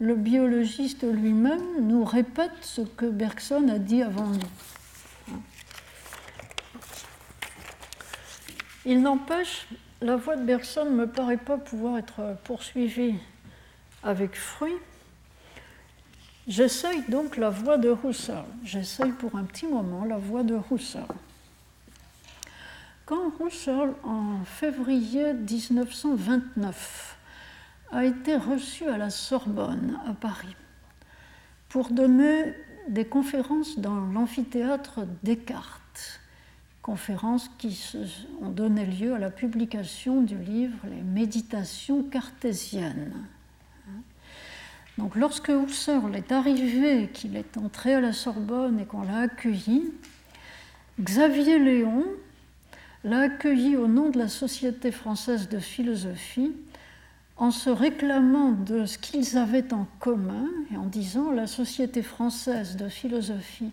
le, 0.00 0.14
biologiste 0.14 1.04
lui-même 1.04 1.62
nous 1.80 2.04
répète 2.04 2.52
ce 2.60 2.82
que 2.82 3.06
Bergson 3.06 3.68
a 3.68 3.78
dit 3.78 4.02
avant 4.02 4.26
nous. 4.26 5.38
Il 8.84 9.00
n'empêche, 9.00 9.68
la 10.00 10.16
voix 10.16 10.36
de 10.36 10.44
Bergson 10.44 10.86
ne 10.86 10.90
me 10.90 11.06
paraît 11.06 11.36
pas 11.36 11.56
pouvoir 11.56 11.98
être 11.98 12.36
poursuivie 12.44 13.14
avec 14.02 14.34
fruit 14.34 14.74
J'essaye 16.48 17.02
donc 17.08 17.36
la 17.36 17.50
voix 17.50 17.78
de 17.78 17.94
Husserl. 18.04 18.44
J'essaye 18.64 19.12
pour 19.12 19.36
un 19.36 19.44
petit 19.44 19.66
moment 19.66 20.04
la 20.04 20.18
voix 20.18 20.42
de 20.42 20.58
Husserl. 20.70 21.06
Quand 23.06 23.30
Husserl, 23.40 23.94
en 24.02 24.44
février 24.44 25.34
1929, 25.34 27.16
a 27.92 28.04
été 28.04 28.36
reçu 28.36 28.86
à 28.88 28.96
la 28.96 29.10
Sorbonne, 29.10 30.00
à 30.06 30.14
Paris, 30.14 30.56
pour 31.68 31.90
donner 31.90 32.54
des 32.88 33.04
conférences 33.04 33.78
dans 33.78 34.00
l'amphithéâtre 34.06 35.00
Descartes, 35.22 36.20
conférences 36.80 37.50
qui 37.58 37.94
ont 38.40 38.48
donné 38.48 38.86
lieu 38.86 39.14
à 39.14 39.18
la 39.18 39.30
publication 39.30 40.22
du 40.22 40.36
livre 40.36 40.78
Les 40.90 41.02
Méditations 41.02 42.02
cartésiennes. 42.02 43.12
Donc 44.98 45.14
lorsque 45.14 45.48
Husserl 45.48 46.14
est 46.16 46.32
arrivé, 46.32 47.08
qu'il 47.12 47.36
est 47.36 47.56
entré 47.56 47.94
à 47.94 48.00
la 48.00 48.12
Sorbonne 48.12 48.80
et 48.80 48.84
qu'on 48.84 49.02
l'a 49.02 49.20
accueilli, 49.20 49.92
Xavier 51.00 51.58
Léon 51.58 52.04
l'a 53.04 53.20
accueilli 53.20 53.76
au 53.76 53.86
nom 53.86 54.10
de 54.10 54.18
la 54.18 54.28
Société 54.28 54.92
française 54.92 55.48
de 55.48 55.58
philosophie 55.58 56.52
en 57.36 57.50
se 57.50 57.70
réclamant 57.70 58.52
de 58.52 58.86
ce 58.86 58.98
qu'ils 58.98 59.36
avaient 59.36 59.72
en 59.72 59.86
commun 60.00 60.46
et 60.72 60.76
en 60.76 60.86
disant 60.86 61.30
la 61.30 61.46
Société 61.46 62.02
française 62.02 62.76
de 62.76 62.88
philosophie 62.88 63.72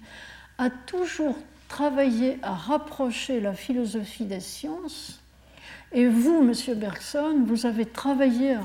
a 0.58 0.70
toujours 0.70 1.36
travaillé 1.68 2.40
à 2.42 2.54
rapprocher 2.54 3.40
la 3.40 3.54
philosophie 3.54 4.26
des 4.26 4.40
sciences 4.40 5.20
et 5.92 6.08
vous, 6.08 6.44
Monsieur 6.44 6.76
Bergson, 6.76 7.44
vous 7.46 7.66
avez 7.66 7.86
travaillé 7.86 8.54
à 8.54 8.62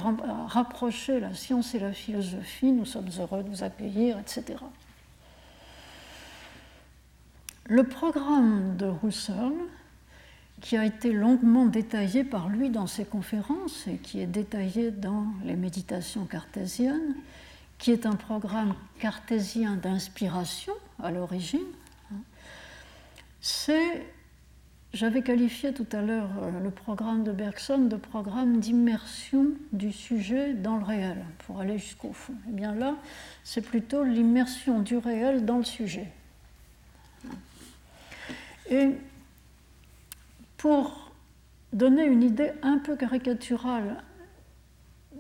rapprocher 0.47 1.21
la 1.21 1.33
science 1.33 1.75
et 1.75 1.79
la 1.79 1.93
philosophie. 1.93 2.71
Nous 2.71 2.85
sommes 2.85 3.09
heureux 3.19 3.43
de 3.43 3.49
vous 3.49 3.65
accueillir, 3.65 4.19
etc. 4.19 4.59
Le 7.67 7.83
programme 7.85 8.77
de 8.77 8.93
Husserl, 9.03 9.55
qui 10.61 10.77
a 10.77 10.85
été 10.85 11.13
longuement 11.13 11.67
détaillé 11.67 12.25
par 12.25 12.49
lui 12.49 12.71
dans 12.71 12.87
ses 12.87 13.05
conférences 13.05 13.87
et 13.87 13.97
qui 13.97 14.21
est 14.21 14.27
détaillé 14.27 14.91
dans 14.91 15.27
les 15.45 15.57
méditations 15.57 16.25
cartésiennes, 16.25 17.15
qui 17.79 17.91
est 17.91 18.07
un 18.07 18.17
programme 18.17 18.75
cartésien 18.99 19.77
d'inspiration 19.77 20.73
à 21.03 21.11
l'origine, 21.11 21.61
c'est 23.41 24.07
j'avais 24.95 25.23
qualifié 25.23 25.75
tout 25.75 25.87
à 25.91 26.01
l'heure 26.01 26.31
euh, 26.41 26.61
le 26.63 26.71
programme 26.71 27.25
de 27.25 27.33
Bergson 27.33 27.79
de 27.79 27.97
programme 27.97 28.61
d'immersion 28.61 29.49
du 29.73 29.91
sujet 29.91 30.55
dans 30.55 30.77
le 30.77 30.85
réel, 30.85 31.25
pour 31.39 31.61
aller 31.61 31.79
jusqu'au 31.79 32.13
fond. 32.13 32.33
Et 32.47 32.51
eh 32.51 32.53
bien 32.53 32.75
là, 32.77 32.95
c'est 33.43 33.61
plutôt 33.61 34.05
l'immersion 34.05 34.79
du 34.79 34.97
réel 34.97 35.45
dans 35.45 35.59
le 35.59 35.65
sujet. 35.65 36.07
Et 38.71 38.91
pour 40.65 41.11
donner 41.75 42.07
une 42.07 42.23
idée 42.23 42.53
un 42.63 42.79
peu 42.79 42.97
caricaturale 42.97 44.03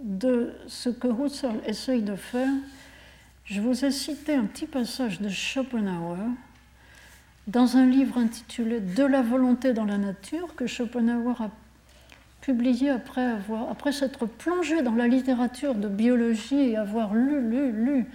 de 0.02 0.54
ce 0.66 0.88
que 0.88 1.07
Husserl 1.07 1.61
essaye 1.66 2.00
de 2.00 2.16
faire, 2.16 2.48
je 3.44 3.61
vous 3.61 3.85
ai 3.85 3.90
cité 3.90 4.33
un 4.35 4.44
petit 4.46 4.64
passage 4.64 5.20
de 5.20 5.28
Schopenhauer 5.28 6.30
dans 7.46 7.76
un 7.76 7.85
livre 7.85 8.16
intitulé 8.16 8.80
De 8.80 9.04
la 9.04 9.20
volonté 9.20 9.74
dans 9.74 9.85
la 9.85 9.98
nature 9.98 10.54
que 10.54 10.66
Schopenhauer 10.66 11.38
a 11.42 11.50
publié 12.40 12.88
après, 12.88 13.37
après 13.70 13.92
s'être 13.92 14.24
plongé 14.24 14.80
dans 14.80 14.94
la 14.94 15.09
littérature 15.09 15.74
de 15.74 15.88
biologie 15.88 16.70
et 16.70 16.76
avoir 16.78 17.12
lu, 17.12 17.50
lu, 17.50 17.70
lu. 17.70 18.07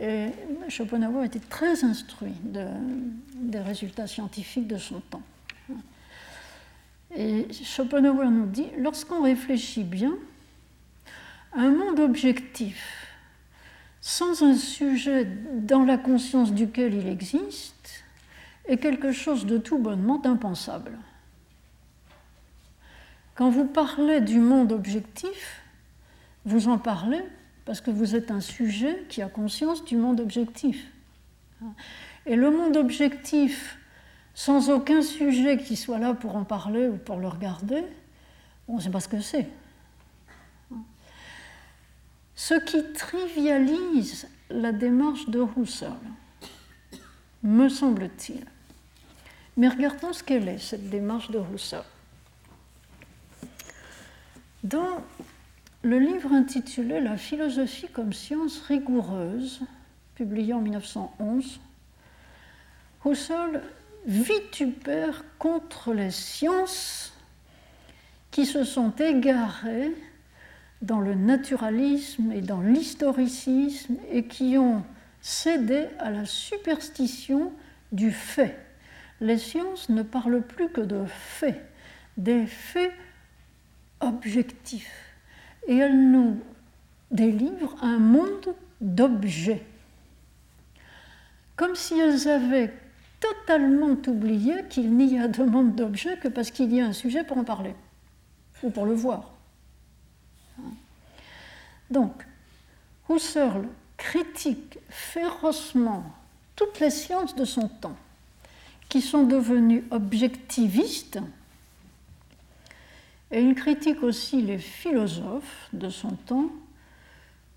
Et 0.00 0.28
Schopenhauer 0.68 1.24
était 1.24 1.40
très 1.40 1.82
instruit 1.82 2.36
des 2.44 3.58
résultats 3.58 4.06
scientifiques 4.06 4.68
de 4.68 4.78
son 4.78 5.00
temps. 5.00 5.22
Et 7.14 7.46
Schopenhauer 7.52 8.30
nous 8.30 8.46
dit, 8.46 8.68
lorsqu'on 8.78 9.22
réfléchit 9.22 9.84
bien, 9.84 10.14
un 11.52 11.70
monde 11.70 12.00
objectif, 12.00 13.06
sans 14.00 14.42
un 14.42 14.54
sujet 14.54 15.24
dans 15.54 15.84
la 15.84 15.96
conscience 15.96 16.52
duquel 16.52 16.94
il 16.94 17.08
existe, 17.08 18.04
est 18.66 18.78
quelque 18.78 19.12
chose 19.12 19.46
de 19.46 19.58
tout 19.58 19.78
bonnement 19.78 20.20
impensable. 20.24 20.98
Quand 23.34 23.50
vous 23.50 23.64
parlez 23.64 24.20
du 24.20 24.38
monde 24.38 24.72
objectif, 24.72 25.62
vous 26.44 26.68
en 26.68 26.78
parlez 26.78 27.22
parce 27.64 27.80
que 27.80 27.90
vous 27.90 28.16
êtes 28.16 28.30
un 28.30 28.40
sujet 28.40 29.04
qui 29.08 29.22
a 29.22 29.28
conscience 29.28 29.84
du 29.84 29.96
monde 29.96 30.20
objectif. 30.20 30.86
Et 32.26 32.36
le 32.36 32.50
monde 32.50 32.76
objectif, 32.76 33.77
sans 34.38 34.70
aucun 34.70 35.02
sujet 35.02 35.58
qui 35.58 35.74
soit 35.74 35.98
là 35.98 36.14
pour 36.14 36.36
en 36.36 36.44
parler 36.44 36.86
ou 36.86 36.96
pour 36.96 37.16
le 37.16 37.26
regarder, 37.26 37.82
on 38.68 38.76
ne 38.76 38.80
sait 38.80 38.88
pas 38.88 39.00
ce 39.00 39.08
que 39.08 39.20
c'est. 39.20 39.48
Ce 42.36 42.54
qui 42.54 42.92
trivialise 42.92 44.28
la 44.48 44.70
démarche 44.70 45.28
de 45.28 45.44
Husserl, 45.56 45.98
me 47.42 47.68
semble-t-il, 47.68 48.46
mais 49.56 49.66
regardons 49.66 50.12
ce 50.12 50.22
qu'elle 50.22 50.46
est, 50.46 50.58
cette 50.58 50.88
démarche 50.88 51.32
de 51.32 51.38
Rousseau. 51.38 51.82
Dans 54.62 55.02
le 55.82 55.98
livre 55.98 56.32
intitulé 56.32 57.00
La 57.00 57.16
philosophie 57.16 57.88
comme 57.88 58.12
science 58.12 58.60
rigoureuse, 58.60 59.62
publié 60.14 60.54
en 60.54 60.60
1911, 60.60 61.58
Husserl 63.04 63.62
vitupère 64.08 65.22
contre 65.38 65.92
les 65.92 66.10
sciences 66.10 67.12
qui 68.30 68.46
se 68.46 68.64
sont 68.64 68.90
égarées 68.98 69.92
dans 70.80 71.00
le 71.00 71.14
naturalisme 71.14 72.32
et 72.32 72.40
dans 72.40 72.62
l'historicisme 72.62 73.96
et 74.10 74.24
qui 74.24 74.56
ont 74.56 74.82
cédé 75.20 75.86
à 75.98 76.10
la 76.10 76.24
superstition 76.24 77.52
du 77.92 78.10
fait? 78.10 78.58
Les 79.20 79.38
sciences 79.38 79.88
ne 79.90 80.02
parlent 80.02 80.42
plus 80.42 80.70
que 80.70 80.80
de 80.80 81.04
faits, 81.06 81.60
des 82.16 82.46
faits 82.46 82.92
objectifs. 84.00 85.12
Et 85.66 85.76
elles 85.76 86.10
nous 86.10 86.40
délivrent 87.10 87.76
un 87.82 87.98
monde 87.98 88.54
d'objets. 88.80 89.66
Comme 91.56 91.74
si 91.74 91.98
elles 91.98 92.28
avaient 92.28 92.72
totalement 93.20 93.96
oublié 94.06 94.64
qu'il 94.68 94.96
n'y 94.96 95.18
a 95.18 95.28
de 95.28 95.42
monde 95.42 95.74
d'objets 95.74 96.18
que 96.18 96.28
parce 96.28 96.50
qu'il 96.50 96.72
y 96.72 96.80
a 96.80 96.86
un 96.86 96.92
sujet 96.92 97.24
pour 97.24 97.38
en 97.38 97.44
parler, 97.44 97.74
ou 98.62 98.70
pour 98.70 98.86
le 98.86 98.94
voir. 98.94 99.32
Donc, 101.90 102.12
Husserl 103.08 103.66
critique 103.96 104.78
férocement 104.90 106.04
toutes 106.54 106.80
les 106.80 106.90
sciences 106.90 107.34
de 107.34 107.44
son 107.44 107.68
temps, 107.68 107.96
qui 108.88 109.00
sont 109.00 109.24
devenues 109.24 109.84
objectivistes, 109.90 111.18
et 113.30 113.42
il 113.42 113.54
critique 113.54 114.02
aussi 114.02 114.40
les 114.42 114.58
philosophes 114.58 115.68
de 115.72 115.90
son 115.90 116.12
temps, 116.12 116.50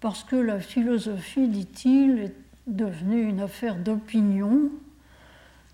parce 0.01 0.23
que 0.23 0.35
la 0.35 0.59
philosophie, 0.59 1.47
dit-il, 1.47 2.19
est 2.19 2.35
devenue 2.67 3.23
une 3.23 3.39
affaire 3.39 3.75
d'opinion, 3.75 4.69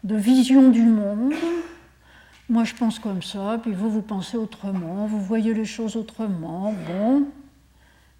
de 0.08 0.16
vision 0.16 0.70
du 0.70 0.84
monde. 0.84 1.34
Moi, 2.47 2.64
je 2.64 2.74
pense 2.74 2.97
comme 2.97 3.22
ça, 3.22 3.60
puis 3.62 3.74
vous, 3.74 3.89
vous 3.89 4.01
pensez 4.01 4.38
autrement, 4.38 5.05
vous 5.05 5.20
voyez 5.20 5.53
les 5.53 5.66
choses 5.66 5.97
autrement. 5.97 6.74
Bon, 6.88 7.28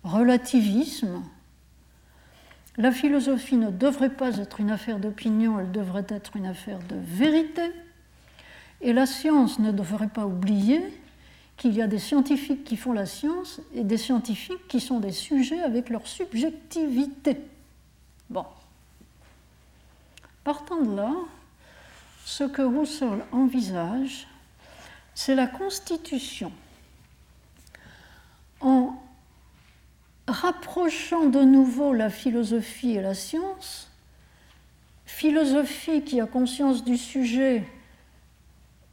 relativisme. 0.04 1.24
La 2.76 2.92
philosophie 2.92 3.56
ne 3.56 3.72
devrait 3.72 4.10
pas 4.10 4.38
être 4.38 4.60
une 4.60 4.70
affaire 4.70 5.00
d'opinion, 5.00 5.62
elle 5.62 5.72
devrait 5.72 6.06
être 6.10 6.36
une 6.36 6.46
affaire 6.46 6.80
de 6.90 6.98
vérité. 7.02 7.72
Et 8.82 8.92
la 8.92 9.06
science 9.06 9.58
ne 9.58 9.72
devrait 9.72 10.10
pas 10.10 10.28
oublier 10.28 10.82
qu'il 11.56 11.74
y 11.74 11.82
a 11.82 11.88
des 11.88 12.00
scientifiques 12.00 12.66
qui 12.66 12.76
font 12.76 12.92
la 12.92 13.06
science 13.06 13.62
et 13.74 13.86
des 13.86 13.98
scientifiques 13.98 14.68
qui 14.68 14.82
sont 14.82 15.00
des 15.00 15.14
sujets 15.14 15.62
avec 15.62 15.90
leur 15.90 16.06
subjectivité. 16.06 17.38
Bon. 18.30 18.46
Partant 20.44 20.82
de 20.82 20.96
là, 20.96 21.14
ce 22.28 22.44
que 22.44 22.62
Husserl 22.62 23.24
envisage, 23.32 24.28
c'est 25.16 25.34
la 25.34 25.48
constitution 25.48 26.52
en 28.60 29.02
rapprochant 30.28 31.28
de 31.28 31.40
nouveau 31.40 31.94
la 31.94 32.10
philosophie 32.10 32.98
et 32.98 33.02
la 33.02 33.14
science, 33.14 33.90
philosophie 35.06 36.02
qui 36.02 36.20
a 36.20 36.26
conscience 36.26 36.84
du 36.84 36.98
sujet, 36.98 37.64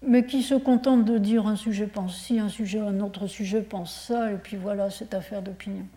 mais 0.01 0.25
qui 0.27 0.45
se 0.45 0.55
contente 0.55 1.05
de 1.05 1.19
dire 1.19 1.49
un 1.49 1.57
sujet 1.57 1.89
pense 1.89 2.17
ci, 2.17 2.39
un 2.39 2.49
sujet, 2.49 2.79
un 2.79 3.01
autre 3.01 3.27
sujet 3.27 3.63
pense 3.63 3.93
ça, 4.07 4.31
et 4.31 4.37
puis 4.37 4.57
voilà, 4.57 4.91
cette 4.91 5.13
affaire 5.13 5.43
d'opinion. 5.43 5.89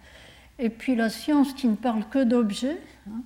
Et 0.57 0.71
puis 0.71 0.95
la 0.95 1.11
science 1.11 1.53
qui 1.53 1.67
ne 1.67 1.75
parle 1.75 2.03
que 2.09 2.23
d'objets, 2.23 2.81
hein, 3.07 3.21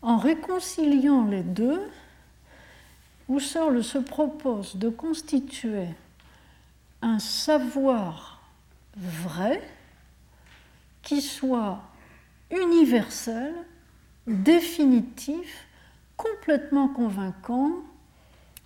en 0.00 0.16
réconciliant 0.16 1.24
les 1.24 1.42
deux, 1.42 1.80
Husserl 3.28 3.82
se 3.82 3.98
propose 3.98 4.76
de 4.76 4.88
constituer 4.88 5.88
un 7.00 7.18
savoir 7.18 8.42
vrai, 8.96 9.62
qui 11.02 11.20
soit 11.20 11.82
universel, 12.50 13.54
définitif, 14.26 15.66
complètement 16.16 16.88
convaincant, 16.88 17.72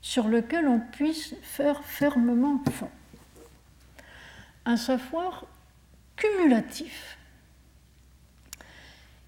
sur 0.00 0.28
lequel 0.28 0.68
on 0.68 0.80
puisse 0.80 1.34
faire 1.42 1.82
fermement 1.84 2.62
fond. 2.70 2.90
Un 4.64 4.76
savoir 4.76 5.44
cumulatif 6.16 7.18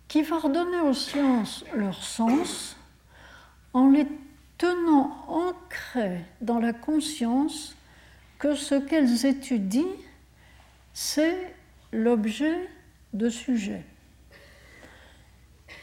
qui 0.06 0.22
va 0.22 0.38
redonner 0.38 0.80
aux 0.80 0.94
sciences 0.94 1.64
leur 1.74 2.02
sens 2.02 2.76
en 3.72 3.90
les 3.90 4.06
tenant 4.60 5.24
ancrées 5.26 6.22
dans 6.42 6.58
la 6.58 6.74
conscience 6.74 7.74
que 8.38 8.54
ce 8.54 8.74
qu'elles 8.74 9.24
étudient, 9.24 9.96
c'est 10.92 11.54
l'objet 11.92 12.68
de 13.14 13.30
sujet. 13.30 13.82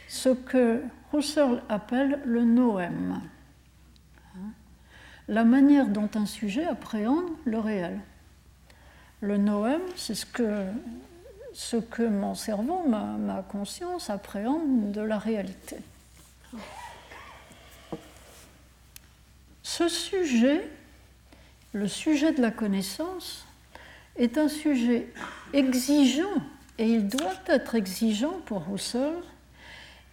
Ce 0.07 0.29
que 0.29 0.83
Husserl 1.11 1.63
appelle 1.69 2.21
le 2.23 2.43
noème, 2.43 3.21
la 5.27 5.43
manière 5.43 5.87
dont 5.87 6.09
un 6.13 6.27
sujet 6.27 6.65
appréhende 6.65 7.31
le 7.45 7.57
réel. 7.57 7.99
Le 9.21 9.37
noème, 9.37 9.81
c'est 9.95 10.13
ce 10.13 10.27
que, 10.27 10.65
ce 11.51 11.77
que 11.77 12.03
mon 12.03 12.35
cerveau, 12.35 12.87
ma, 12.87 13.17
ma 13.17 13.41
conscience 13.41 14.11
appréhende 14.11 14.91
de 14.91 15.01
la 15.01 15.17
réalité. 15.17 15.77
Ce 19.69 19.89
sujet, 19.89 20.65
le 21.73 21.89
sujet 21.89 22.31
de 22.31 22.41
la 22.41 22.51
connaissance, 22.51 23.45
est 24.15 24.37
un 24.37 24.47
sujet 24.47 25.11
exigeant 25.51 26.41
et 26.77 26.87
il 26.87 27.09
doit 27.09 27.35
être 27.47 27.75
exigeant 27.75 28.39
pour 28.45 28.63
Husserl. 28.73 29.21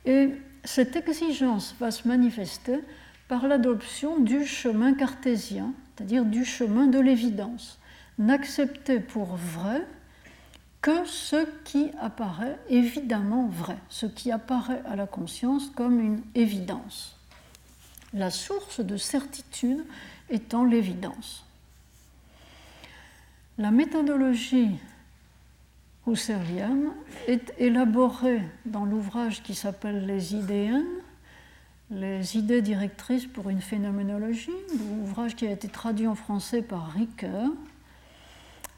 Et 0.06 0.30
cette 0.64 0.96
exigence 0.96 1.76
va 1.78 1.92
se 1.92 2.08
manifester 2.08 2.80
par 3.28 3.46
l'adoption 3.46 4.18
du 4.18 4.44
chemin 4.44 4.92
cartésien, 4.92 5.72
c'est-à-dire 5.94 6.24
du 6.24 6.44
chemin 6.44 6.88
de 6.88 6.98
l'évidence. 6.98 7.78
N'accepter 8.18 8.98
pour 8.98 9.36
vrai 9.36 9.86
que 10.82 11.04
ce 11.06 11.46
qui 11.62 11.92
apparaît 12.00 12.58
évidemment 12.68 13.46
vrai, 13.46 13.76
ce 13.88 14.06
qui 14.06 14.32
apparaît 14.32 14.82
à 14.84 14.96
la 14.96 15.06
conscience 15.06 15.70
comme 15.76 16.00
une 16.00 16.22
évidence. 16.34 17.16
La 18.14 18.30
source 18.30 18.80
de 18.80 18.96
certitude 18.96 19.84
étant 20.30 20.64
l'évidence. 20.64 21.44
La 23.58 23.72
méthodologie 23.72 24.70
husserlienne 26.06 26.92
est 27.26 27.52
élaborée 27.58 28.42
dans 28.66 28.84
l'ouvrage 28.84 29.42
qui 29.42 29.56
s'appelle 29.56 30.06
Les 30.06 30.34
idéennes, 30.34 30.86
les 31.90 32.36
idées 32.36 32.62
directrices 32.62 33.26
pour 33.26 33.50
une 33.50 33.60
phénoménologie, 33.60 34.50
l'ouvrage 34.78 35.34
qui 35.34 35.46
a 35.46 35.50
été 35.50 35.68
traduit 35.68 36.06
en 36.06 36.14
français 36.14 36.62
par 36.62 36.92
Ricoeur. 36.92 37.50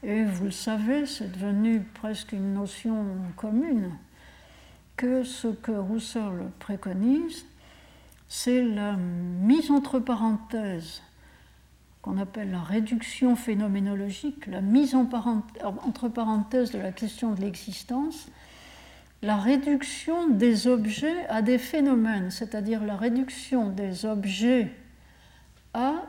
Et 0.01 0.23
vous 0.23 0.45
le 0.45 0.51
savez, 0.51 1.05
c'est 1.05 1.31
devenu 1.31 1.81
presque 1.81 2.33
une 2.33 2.53
notion 2.53 3.05
commune 3.35 3.91
que 4.95 5.23
ce 5.23 5.47
que 5.47 5.71
Husserl 5.71 6.49
préconise, 6.59 7.45
c'est 8.29 8.63
la 8.63 8.95
mise 8.95 9.71
entre 9.71 9.99
parenthèses 9.99 11.01
qu'on 12.01 12.17
appelle 12.17 12.51
la 12.51 12.61
réduction 12.61 13.35
phénoménologique, 13.35 14.47
la 14.47 14.61
mise 14.61 14.95
en 14.95 15.09
entre 15.63 16.09
parenthèses 16.09 16.71
de 16.71 16.77
la 16.77 16.91
question 16.91 17.33
de 17.33 17.41
l'existence, 17.41 18.27
la 19.21 19.37
réduction 19.37 20.29
des 20.29 20.67
objets 20.67 21.25
à 21.27 21.41
des 21.41 21.57
phénomènes, 21.57 22.31
c'est-à-dire 22.31 22.83
la 22.83 22.95
réduction 22.95 23.69
des 23.69 24.05
objets 24.05 24.71
à 25.73 26.03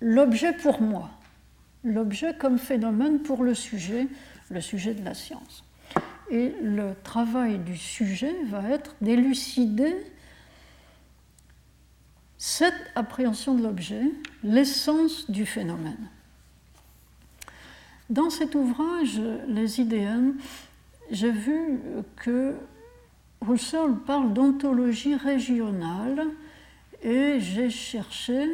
l'objet 0.00 0.52
pour 0.52 0.80
moi, 0.80 1.10
l'objet 1.84 2.34
comme 2.36 2.58
phénomène 2.58 3.20
pour 3.20 3.44
le 3.44 3.54
sujet, 3.54 4.08
le 4.50 4.60
sujet 4.60 4.94
de 4.94 5.04
la 5.04 5.14
science. 5.14 5.64
Et 6.30 6.54
le 6.62 6.94
travail 7.02 7.58
du 7.58 7.76
sujet 7.76 8.34
va 8.48 8.68
être 8.70 8.94
d'élucider 9.00 9.94
cette 12.40 12.90
appréhension 12.94 13.54
de 13.54 13.62
l'objet, 13.62 14.00
l'essence 14.42 15.30
du 15.30 15.44
phénomène. 15.44 16.08
Dans 18.08 18.30
cet 18.30 18.54
ouvrage, 18.54 19.20
Les 19.46 19.78
idéennes, 19.78 20.36
j'ai 21.10 21.30
vu 21.30 21.80
que 22.16 22.54
Husserl 23.46 23.94
parle 24.06 24.32
d'ontologie 24.32 25.16
régionale 25.16 26.28
et 27.02 27.40
j'ai 27.40 27.68
cherché 27.68 28.48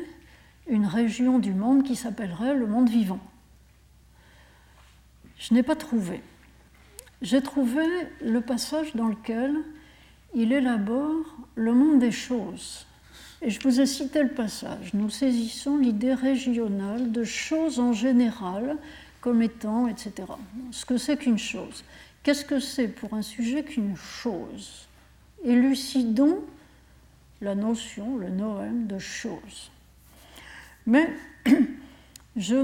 une 0.66 0.86
région 0.86 1.38
du 1.38 1.54
monde 1.54 1.84
qui 1.84 1.94
s'appellerait 1.94 2.56
le 2.56 2.66
monde 2.66 2.88
vivant. 2.88 3.20
Je 5.38 5.54
n'ai 5.54 5.62
pas 5.62 5.76
trouvé. 5.76 6.22
j'ai 7.22 7.40
trouvé 7.40 7.84
le 8.20 8.40
passage 8.40 8.96
dans 8.96 9.06
lequel 9.06 9.54
il 10.34 10.52
élabore 10.52 11.36
le 11.54 11.72
monde 11.72 12.00
des 12.00 12.10
choses. 12.10 12.85
Et 13.42 13.50
je 13.50 13.60
vous 13.60 13.80
ai 13.80 13.86
cité 13.86 14.22
le 14.22 14.30
passage. 14.30 14.94
Nous 14.94 15.10
saisissons 15.10 15.76
l'idée 15.76 16.14
régionale 16.14 17.12
de 17.12 17.24
choses 17.24 17.78
en 17.78 17.92
général 17.92 18.76
comme 19.20 19.42
étant, 19.42 19.88
etc. 19.88 20.12
Ce 20.70 20.86
que 20.86 20.96
c'est 20.96 21.16
qu'une 21.16 21.38
chose. 21.38 21.84
Qu'est-ce 22.22 22.44
que 22.44 22.60
c'est 22.60 22.88
pour 22.88 23.14
un 23.14 23.22
sujet 23.22 23.62
qu'une 23.62 23.96
chose? 23.96 24.86
Élucidons 25.44 26.42
la 27.40 27.54
notion, 27.54 28.16
le 28.16 28.30
noème 28.30 28.86
de 28.86 28.98
chose. 28.98 29.70
Mais 30.86 31.08
je 32.36 32.56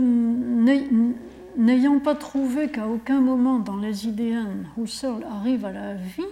n'ayant 1.56 1.98
pas 2.00 2.14
trouvé 2.14 2.68
qu'à 2.68 2.86
aucun 2.86 3.20
moment 3.20 3.58
dans 3.58 3.76
les 3.76 4.06
idéennes 4.06 4.66
Husserl 4.78 5.24
arrive 5.24 5.64
à 5.64 5.72
la 5.72 5.94
vie, 5.94 6.24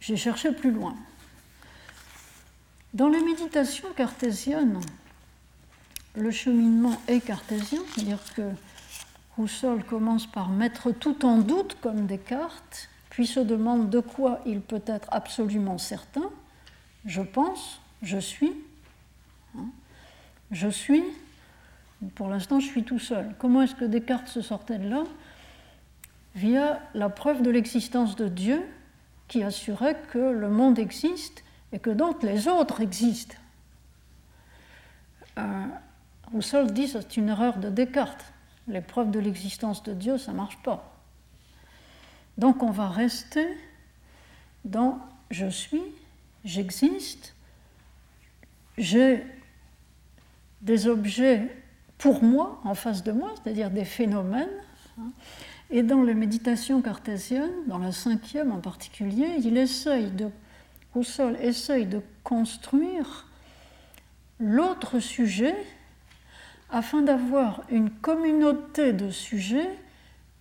j'ai 0.00 0.16
cherché 0.16 0.52
plus 0.52 0.70
loin. 0.70 0.94
Dans 2.94 3.08
les 3.10 3.20
méditations 3.20 3.88
cartésiennes, 3.94 4.80
le 6.16 6.30
cheminement 6.30 6.98
est 7.06 7.20
cartésien, 7.20 7.80
c'est-à-dire 7.92 8.18
que 8.34 8.50
Husserl 9.36 9.84
commence 9.84 10.26
par 10.26 10.48
mettre 10.48 10.90
tout 10.92 11.26
en 11.26 11.36
doute 11.36 11.76
comme 11.82 12.06
Descartes, 12.06 12.88
puis 13.10 13.26
se 13.26 13.40
demande 13.40 13.90
de 13.90 14.00
quoi 14.00 14.40
il 14.46 14.62
peut 14.62 14.82
être 14.86 15.06
absolument 15.10 15.76
certain. 15.76 16.30
Je 17.04 17.20
pense, 17.20 17.80
je 18.00 18.16
suis. 18.16 18.52
Hein, 19.56 19.66
je 20.50 20.68
suis, 20.68 21.04
pour 22.14 22.28
l'instant 22.28 22.58
je 22.58 22.66
suis 22.66 22.84
tout 22.84 22.98
seul. 22.98 23.34
Comment 23.38 23.62
est-ce 23.62 23.74
que 23.74 23.84
Descartes 23.84 24.28
se 24.28 24.40
sortait 24.40 24.78
de 24.78 24.88
là? 24.88 25.04
Via 26.34 26.80
la 26.94 27.10
preuve 27.10 27.42
de 27.42 27.50
l'existence 27.50 28.16
de 28.16 28.28
Dieu 28.28 28.62
qui 29.28 29.42
assurait 29.42 30.00
que 30.10 30.18
le 30.18 30.48
monde 30.48 30.78
existe 30.78 31.44
et 31.72 31.78
que 31.78 31.90
donc 31.90 32.22
les 32.22 32.48
autres 32.48 32.80
existent. 32.80 33.36
Euh, 35.38 35.66
Rousseau 36.32 36.64
dit 36.64 36.84
que 36.84 37.00
c'est 37.00 37.16
une 37.16 37.28
erreur 37.28 37.58
de 37.58 37.68
Descartes. 37.68 38.32
Les 38.66 38.80
preuves 38.80 39.10
de 39.10 39.18
l'existence 39.18 39.82
de 39.82 39.94
Dieu, 39.94 40.18
ça 40.18 40.32
ne 40.32 40.36
marche 40.36 40.58
pas. 40.62 40.94
Donc 42.36 42.62
on 42.62 42.70
va 42.70 42.88
rester 42.88 43.46
dans 44.64 45.00
je 45.30 45.46
suis, 45.46 45.82
j'existe, 46.44 47.34
j'ai 48.76 49.24
des 50.62 50.86
objets 50.86 51.54
pour 51.98 52.22
moi, 52.22 52.60
en 52.64 52.74
face 52.74 53.02
de 53.02 53.12
moi, 53.12 53.32
c'est-à-dire 53.34 53.70
des 53.70 53.84
phénomènes. 53.84 54.48
Et 55.70 55.82
dans 55.82 56.02
les 56.02 56.14
méditations 56.14 56.80
cartésiennes, 56.80 57.66
dans 57.66 57.78
la 57.78 57.92
cinquième 57.92 58.52
en 58.52 58.60
particulier, 58.60 59.28
il 59.44 59.56
essaye 59.56 60.10
de, 60.10 60.30
Husserl 60.94 61.36
essaye 61.40 61.86
de 61.86 62.00
construire 62.24 63.26
l'autre 64.40 65.00
sujet 65.00 65.54
afin 66.70 67.02
d'avoir 67.02 67.62
une 67.70 67.90
communauté 67.90 68.92
de 68.92 69.10
sujets 69.10 69.68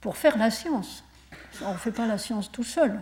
pour 0.01 0.17
faire 0.17 0.37
la 0.37 0.51
science. 0.51 1.03
On 1.63 1.73
ne 1.73 1.77
fait 1.77 1.91
pas 1.91 2.05
la 2.05 2.17
science 2.17 2.51
tout 2.51 2.63
seul, 2.63 2.99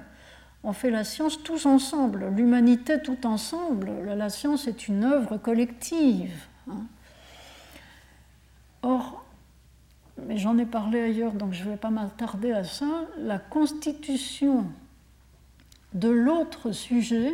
on 0.63 0.73
fait 0.73 0.91
la 0.91 1.03
science 1.03 1.43
tous 1.43 1.65
ensemble, 1.65 2.29
l'humanité 2.29 3.01
tout 3.01 3.25
ensemble. 3.25 3.91
La 4.05 4.29
science 4.29 4.67
est 4.67 4.87
une 4.87 5.03
œuvre 5.03 5.37
collective. 5.37 6.45
Hein. 6.69 6.83
Or, 8.81 9.25
mais 10.27 10.37
j'en 10.37 10.57
ai 10.57 10.65
parlé 10.65 11.01
ailleurs, 11.01 11.33
donc 11.33 11.53
je 11.53 11.63
ne 11.63 11.71
vais 11.71 11.77
pas 11.77 11.89
m'attarder 11.89 12.51
à 12.51 12.63
ça, 12.63 12.85
la 13.17 13.37
constitution 13.39 14.65
de 15.95 16.09
l'autre 16.09 16.73
sujet 16.73 17.31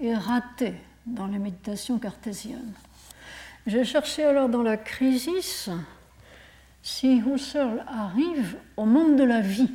est 0.00 0.14
ratée 0.14 0.74
dans 1.04 1.26
les 1.26 1.38
méditations 1.38 1.98
cartésiennes. 1.98 2.72
J'ai 3.66 3.84
cherché 3.84 4.24
alors 4.24 4.48
dans 4.48 4.62
la 4.62 4.76
crise 4.76 5.28
si 6.82 7.18
Husserl 7.18 7.84
arrive 7.86 8.56
au 8.76 8.84
monde 8.84 9.16
de 9.16 9.24
la 9.24 9.40
vie. 9.40 9.70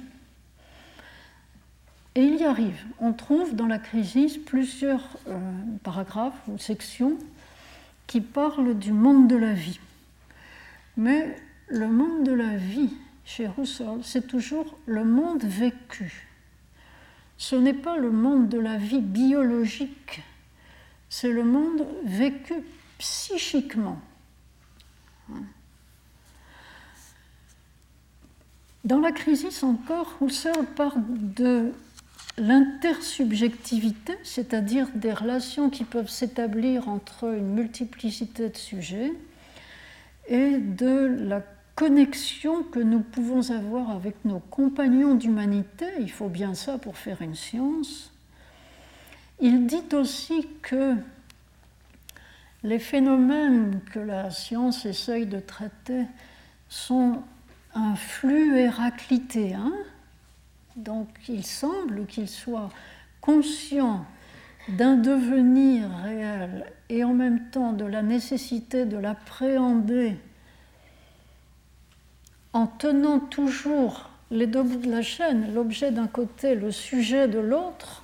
Et 2.15 2.23
il 2.23 2.37
y 2.37 2.45
arrive. 2.45 2.83
On 2.99 3.13
trouve 3.13 3.55
dans 3.55 3.67
la 3.67 3.77
crise 3.77 4.37
plusieurs 4.37 5.17
euh, 5.27 5.37
paragraphes 5.83 6.41
ou 6.47 6.57
sections 6.57 7.17
qui 8.07 8.21
parlent 8.21 8.77
du 8.77 8.91
monde 8.91 9.27
de 9.27 9.35
la 9.35 9.53
vie. 9.53 9.79
Mais 10.95 11.37
le 11.67 11.87
monde 11.87 12.23
de 12.23 12.31
la 12.31 12.55
vie 12.55 12.93
chez 13.23 13.49
Husserl, 13.57 13.99
c'est 14.01 14.27
toujours 14.27 14.77
le 14.85 15.03
monde 15.03 15.43
vécu. 15.43 16.26
Ce 17.37 17.55
n'est 17.55 17.73
pas 17.73 17.97
le 17.97 18.11
monde 18.11 18.49
de 18.49 18.59
la 18.59 18.77
vie 18.77 19.01
biologique, 19.01 20.21
c'est 21.09 21.31
le 21.31 21.43
monde 21.43 21.85
vécu 22.03 22.55
psychiquement. 22.97 23.99
Dans 28.83 28.99
la 28.99 29.11
crise 29.11 29.45
encore, 29.63 30.17
Husserl 30.21 30.65
parle 30.75 31.03
de 31.07 31.73
l'intersubjectivité, 32.37 34.17
c'est-à-dire 34.23 34.87
des 34.95 35.11
relations 35.11 35.69
qui 35.69 35.83
peuvent 35.83 36.09
s'établir 36.09 36.87
entre 36.87 37.33
une 37.33 37.53
multiplicité 37.53 38.49
de 38.49 38.57
sujets, 38.57 39.13
et 40.27 40.57
de 40.57 41.17
la 41.19 41.41
connexion 41.77 42.63
que 42.63 42.79
nous 42.79 43.01
pouvons 43.01 43.51
avoir 43.51 43.91
avec 43.91 44.25
nos 44.25 44.39
compagnons 44.39 45.13
d'humanité, 45.13 45.85
il 45.99 46.11
faut 46.11 46.27
bien 46.27 46.55
ça 46.55 46.79
pour 46.79 46.97
faire 46.97 47.21
une 47.21 47.35
science. 47.35 48.11
Il 49.39 49.67
dit 49.67 49.85
aussi 49.93 50.47
que 50.63 50.95
les 52.63 52.79
phénomènes 52.79 53.79
que 53.93 53.99
la 53.99 54.31
science 54.31 54.87
essaye 54.87 55.27
de 55.27 55.39
traiter 55.39 56.05
sont 56.67 57.21
un 57.75 57.95
flux 57.95 58.57
héraclitéen, 58.57 59.71
donc 60.75 61.07
il 61.29 61.45
semble 61.45 62.07
qu'il 62.07 62.27
soit 62.27 62.69
conscient 63.21 64.03
d'un 64.67 64.95
devenir 64.95 65.91
réel 66.03 66.65
et 66.89 67.03
en 67.03 67.13
même 67.13 67.51
temps 67.51 67.71
de 67.71 67.85
la 67.85 68.01
nécessité 68.01 68.85
de 68.85 68.97
l'appréhender 68.97 70.17
en 72.57 72.65
tenant 72.65 73.19
toujours 73.19 74.09
les 74.31 74.47
deux 74.47 74.63
bouts 74.63 74.79
de 74.79 74.89
la 74.89 75.03
chaîne, 75.03 75.53
l'objet 75.53 75.91
d'un 75.91 76.07
côté, 76.07 76.55
le 76.55 76.71
sujet 76.71 77.27
de 77.27 77.37
l'autre, 77.37 78.01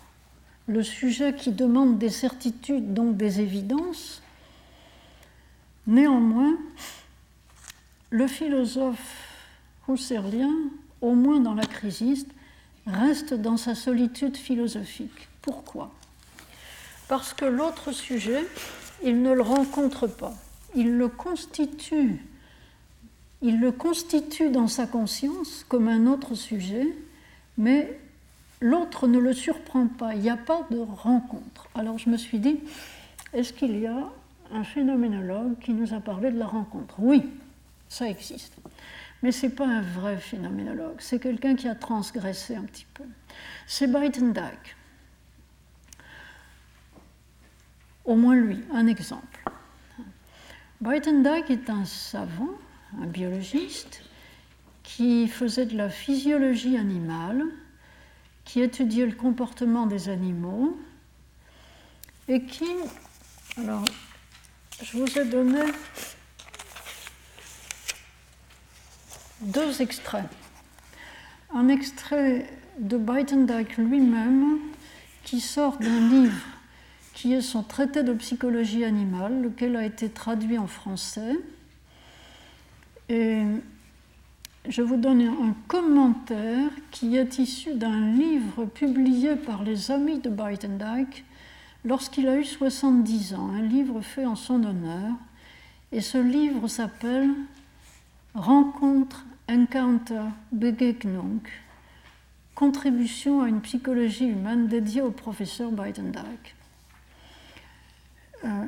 le 0.68 0.84
sujet 0.84 1.34
qui 1.34 1.51
demande 1.51 1.97
des 1.97 2.12
certitudes, 2.12 2.93
donc 2.93 3.18
des 3.18 3.41
évidences, 3.41 4.22
néanmoins, 5.88 6.56
le 8.12 8.28
philosophe 8.28 9.28
husserlien, 9.89 10.54
au 11.01 11.16
moins 11.16 11.39
dans 11.39 11.56
la 11.56 11.66
crisiste, 11.66 12.30
reste 12.86 13.34
dans 13.34 13.58
sa 13.58 13.74
solitude 13.74 14.38
philosophique. 14.38 15.30
Pourquoi? 15.41 15.91
Parce 17.08 17.34
que 17.34 17.45
l'autre 17.45 17.91
sujet, 17.91 18.45
il 19.04 19.24
ne 19.24 19.34
le 19.34 19.41
rencontre 19.41 20.06
pas, 20.06 20.36
il 20.76 20.95
le 20.95 21.08
constitue 21.08 22.24
il 23.44 23.60
le 23.60 23.74
constitue 23.74 24.50
dans 24.50 24.68
sa 24.68 24.88
conscience 24.88 25.66
comme 25.68 25.89
un 25.89 26.08
autre 26.08 26.34
sujet, 26.34 26.88
mais 27.58 28.00
l'autre 28.62 29.06
ne 29.08 29.20
le 29.20 29.34
surprend 29.34 29.88
pas, 29.88 30.16
il 30.16 30.22
n'y 30.22 30.30
a 30.30 30.38
pas 30.38 30.66
de 30.72 30.80
rencontre. 30.80 31.68
Alors 31.76 32.00
je 32.00 32.10
me 32.10 32.16
suis 32.16 32.39
dit, 32.39 32.62
est-ce 33.34 33.52
qu'il 33.52 33.78
y 33.78 33.86
a 33.86 34.10
un 34.54 34.64
phénoménologue 34.64 35.60
qui 35.60 35.74
nous 35.74 35.94
a 35.94 36.00
parlé 36.00 36.32
de 36.32 36.39
la 36.39 36.48
rencontre? 36.48 36.96
Oui, 37.00 37.30
ça 37.89 38.08
existe. 38.08 38.54
Mais 39.22 39.34
ce 39.34 39.46
n'est 39.46 39.52
pas 39.52 39.68
un 39.68 39.82
vrai 39.82 40.18
phénoménologue, 40.18 40.96
c'est 41.00 41.20
quelqu'un 41.20 41.56
qui 41.56 41.68
a 41.68 41.76
transgressé 41.76 42.56
un 42.56 42.64
petit 42.64 42.88
peu. 42.94 43.04
C'est 43.68 43.88
Buitendijk. 43.88 44.78
Au 48.06 48.16
moins 48.16 48.36
lui, 48.36 48.62
un 48.74 48.88
exemple. 48.88 49.44
Buitendijk 50.80 51.50
est 51.50 51.70
un 51.70 51.84
savant 51.84 52.50
un 53.02 53.06
biologiste, 53.06 54.04
qui 54.84 55.28
faisait 55.28 55.66
de 55.66 55.78
la 55.78 55.89
physiologie 55.89 56.78
animale, 56.78 57.44
qui 58.46 58.62
étudiait 58.62 59.06
le 59.06 59.16
comportement 59.16 59.88
des 59.88 60.10
animaux 60.10 60.78
et 62.28 62.44
qui, 62.44 62.68
alors, 63.58 63.86
je 64.82 64.98
vous 64.98 65.18
ai 65.18 65.26
donné 65.26 65.62
deux 69.41 69.82
extraits. 69.82 70.26
Un 71.54 71.68
extrait 71.70 72.50
de 72.80 72.98
Buitendijk 72.98 73.78
lui-même 73.78 74.60
qui 75.24 75.39
sort 75.39 75.78
d'un 75.78 76.10
livre 76.10 76.46
qui 77.14 77.34
est 77.34 77.41
son 77.41 77.64
traité 77.64 78.04
de 78.04 78.14
psychologie 78.14 78.84
animale, 78.84 79.41
lequel 79.41 79.76
a 79.76 79.86
été 79.86 80.10
traduit 80.10 80.58
en 80.58 80.68
français 80.68 81.38
et 83.10 83.43
je 84.68 84.82
vous 84.82 84.97
donne 84.97 85.22
un 85.22 85.56
commentaire 85.68 86.70
qui 86.91 87.18
est 87.18 87.38
issu 87.38 87.74
d'un 87.74 88.14
livre 88.14 88.66
publié 88.66 89.36
par 89.36 89.64
les 89.64 89.91
amis 89.91 90.20
de 90.20 90.30
Buitendijk 90.30 91.26
lorsqu'il 91.84 92.28
a 92.28 92.38
eu 92.38 92.45
70 92.45 93.34
ans, 93.34 93.49
un 93.49 93.62
livre 93.62 94.01
fait 94.01 94.26
en 94.26 94.36
son 94.36 94.64
honneur. 94.64 95.12
Et 95.91 96.01
ce 96.01 96.18
livre 96.18 96.68
s'appelle 96.68 97.30
Rencontre, 98.34 99.26
Encounter, 99.49 100.24
Begegnung, 100.51 101.41
contribution 102.56 103.41
à 103.41 103.49
une 103.49 103.62
psychologie 103.62 104.28
humaine 104.28 104.68
dédiée 104.68 105.01
au 105.01 105.12
professeur 105.12 105.72
Buitendijk. 105.72 106.56
Euh, 108.46 108.66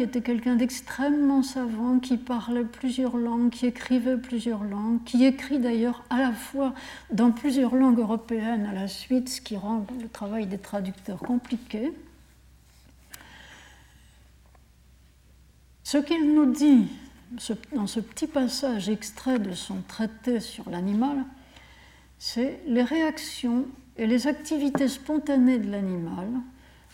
était 0.00 0.22
quelqu'un 0.22 0.56
d'extrêmement 0.56 1.42
savant 1.42 1.98
qui 1.98 2.16
parlait 2.16 2.64
plusieurs 2.64 3.16
langues, 3.16 3.50
qui 3.50 3.66
écrivait 3.66 4.16
plusieurs 4.16 4.64
langues, 4.64 5.02
qui 5.04 5.24
écrit 5.24 5.58
d'ailleurs 5.58 6.02
à 6.10 6.18
la 6.18 6.32
fois 6.32 6.74
dans 7.12 7.30
plusieurs 7.30 7.74
langues 7.74 7.98
européennes 7.98 8.66
à 8.66 8.72
la 8.72 8.88
suite, 8.88 9.28
ce 9.28 9.40
qui 9.40 9.56
rend 9.56 9.86
le 10.00 10.08
travail 10.08 10.46
des 10.46 10.58
traducteurs 10.58 11.18
compliqué. 11.18 11.92
Ce 15.84 15.98
qu'il 15.98 16.34
nous 16.34 16.52
dit 16.52 16.88
dans 17.72 17.86
ce 17.86 18.00
petit 18.00 18.26
passage 18.26 18.88
extrait 18.88 19.38
de 19.38 19.52
son 19.52 19.82
traité 19.86 20.40
sur 20.40 20.68
l'animal, 20.70 21.24
c'est 22.18 22.60
les 22.66 22.82
réactions 22.82 23.66
et 23.96 24.06
les 24.06 24.26
activités 24.26 24.88
spontanées 24.88 25.58
de 25.58 25.70
l'animal 25.70 26.28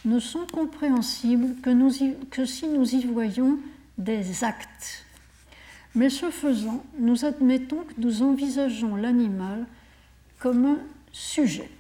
ne 0.09 0.19
sont 0.21 0.47
compréhensibles 0.53 1.61
que, 1.61 2.45
si 2.47 2.67
nous 2.67 2.95
y 2.95 3.05
voyons 3.05 3.59
des 3.99 4.43
actes. 4.43 5.05
Mais 5.95 6.09
ce 6.09 6.31
faisant, 6.31 6.83
nous 6.99 7.25
admettons 7.25 7.85
que 7.85 7.95
nous 7.99 8.23
envisageons 8.23 8.97
l'animal 8.97 9.67
comme 10.39 10.65
un 10.65 10.79
sujet. 11.13 11.71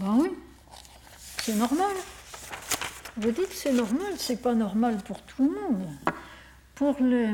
Ben 0.00 0.16
oui, 0.20 0.28
c'est 1.42 1.56
normal. 1.56 1.94
Vous 3.16 3.30
dites 3.30 3.52
c'est 3.52 3.72
normal, 3.72 4.14
c'est 4.16 4.40
pas 4.40 4.54
normal 4.54 4.96
pour 5.04 5.20
tout 5.22 5.44
le 5.44 5.60
monde. 5.60 5.88
Pour 6.74 6.96
les 7.00 7.28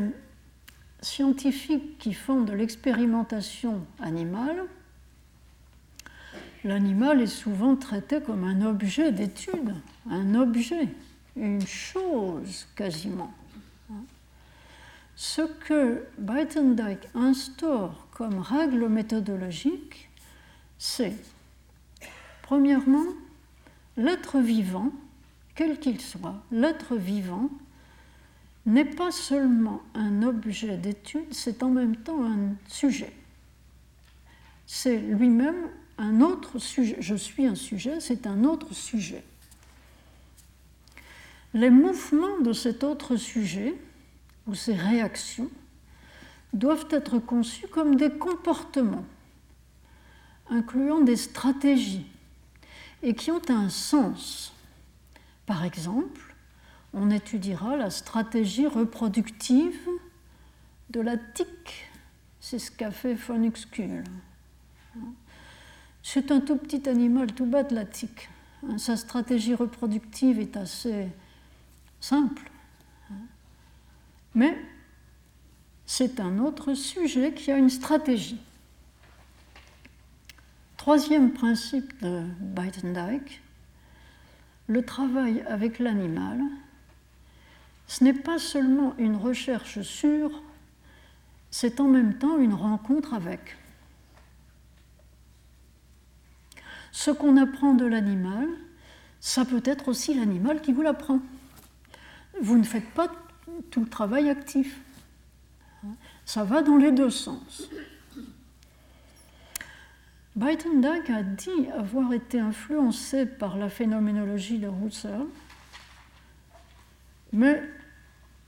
scientifiques 1.00 1.98
qui 1.98 2.12
font 2.12 2.42
de 2.42 2.52
l'expérimentation 2.52 3.86
animale, 4.00 4.64
l'animal 6.64 7.20
est 7.20 7.26
souvent 7.26 7.76
traité 7.76 8.20
comme 8.20 8.44
un 8.44 8.62
objet 8.62 9.12
d'étude, 9.12 9.74
un 10.11 10.34
objet, 10.34 10.88
une 11.36 11.66
chose 11.66 12.66
quasiment. 12.74 13.32
Ce 15.16 15.42
que 15.42 16.04
Breitendijk 16.18 17.09
instaure 17.14 18.06
comme 18.12 18.38
règle 18.38 18.88
méthodologique, 18.88 20.09
c'est, 20.78 21.14
premièrement, 22.42 23.06
l'être 23.96 24.38
vivant, 24.38 24.92
quel 25.54 25.80
qu'il 25.80 26.00
soit, 26.00 26.40
l'être 26.52 26.94
vivant 26.94 27.50
n'est 28.64 28.84
pas 28.84 29.11
seulement 29.11 29.82
un 29.94 30.22
objet 30.22 30.76
d'étude, 30.76 31.32
c'est 31.32 31.62
en 31.62 31.70
même 31.70 31.96
temps 31.96 32.24
un 32.24 32.54
sujet. 32.68 33.12
C'est 34.66 34.98
lui-même 34.98 35.68
un 35.99 36.20
autre 36.20 36.59
sujet. 36.59 36.96
Je 37.01 37.14
suis 37.14 37.46
un 37.46 37.55
sujet, 37.55 38.01
c'est 38.01 38.26
un 38.26 38.44
autre 38.44 38.72
sujet. 38.72 39.24
Les 41.55 41.70
mouvements 41.70 42.40
de 42.40 42.53
cet 42.53 42.84
autre 42.84 43.16
sujet, 43.16 43.74
ou 44.46 44.55
ses 44.55 44.74
réactions, 44.74 45.51
doivent 46.53 46.86
être 46.90 47.18
conçus 47.18 47.66
comme 47.68 47.96
des 47.96 48.11
comportements, 48.11 49.05
incluant 50.49 51.01
des 51.01 51.16
stratégies, 51.16 52.07
et 53.03 53.14
qui 53.14 53.30
ont 53.30 53.42
un 53.49 53.68
sens. 53.68 54.53
Par 55.46 55.64
exemple, 55.64 56.34
on 56.94 57.11
étudiera 57.11 57.76
la 57.76 57.90
stratégie 57.90 58.66
reproductive 58.66 59.88
de 60.90 61.01
la 61.01 61.16
tique. 61.16 61.90
C'est 62.40 62.59
ce 62.59 62.70
qu'a 62.70 62.90
fait 62.90 63.16
Uxküll. 63.28 64.05
C'est 66.03 66.30
un 66.30 66.40
tout 66.40 66.57
petit 66.57 66.88
animal 66.88 67.32
tout 67.32 67.46
bas 67.46 67.62
de 67.62 67.74
la 67.74 67.84
tique. 67.84 68.28
Sa 68.76 68.96
stratégie 68.96 69.55
reproductive 69.55 70.40
est 70.40 70.57
assez 70.57 71.09
simple. 72.01 72.51
Mais 74.34 74.57
c'est 75.86 76.20
un 76.20 76.38
autre 76.38 76.74
sujet 76.74 77.32
qui 77.32 77.51
a 77.51 77.57
une 77.57 77.70
stratégie. 77.70 78.40
Troisième 80.76 81.32
principe 81.32 82.01
de 82.03 82.22
Buitendijk, 82.40 83.42
le 84.68 84.84
travail 84.84 85.42
avec 85.49 85.78
l'animal, 85.78 86.40
ce 87.86 88.05
n'est 88.05 88.12
pas 88.12 88.38
seulement 88.38 88.94
une 88.99 89.16
recherche 89.16 89.80
sur, 89.80 90.42
c'est 91.51 91.80
en 91.80 91.88
même 91.88 92.18
temps 92.18 92.38
une 92.38 92.55
rencontre 92.55 93.14
avec. 93.14 93.57
Ce 96.93 97.11
qu'on 97.11 97.36
apprend 97.36 97.74
de 97.74 97.84
l'animal, 97.84 98.49
ça 99.20 99.45
peut 99.45 99.62
être 99.64 99.89
aussi 99.89 100.14
l'animal 100.14 100.61
qui 100.61 100.72
vous 100.72 100.82
l'apprend. 100.82 101.20
Vous 102.41 102.57
ne 102.57 102.64
faites 102.64 102.89
pas 102.91 103.11
tout 103.70 103.80
le 103.80 103.89
travail 103.89 104.30
actif. 104.30 104.80
Ça 106.24 106.45
va 106.45 106.62
dans 106.62 106.76
les 106.76 106.93
deux 106.93 107.11
sens. 107.11 107.68
Buitendijk 110.36 111.11
a 111.11 111.22
dit 111.24 111.68
avoir 111.76 112.12
été 112.12 112.39
influencé 112.39 113.26
par 113.26 113.57
la 113.57 113.68
phénoménologie 113.68 114.59
de 114.59 114.68
Husserl, 114.68 115.26
mais 117.32 117.61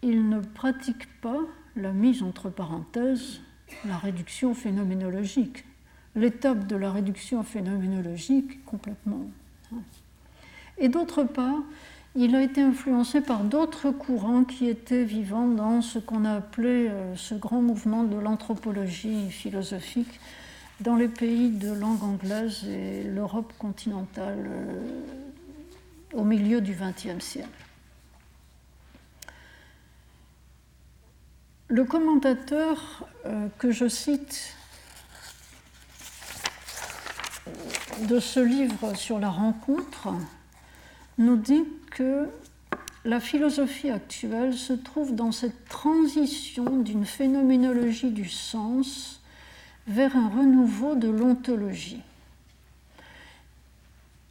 il 0.03 0.29
ne 0.29 0.39
pratique 0.39 1.21
pas 1.21 1.41
la 1.75 1.93
mise 1.93 2.23
entre 2.23 2.49
parenthèses, 2.49 3.41
la 3.85 3.99
réduction 3.99 4.55
phénoménologique 4.55 5.65
l'étape 6.15 6.67
de 6.67 6.77
la 6.77 6.91
réduction 6.91 7.43
phénoménologique 7.43 8.65
complètement. 8.65 9.27
Et 10.79 10.89
d'autre 10.89 11.25
part, 11.25 11.63
il 12.17 12.35
a 12.35 12.43
été 12.43 12.61
influencé 12.61 13.21
par 13.21 13.45
d'autres 13.45 13.91
courants 13.91 14.45
qui 14.45 14.69
étaient 14.69 15.05
vivants 15.05 15.47
dans 15.47 15.81
ce 15.81 15.99
qu'on 15.99 16.25
a 16.25 16.35
appelé 16.35 16.89
euh, 16.89 17.15
ce 17.15 17.35
grand 17.35 17.63
mouvement 17.63 18.03
de 18.03 18.17
l'anthropologie 18.17 19.31
philosophique 19.31 20.19
dans 20.81 20.97
les 20.97 21.09
pays 21.09 21.51
de 21.51 21.73
langue 21.73 22.03
anglaise 22.03 22.65
et 22.67 23.05
l'Europe 23.05 23.53
continentale 23.59 24.45
euh, 24.49 24.91
au 26.15 26.25
milieu 26.25 26.61
du 26.61 26.73
XXe 26.73 27.23
siècle. 27.25 27.49
Le 31.69 31.85
commentateur 31.85 33.07
euh, 33.27 33.47
que 33.59 33.71
je 33.71 33.87
cite 33.87 34.57
de 38.09 38.21
ce 38.21 38.41
livre 38.41 38.95
sur 38.97 39.19
la 39.19 39.31
rencontre 39.31 40.09
nous 41.19 41.37
dit 41.37 41.65
que 41.91 42.29
la 43.05 43.21
philosophie 43.21 43.91
actuelle 43.91 44.55
se 44.55 44.73
trouve 44.73 45.15
dans 45.15 45.33
cette 45.33 45.67
transition 45.69 46.79
d'une 46.79 47.05
phénoménologie 47.05 48.11
du 48.11 48.29
sens 48.29 49.21
vers 49.87 50.17
un 50.17 50.29
renouveau 50.29 50.95
de 50.95 51.09
l'ontologie. 51.09 52.03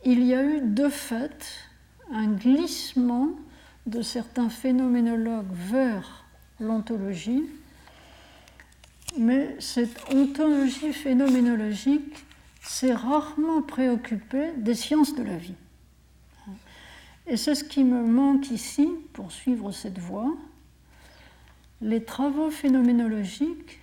Il 0.06 0.24
y 0.24 0.34
a 0.34 0.44
eu 0.44 0.62
de 0.62 0.88
fait 0.88 1.70
un 2.12 2.28
glissement 2.28 3.30
de 3.86 4.02
certains 4.02 4.50
phénoménologues 4.50 5.52
vers 5.52 6.26
l'ontologie, 6.60 7.44
mais 9.18 9.56
cette 9.60 10.00
ontologie 10.14 10.94
phénoménologique 10.94 12.26
s'est 12.70 12.94
rarement 12.94 13.64
préoccupé 13.64 14.52
des 14.56 14.76
sciences 14.76 15.16
de 15.16 15.24
la 15.24 15.38
vie. 15.38 15.56
Et 17.26 17.36
c'est 17.36 17.56
ce 17.56 17.64
qui 17.64 17.84
me 17.84 18.04
manque 18.04 18.52
ici 18.52 18.88
pour 19.14 19.32
suivre 19.32 19.72
cette 19.72 19.98
voie. 19.98 20.32
Les 21.82 22.04
travaux 22.04 22.52
phénoménologiques 22.52 23.80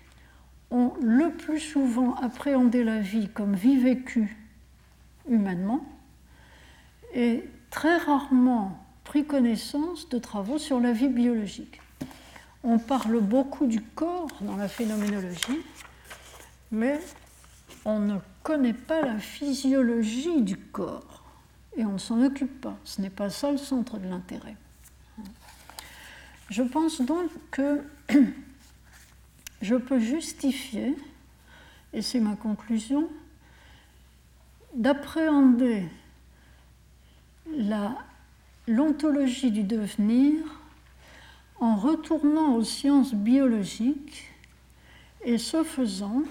ont 0.70 0.92
le 1.02 1.32
plus 1.32 1.58
souvent 1.58 2.14
appréhendé 2.14 2.84
la 2.84 3.00
vie 3.00 3.28
comme 3.28 3.56
vie 3.56 3.76
vécue 3.76 4.36
humainement 5.28 5.84
et 7.12 7.42
très 7.70 7.96
rarement 7.98 8.78
pris 9.02 9.26
connaissance 9.26 10.08
de 10.08 10.18
travaux 10.18 10.58
sur 10.58 10.78
la 10.78 10.92
vie 10.92 11.08
biologique. 11.08 11.80
On 12.62 12.78
parle 12.78 13.20
beaucoup 13.20 13.66
du 13.66 13.80
corps 13.80 14.30
dans 14.42 14.56
la 14.56 14.68
phénoménologie, 14.68 15.60
mais 16.70 17.00
on 17.86 18.00
ne 18.00 18.18
connaît 18.42 18.74
pas 18.74 19.00
la 19.00 19.18
physiologie 19.18 20.42
du 20.42 20.56
corps 20.56 21.22
et 21.76 21.84
on 21.84 21.92
ne 21.92 21.98
s'en 21.98 22.20
occupe 22.20 22.60
pas. 22.60 22.76
Ce 22.84 23.00
n'est 23.00 23.10
pas 23.10 23.30
ça 23.30 23.52
le 23.52 23.58
centre 23.58 23.98
de 23.98 24.08
l'intérêt. 24.08 24.56
Je 26.50 26.62
pense 26.64 27.00
donc 27.00 27.30
que 27.52 27.80
je 29.62 29.76
peux 29.76 30.00
justifier, 30.00 30.96
et 31.92 32.02
c'est 32.02 32.20
ma 32.20 32.34
conclusion, 32.34 33.08
d'appréhender 34.74 35.84
l'ontologie 38.66 39.52
du 39.52 39.62
devenir 39.62 40.42
en 41.60 41.76
retournant 41.76 42.54
aux 42.54 42.64
sciences 42.64 43.14
biologiques 43.14 44.32
et 45.24 45.38
ce 45.38 45.62
faisant, 45.62 46.22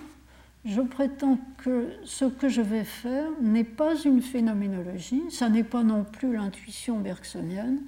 je 0.65 0.81
prétends 0.81 1.39
que 1.57 1.91
ce 2.03 2.25
que 2.25 2.49
je 2.49 2.61
vais 2.61 2.83
faire 2.83 3.29
n'est 3.39 3.63
pas 3.63 3.95
une 4.01 4.21
phénoménologie, 4.21 5.21
ça 5.29 5.47
n'est 5.47 5.63
pas 5.63 5.83
non 5.83 6.03
plus 6.03 6.33
l'intuition 6.33 6.99
bergsonienne, 6.99 7.81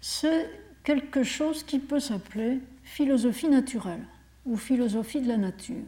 c'est 0.00 0.50
quelque 0.82 1.22
chose 1.22 1.62
qui 1.62 1.78
peut 1.78 2.00
s'appeler 2.00 2.60
philosophie 2.84 3.48
naturelle 3.48 4.04
ou 4.46 4.56
philosophie 4.56 5.20
de 5.20 5.28
la 5.28 5.36
nature. 5.36 5.84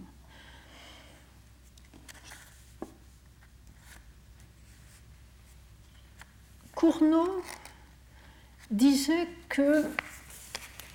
Cournot 6.74 7.42
disait 8.70 9.28
que 9.48 9.84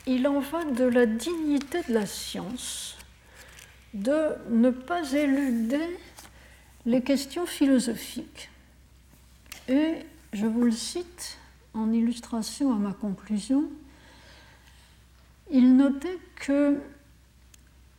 il 0.05 0.27
en 0.27 0.39
va 0.39 0.63
de 0.63 0.83
la 0.83 1.07
dignité 1.07 1.81
de 1.87 1.93
la 1.93 2.05
science 2.05 2.97
de 3.93 4.35
ne 4.49 4.69
pas 4.69 5.11
éluder 5.13 5.99
les 6.85 7.01
questions 7.01 7.45
philosophiques. 7.45 8.49
Et 9.67 9.95
je 10.33 10.45
vous 10.45 10.63
le 10.63 10.71
cite 10.71 11.37
en 11.73 11.91
illustration 11.91 12.73
à 12.73 12.77
ma 12.77 12.93
conclusion. 12.93 13.65
Il 15.51 15.75
notait 15.75 16.19
que 16.35 16.79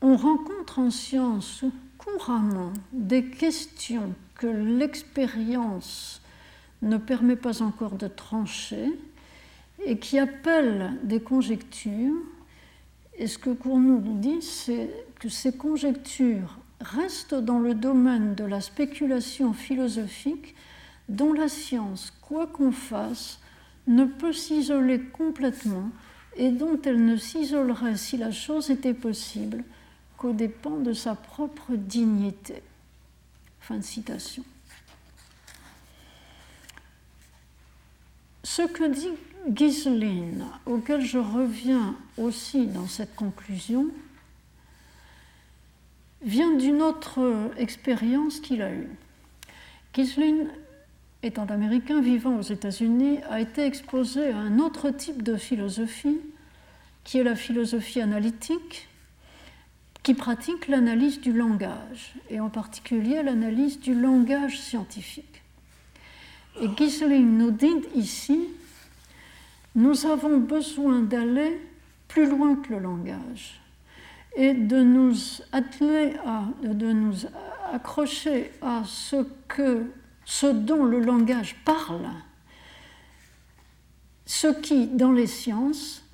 on 0.01 0.17
rencontre 0.17 0.81
en 0.81 0.91
science 0.91 1.65
couramment 1.97 2.73
des 2.93 3.25
questions 3.25 4.15
que 4.35 4.49
l'expérience 4.49 6.21
ne 6.83 6.97
permet 6.97 7.37
pas 7.37 7.63
encore 7.63 7.93
de 7.93 8.09
trancher 8.09 8.87
et 9.85 9.99
qui 9.99 10.19
appellent 10.19 10.99
des 11.05 11.21
conjectures. 11.21 12.17
Et 13.19 13.27
ce 13.27 13.39
que 13.39 13.51
Cournot 13.51 14.01
nous 14.01 14.19
dit, 14.19 14.43
c'est 14.43 14.91
que 15.19 15.29
ces 15.29 15.57
conjectures 15.57 16.59
restent 16.81 17.35
dans 17.35 17.59
le 17.59 17.75
domaine 17.75 18.35
de 18.35 18.45
la 18.45 18.61
spéculation 18.61 19.53
philosophique 19.53 20.55
dont 21.09 21.33
la 21.33 21.49
science, 21.49 22.13
quoi 22.23 22.47
qu'on 22.47 22.73
fasse, 22.73 23.41
ne 23.87 24.05
peut 24.05 24.33
s'isoler 24.33 25.01
complètement 25.01 25.91
et 26.37 26.51
dont 26.51 26.81
elle 26.85 27.05
ne 27.05 27.17
s'isolerait 27.17 27.97
si 27.97 28.17
la 28.17 28.31
chose 28.31 28.71
était 28.71 28.95
possible 28.95 29.65
qu'au 30.17 30.33
dépens 30.33 30.79
de 30.79 30.93
sa 30.93 31.15
propre 31.15 31.75
dignité. 31.75 32.63
Fin 33.61 33.77
de 33.77 33.83
citation. 33.83 34.45
Ce 38.45 38.63
que 38.63 38.91
dit 38.91 39.13
Giselin, 39.51 40.47
auquel 40.67 41.05
je 41.05 41.19
reviens 41.19 41.97
aussi 42.17 42.67
dans 42.67 42.87
cette 42.87 43.17
conclusion, 43.17 43.89
vient 46.23 46.57
d'une 46.57 46.81
autre 46.81 47.51
expérience 47.57 48.39
qu'il 48.39 48.63
a 48.63 48.73
eue. 48.73 48.89
Giselin, 49.95 50.47
étant 51.23 51.47
américain 51.47 52.01
vivant 52.01 52.39
aux 52.39 52.43
États-Unis, 52.43 53.19
a 53.29 53.41
été 53.41 53.65
exposé 53.65 54.31
à 54.31 54.39
un 54.39 54.59
autre 54.61 54.91
type 54.91 55.23
de 55.23 55.37
philosophie, 55.37 56.21
qui 57.03 57.19
est 57.19 57.25
la 57.25 57.35
philosophie 57.35 58.01
analytique, 58.01 58.89
qui 60.05 60.15
pratique 60.15 60.69
l'analyse 60.69 61.21
du 61.21 61.33
langage, 61.33 62.15
et 62.31 62.39
en 62.39 62.49
particulier 62.49 63.23
l'analyse 63.23 63.81
du 63.81 63.95
langage 63.95 64.61
scientifique. 64.61 65.43
Et 66.61 66.69
Giselin 66.77 67.21
nous 67.21 67.51
dit 67.51 67.83
ici, 67.97 68.49
nous 69.75 70.07
avons 70.07 70.39
besoin 70.39 71.01
d'aller 71.01 71.61
plus 72.09 72.29
loin 72.29 72.57
que 72.57 72.75
le 72.75 72.81
langage 72.81 73.61
et 74.37 74.55
de 74.55 74.83
nous 74.83 75.15
atteler 75.53 76.15
à, 76.25 76.45
de 76.63 76.93
nous 76.93 77.15
accrocher 77.73 78.51
à 78.61 78.83
ce 78.85 79.27
que, 79.49 79.87
ce 80.25 80.47
dont 80.47 80.85
le 80.85 81.01
langage 81.01 81.57
parle, 81.65 82.09
ce 84.27 84.49
qui, 84.49 84.87
dans 84.87 85.13
les 85.13 85.27
sciences, 85.27 86.05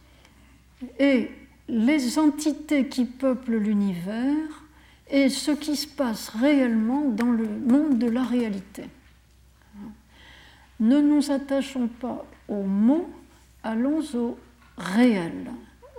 est 0.98 1.30
les 1.68 2.18
entités 2.18 2.88
qui 2.88 3.04
peuplent 3.04 3.59
l'univers 3.59 4.64
et 5.11 5.28
ce 5.28 5.50
qui 5.50 5.76
se 5.76 5.86
passe 5.86 6.28
réellement 6.30 7.09
dans 7.09 7.30
le 7.30 7.46
monde 7.46 7.98
de 7.98 8.09
la 8.09 8.22
réalité. 8.22 8.84
Ne 10.80 11.00
nous 11.00 11.30
attachons 11.30 11.88
pas 11.88 12.24
aux 12.48 12.62
mots, 12.62 13.11
allons 13.69 14.03
au 14.14 14.39
réel, 14.79 15.51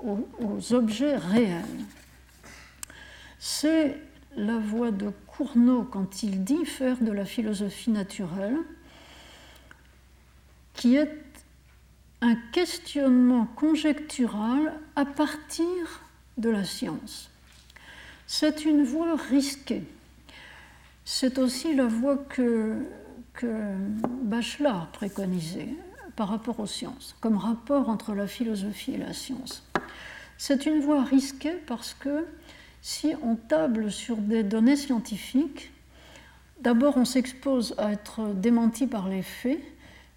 aux 0.01 0.73
objets 0.73 1.15
réels. 1.15 1.85
C'est 3.37 3.97
la 4.35 4.57
voix 4.57 4.89
de 4.89 5.11
Cournot 5.27 5.83
quand 5.83 6.23
il 6.23 6.43
dit 6.43 6.65
faire 6.65 6.97
de 6.99 7.11
la 7.11 7.25
philosophie 7.25 7.91
naturelle, 7.91 8.57
qui 10.73 10.95
est 10.95 11.13
un 12.21 12.35
questionnement 12.51 13.45
conjectural 13.55 14.73
à 14.95 15.05
partir 15.05 16.01
de 16.37 16.49
la 16.49 16.63
science. 16.63 17.29
C'est 18.25 18.65
une 18.65 18.83
voie 18.83 19.15
risquée. 19.15 19.83
C'est 21.05 21.37
aussi 21.37 21.75
la 21.75 21.85
voie 21.85 22.17
que, 22.17 22.83
que 23.33 23.75
Bachelard 24.23 24.87
préconisait 24.87 25.75
par 26.19 26.27
rapport 26.27 26.59
aux 26.59 26.65
sciences, 26.65 27.15
comme 27.21 27.37
rapport 27.37 27.87
entre 27.87 28.13
la 28.13 28.27
philosophie 28.27 28.91
et 28.91 28.97
la 28.97 29.13
science. 29.13 29.63
C'est 30.37 30.65
une 30.65 30.81
voie 30.81 31.05
risquée 31.05 31.53
parce 31.65 31.93
que 31.93 32.27
si 32.81 33.13
on 33.23 33.37
table 33.37 33.89
sur 33.89 34.17
des 34.17 34.43
données 34.43 34.75
scientifiques, 34.75 35.71
d'abord 36.59 36.97
on 36.97 37.05
s'expose 37.05 37.73
à 37.77 37.93
être 37.93 38.33
démenti 38.33 38.85
par 38.85 39.07
les 39.07 39.21
faits, 39.21 39.61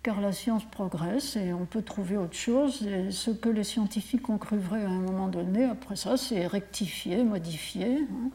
car 0.02 0.20
la 0.20 0.32
science 0.32 0.64
progresse 0.64 1.36
et 1.36 1.52
on 1.52 1.66
peut 1.66 1.82
trouver 1.82 2.16
autre 2.16 2.34
chose. 2.34 2.84
Et 2.84 3.12
ce 3.12 3.30
que 3.30 3.48
les 3.48 3.62
scientifiques 3.62 4.28
ont 4.28 4.38
cru 4.38 4.58
vrai 4.58 4.82
à 4.82 4.88
un 4.88 4.98
moment 4.98 5.28
donné, 5.28 5.66
après 5.66 5.94
ça, 5.94 6.16
c'est 6.16 6.48
rectifié, 6.48 7.22
modifié. 7.22 7.98
Hein. 8.10 8.30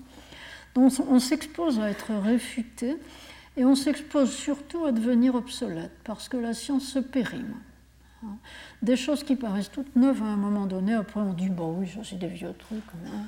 Donc 0.73 0.93
on 1.09 1.19
s'expose 1.19 1.81
à 1.81 1.89
être 1.89 2.13
réfuté 2.13 2.95
et 3.57 3.65
on 3.65 3.75
s'expose 3.75 4.31
surtout 4.31 4.85
à 4.85 4.91
devenir 4.91 5.35
obsolète, 5.35 5.91
parce 6.03 6.29
que 6.29 6.37
la 6.37 6.53
science 6.53 6.85
se 6.85 6.99
périme. 6.99 7.55
Des 8.81 8.95
choses 8.95 9.23
qui 9.23 9.35
paraissent 9.35 9.71
toutes 9.71 9.95
neuves 9.95 10.23
à 10.23 10.27
un 10.27 10.37
moment 10.37 10.65
donné, 10.65 10.93
après 10.93 11.19
on 11.19 11.33
dit, 11.33 11.49
bon 11.49 11.79
oui, 11.79 11.87
ça 11.87 12.01
c'est 12.03 12.17
des 12.19 12.27
vieux 12.27 12.53
trucs. 12.57 12.83
Hein. 13.07 13.25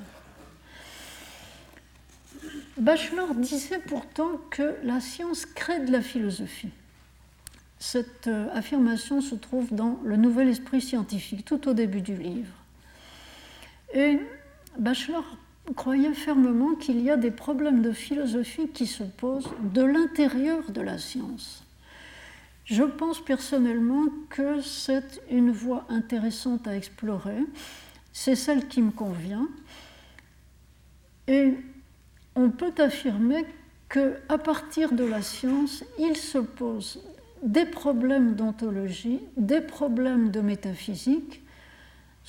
Bachelor 2.78 3.34
disait 3.34 3.80
pourtant 3.80 4.40
que 4.50 4.76
la 4.84 5.00
science 5.00 5.46
crée 5.46 5.80
de 5.80 5.92
la 5.92 6.00
philosophie. 6.00 6.70
Cette 7.78 8.28
euh, 8.28 8.48
affirmation 8.52 9.20
se 9.20 9.34
trouve 9.34 9.74
dans 9.74 9.98
Le 10.04 10.16
Nouvel 10.16 10.48
Esprit 10.48 10.80
scientifique, 10.80 11.44
tout 11.44 11.68
au 11.68 11.72
début 11.72 12.02
du 12.02 12.14
livre. 12.14 12.54
Et 13.94 14.18
Bachelor 14.78 15.24
croyait 15.74 16.14
fermement 16.14 16.74
qu'il 16.74 17.00
y 17.00 17.10
a 17.10 17.16
des 17.16 17.30
problèmes 17.30 17.82
de 17.82 17.92
philosophie 17.92 18.68
qui 18.68 18.86
se 18.86 19.04
posent 19.04 19.50
de 19.62 19.82
l'intérieur 19.82 20.70
de 20.70 20.80
la 20.80 20.98
science. 20.98 21.64
Je 22.64 22.84
pense 22.84 23.24
personnellement 23.24 24.04
que 24.28 24.60
c'est 24.60 25.20
une 25.30 25.50
voie 25.50 25.84
intéressante 25.88 26.68
à 26.68 26.76
explorer, 26.76 27.44
c'est 28.12 28.36
celle 28.36 28.68
qui 28.68 28.80
me 28.80 28.90
convient. 28.90 29.48
Et 31.26 31.54
on 32.36 32.50
peut 32.50 32.74
affirmer 32.78 33.44
qu'à 33.88 34.38
partir 34.38 34.92
de 34.92 35.04
la 35.04 35.20
science, 35.20 35.84
il 35.98 36.16
se 36.16 36.38
pose 36.38 37.02
des 37.42 37.64
problèmes 37.64 38.34
d'ontologie, 38.34 39.20
des 39.36 39.60
problèmes 39.60 40.30
de 40.30 40.40
métaphysique, 40.40 41.42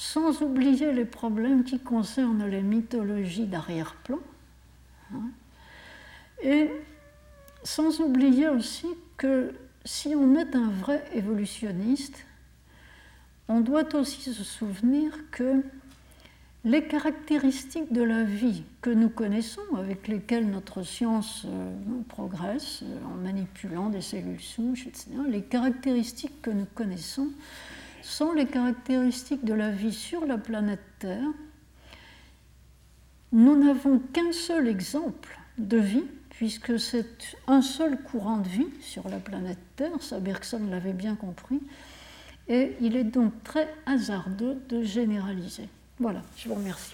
sans 0.01 0.41
oublier 0.41 0.93
les 0.93 1.05
problèmes 1.05 1.63
qui 1.63 1.77
concernent 1.77 2.47
les 2.47 2.63
mythologies 2.63 3.45
d'arrière-plan, 3.45 4.17
hein. 5.13 5.29
et 6.41 6.71
sans 7.63 7.99
oublier 7.99 8.49
aussi 8.49 8.87
que 9.15 9.53
si 9.85 10.15
on 10.15 10.35
est 10.35 10.55
un 10.55 10.69
vrai 10.71 11.03
évolutionniste, 11.13 12.25
on 13.47 13.61
doit 13.61 13.93
aussi 13.93 14.33
se 14.33 14.43
souvenir 14.43 15.11
que 15.29 15.61
les 16.65 16.83
caractéristiques 16.87 17.93
de 17.93 18.01
la 18.01 18.23
vie 18.23 18.63
que 18.81 18.89
nous 18.89 19.09
connaissons, 19.09 19.75
avec 19.77 20.07
lesquelles 20.07 20.49
notre 20.49 20.81
science 20.81 21.43
euh, 21.45 21.71
progresse 22.09 22.79
euh, 22.81 23.05
en 23.05 23.21
manipulant 23.21 23.89
des 23.89 24.01
cellules 24.01 24.41
souches, 24.41 24.87
etc., 24.87 25.11
les 25.29 25.43
caractéristiques 25.43 26.41
que 26.41 26.49
nous 26.49 26.67
connaissons 26.73 27.27
sont 28.01 28.33
les 28.33 28.45
caractéristiques 28.45 29.45
de 29.45 29.53
la 29.53 29.71
vie 29.71 29.93
sur 29.93 30.25
la 30.25 30.37
planète 30.37 30.81
Terre 30.99 31.31
nous 33.31 33.57
n'avons 33.57 33.99
qu'un 33.99 34.31
seul 34.33 34.67
exemple 34.67 35.39
de 35.57 35.77
vie, 35.77 36.03
puisque 36.29 36.79
c'est 36.79 37.37
un 37.47 37.61
seul 37.61 37.97
courant 38.01 38.37
de 38.37 38.47
vie 38.47 38.67
sur 38.81 39.07
la 39.07 39.17
planète 39.17 39.59
Terre, 39.75 40.01
ça 40.01 40.19
Bergson 40.19 40.61
l'avait 40.69 40.93
bien 40.93 41.15
compris, 41.15 41.61
et 42.47 42.75
il 42.81 42.95
est 42.95 43.05
donc 43.05 43.31
très 43.43 43.73
hasardeux 43.85 44.57
de 44.67 44.83
généraliser. 44.83 45.69
Voilà, 45.99 46.21
je 46.35 46.49
vous 46.49 46.55
remercie. 46.55 46.93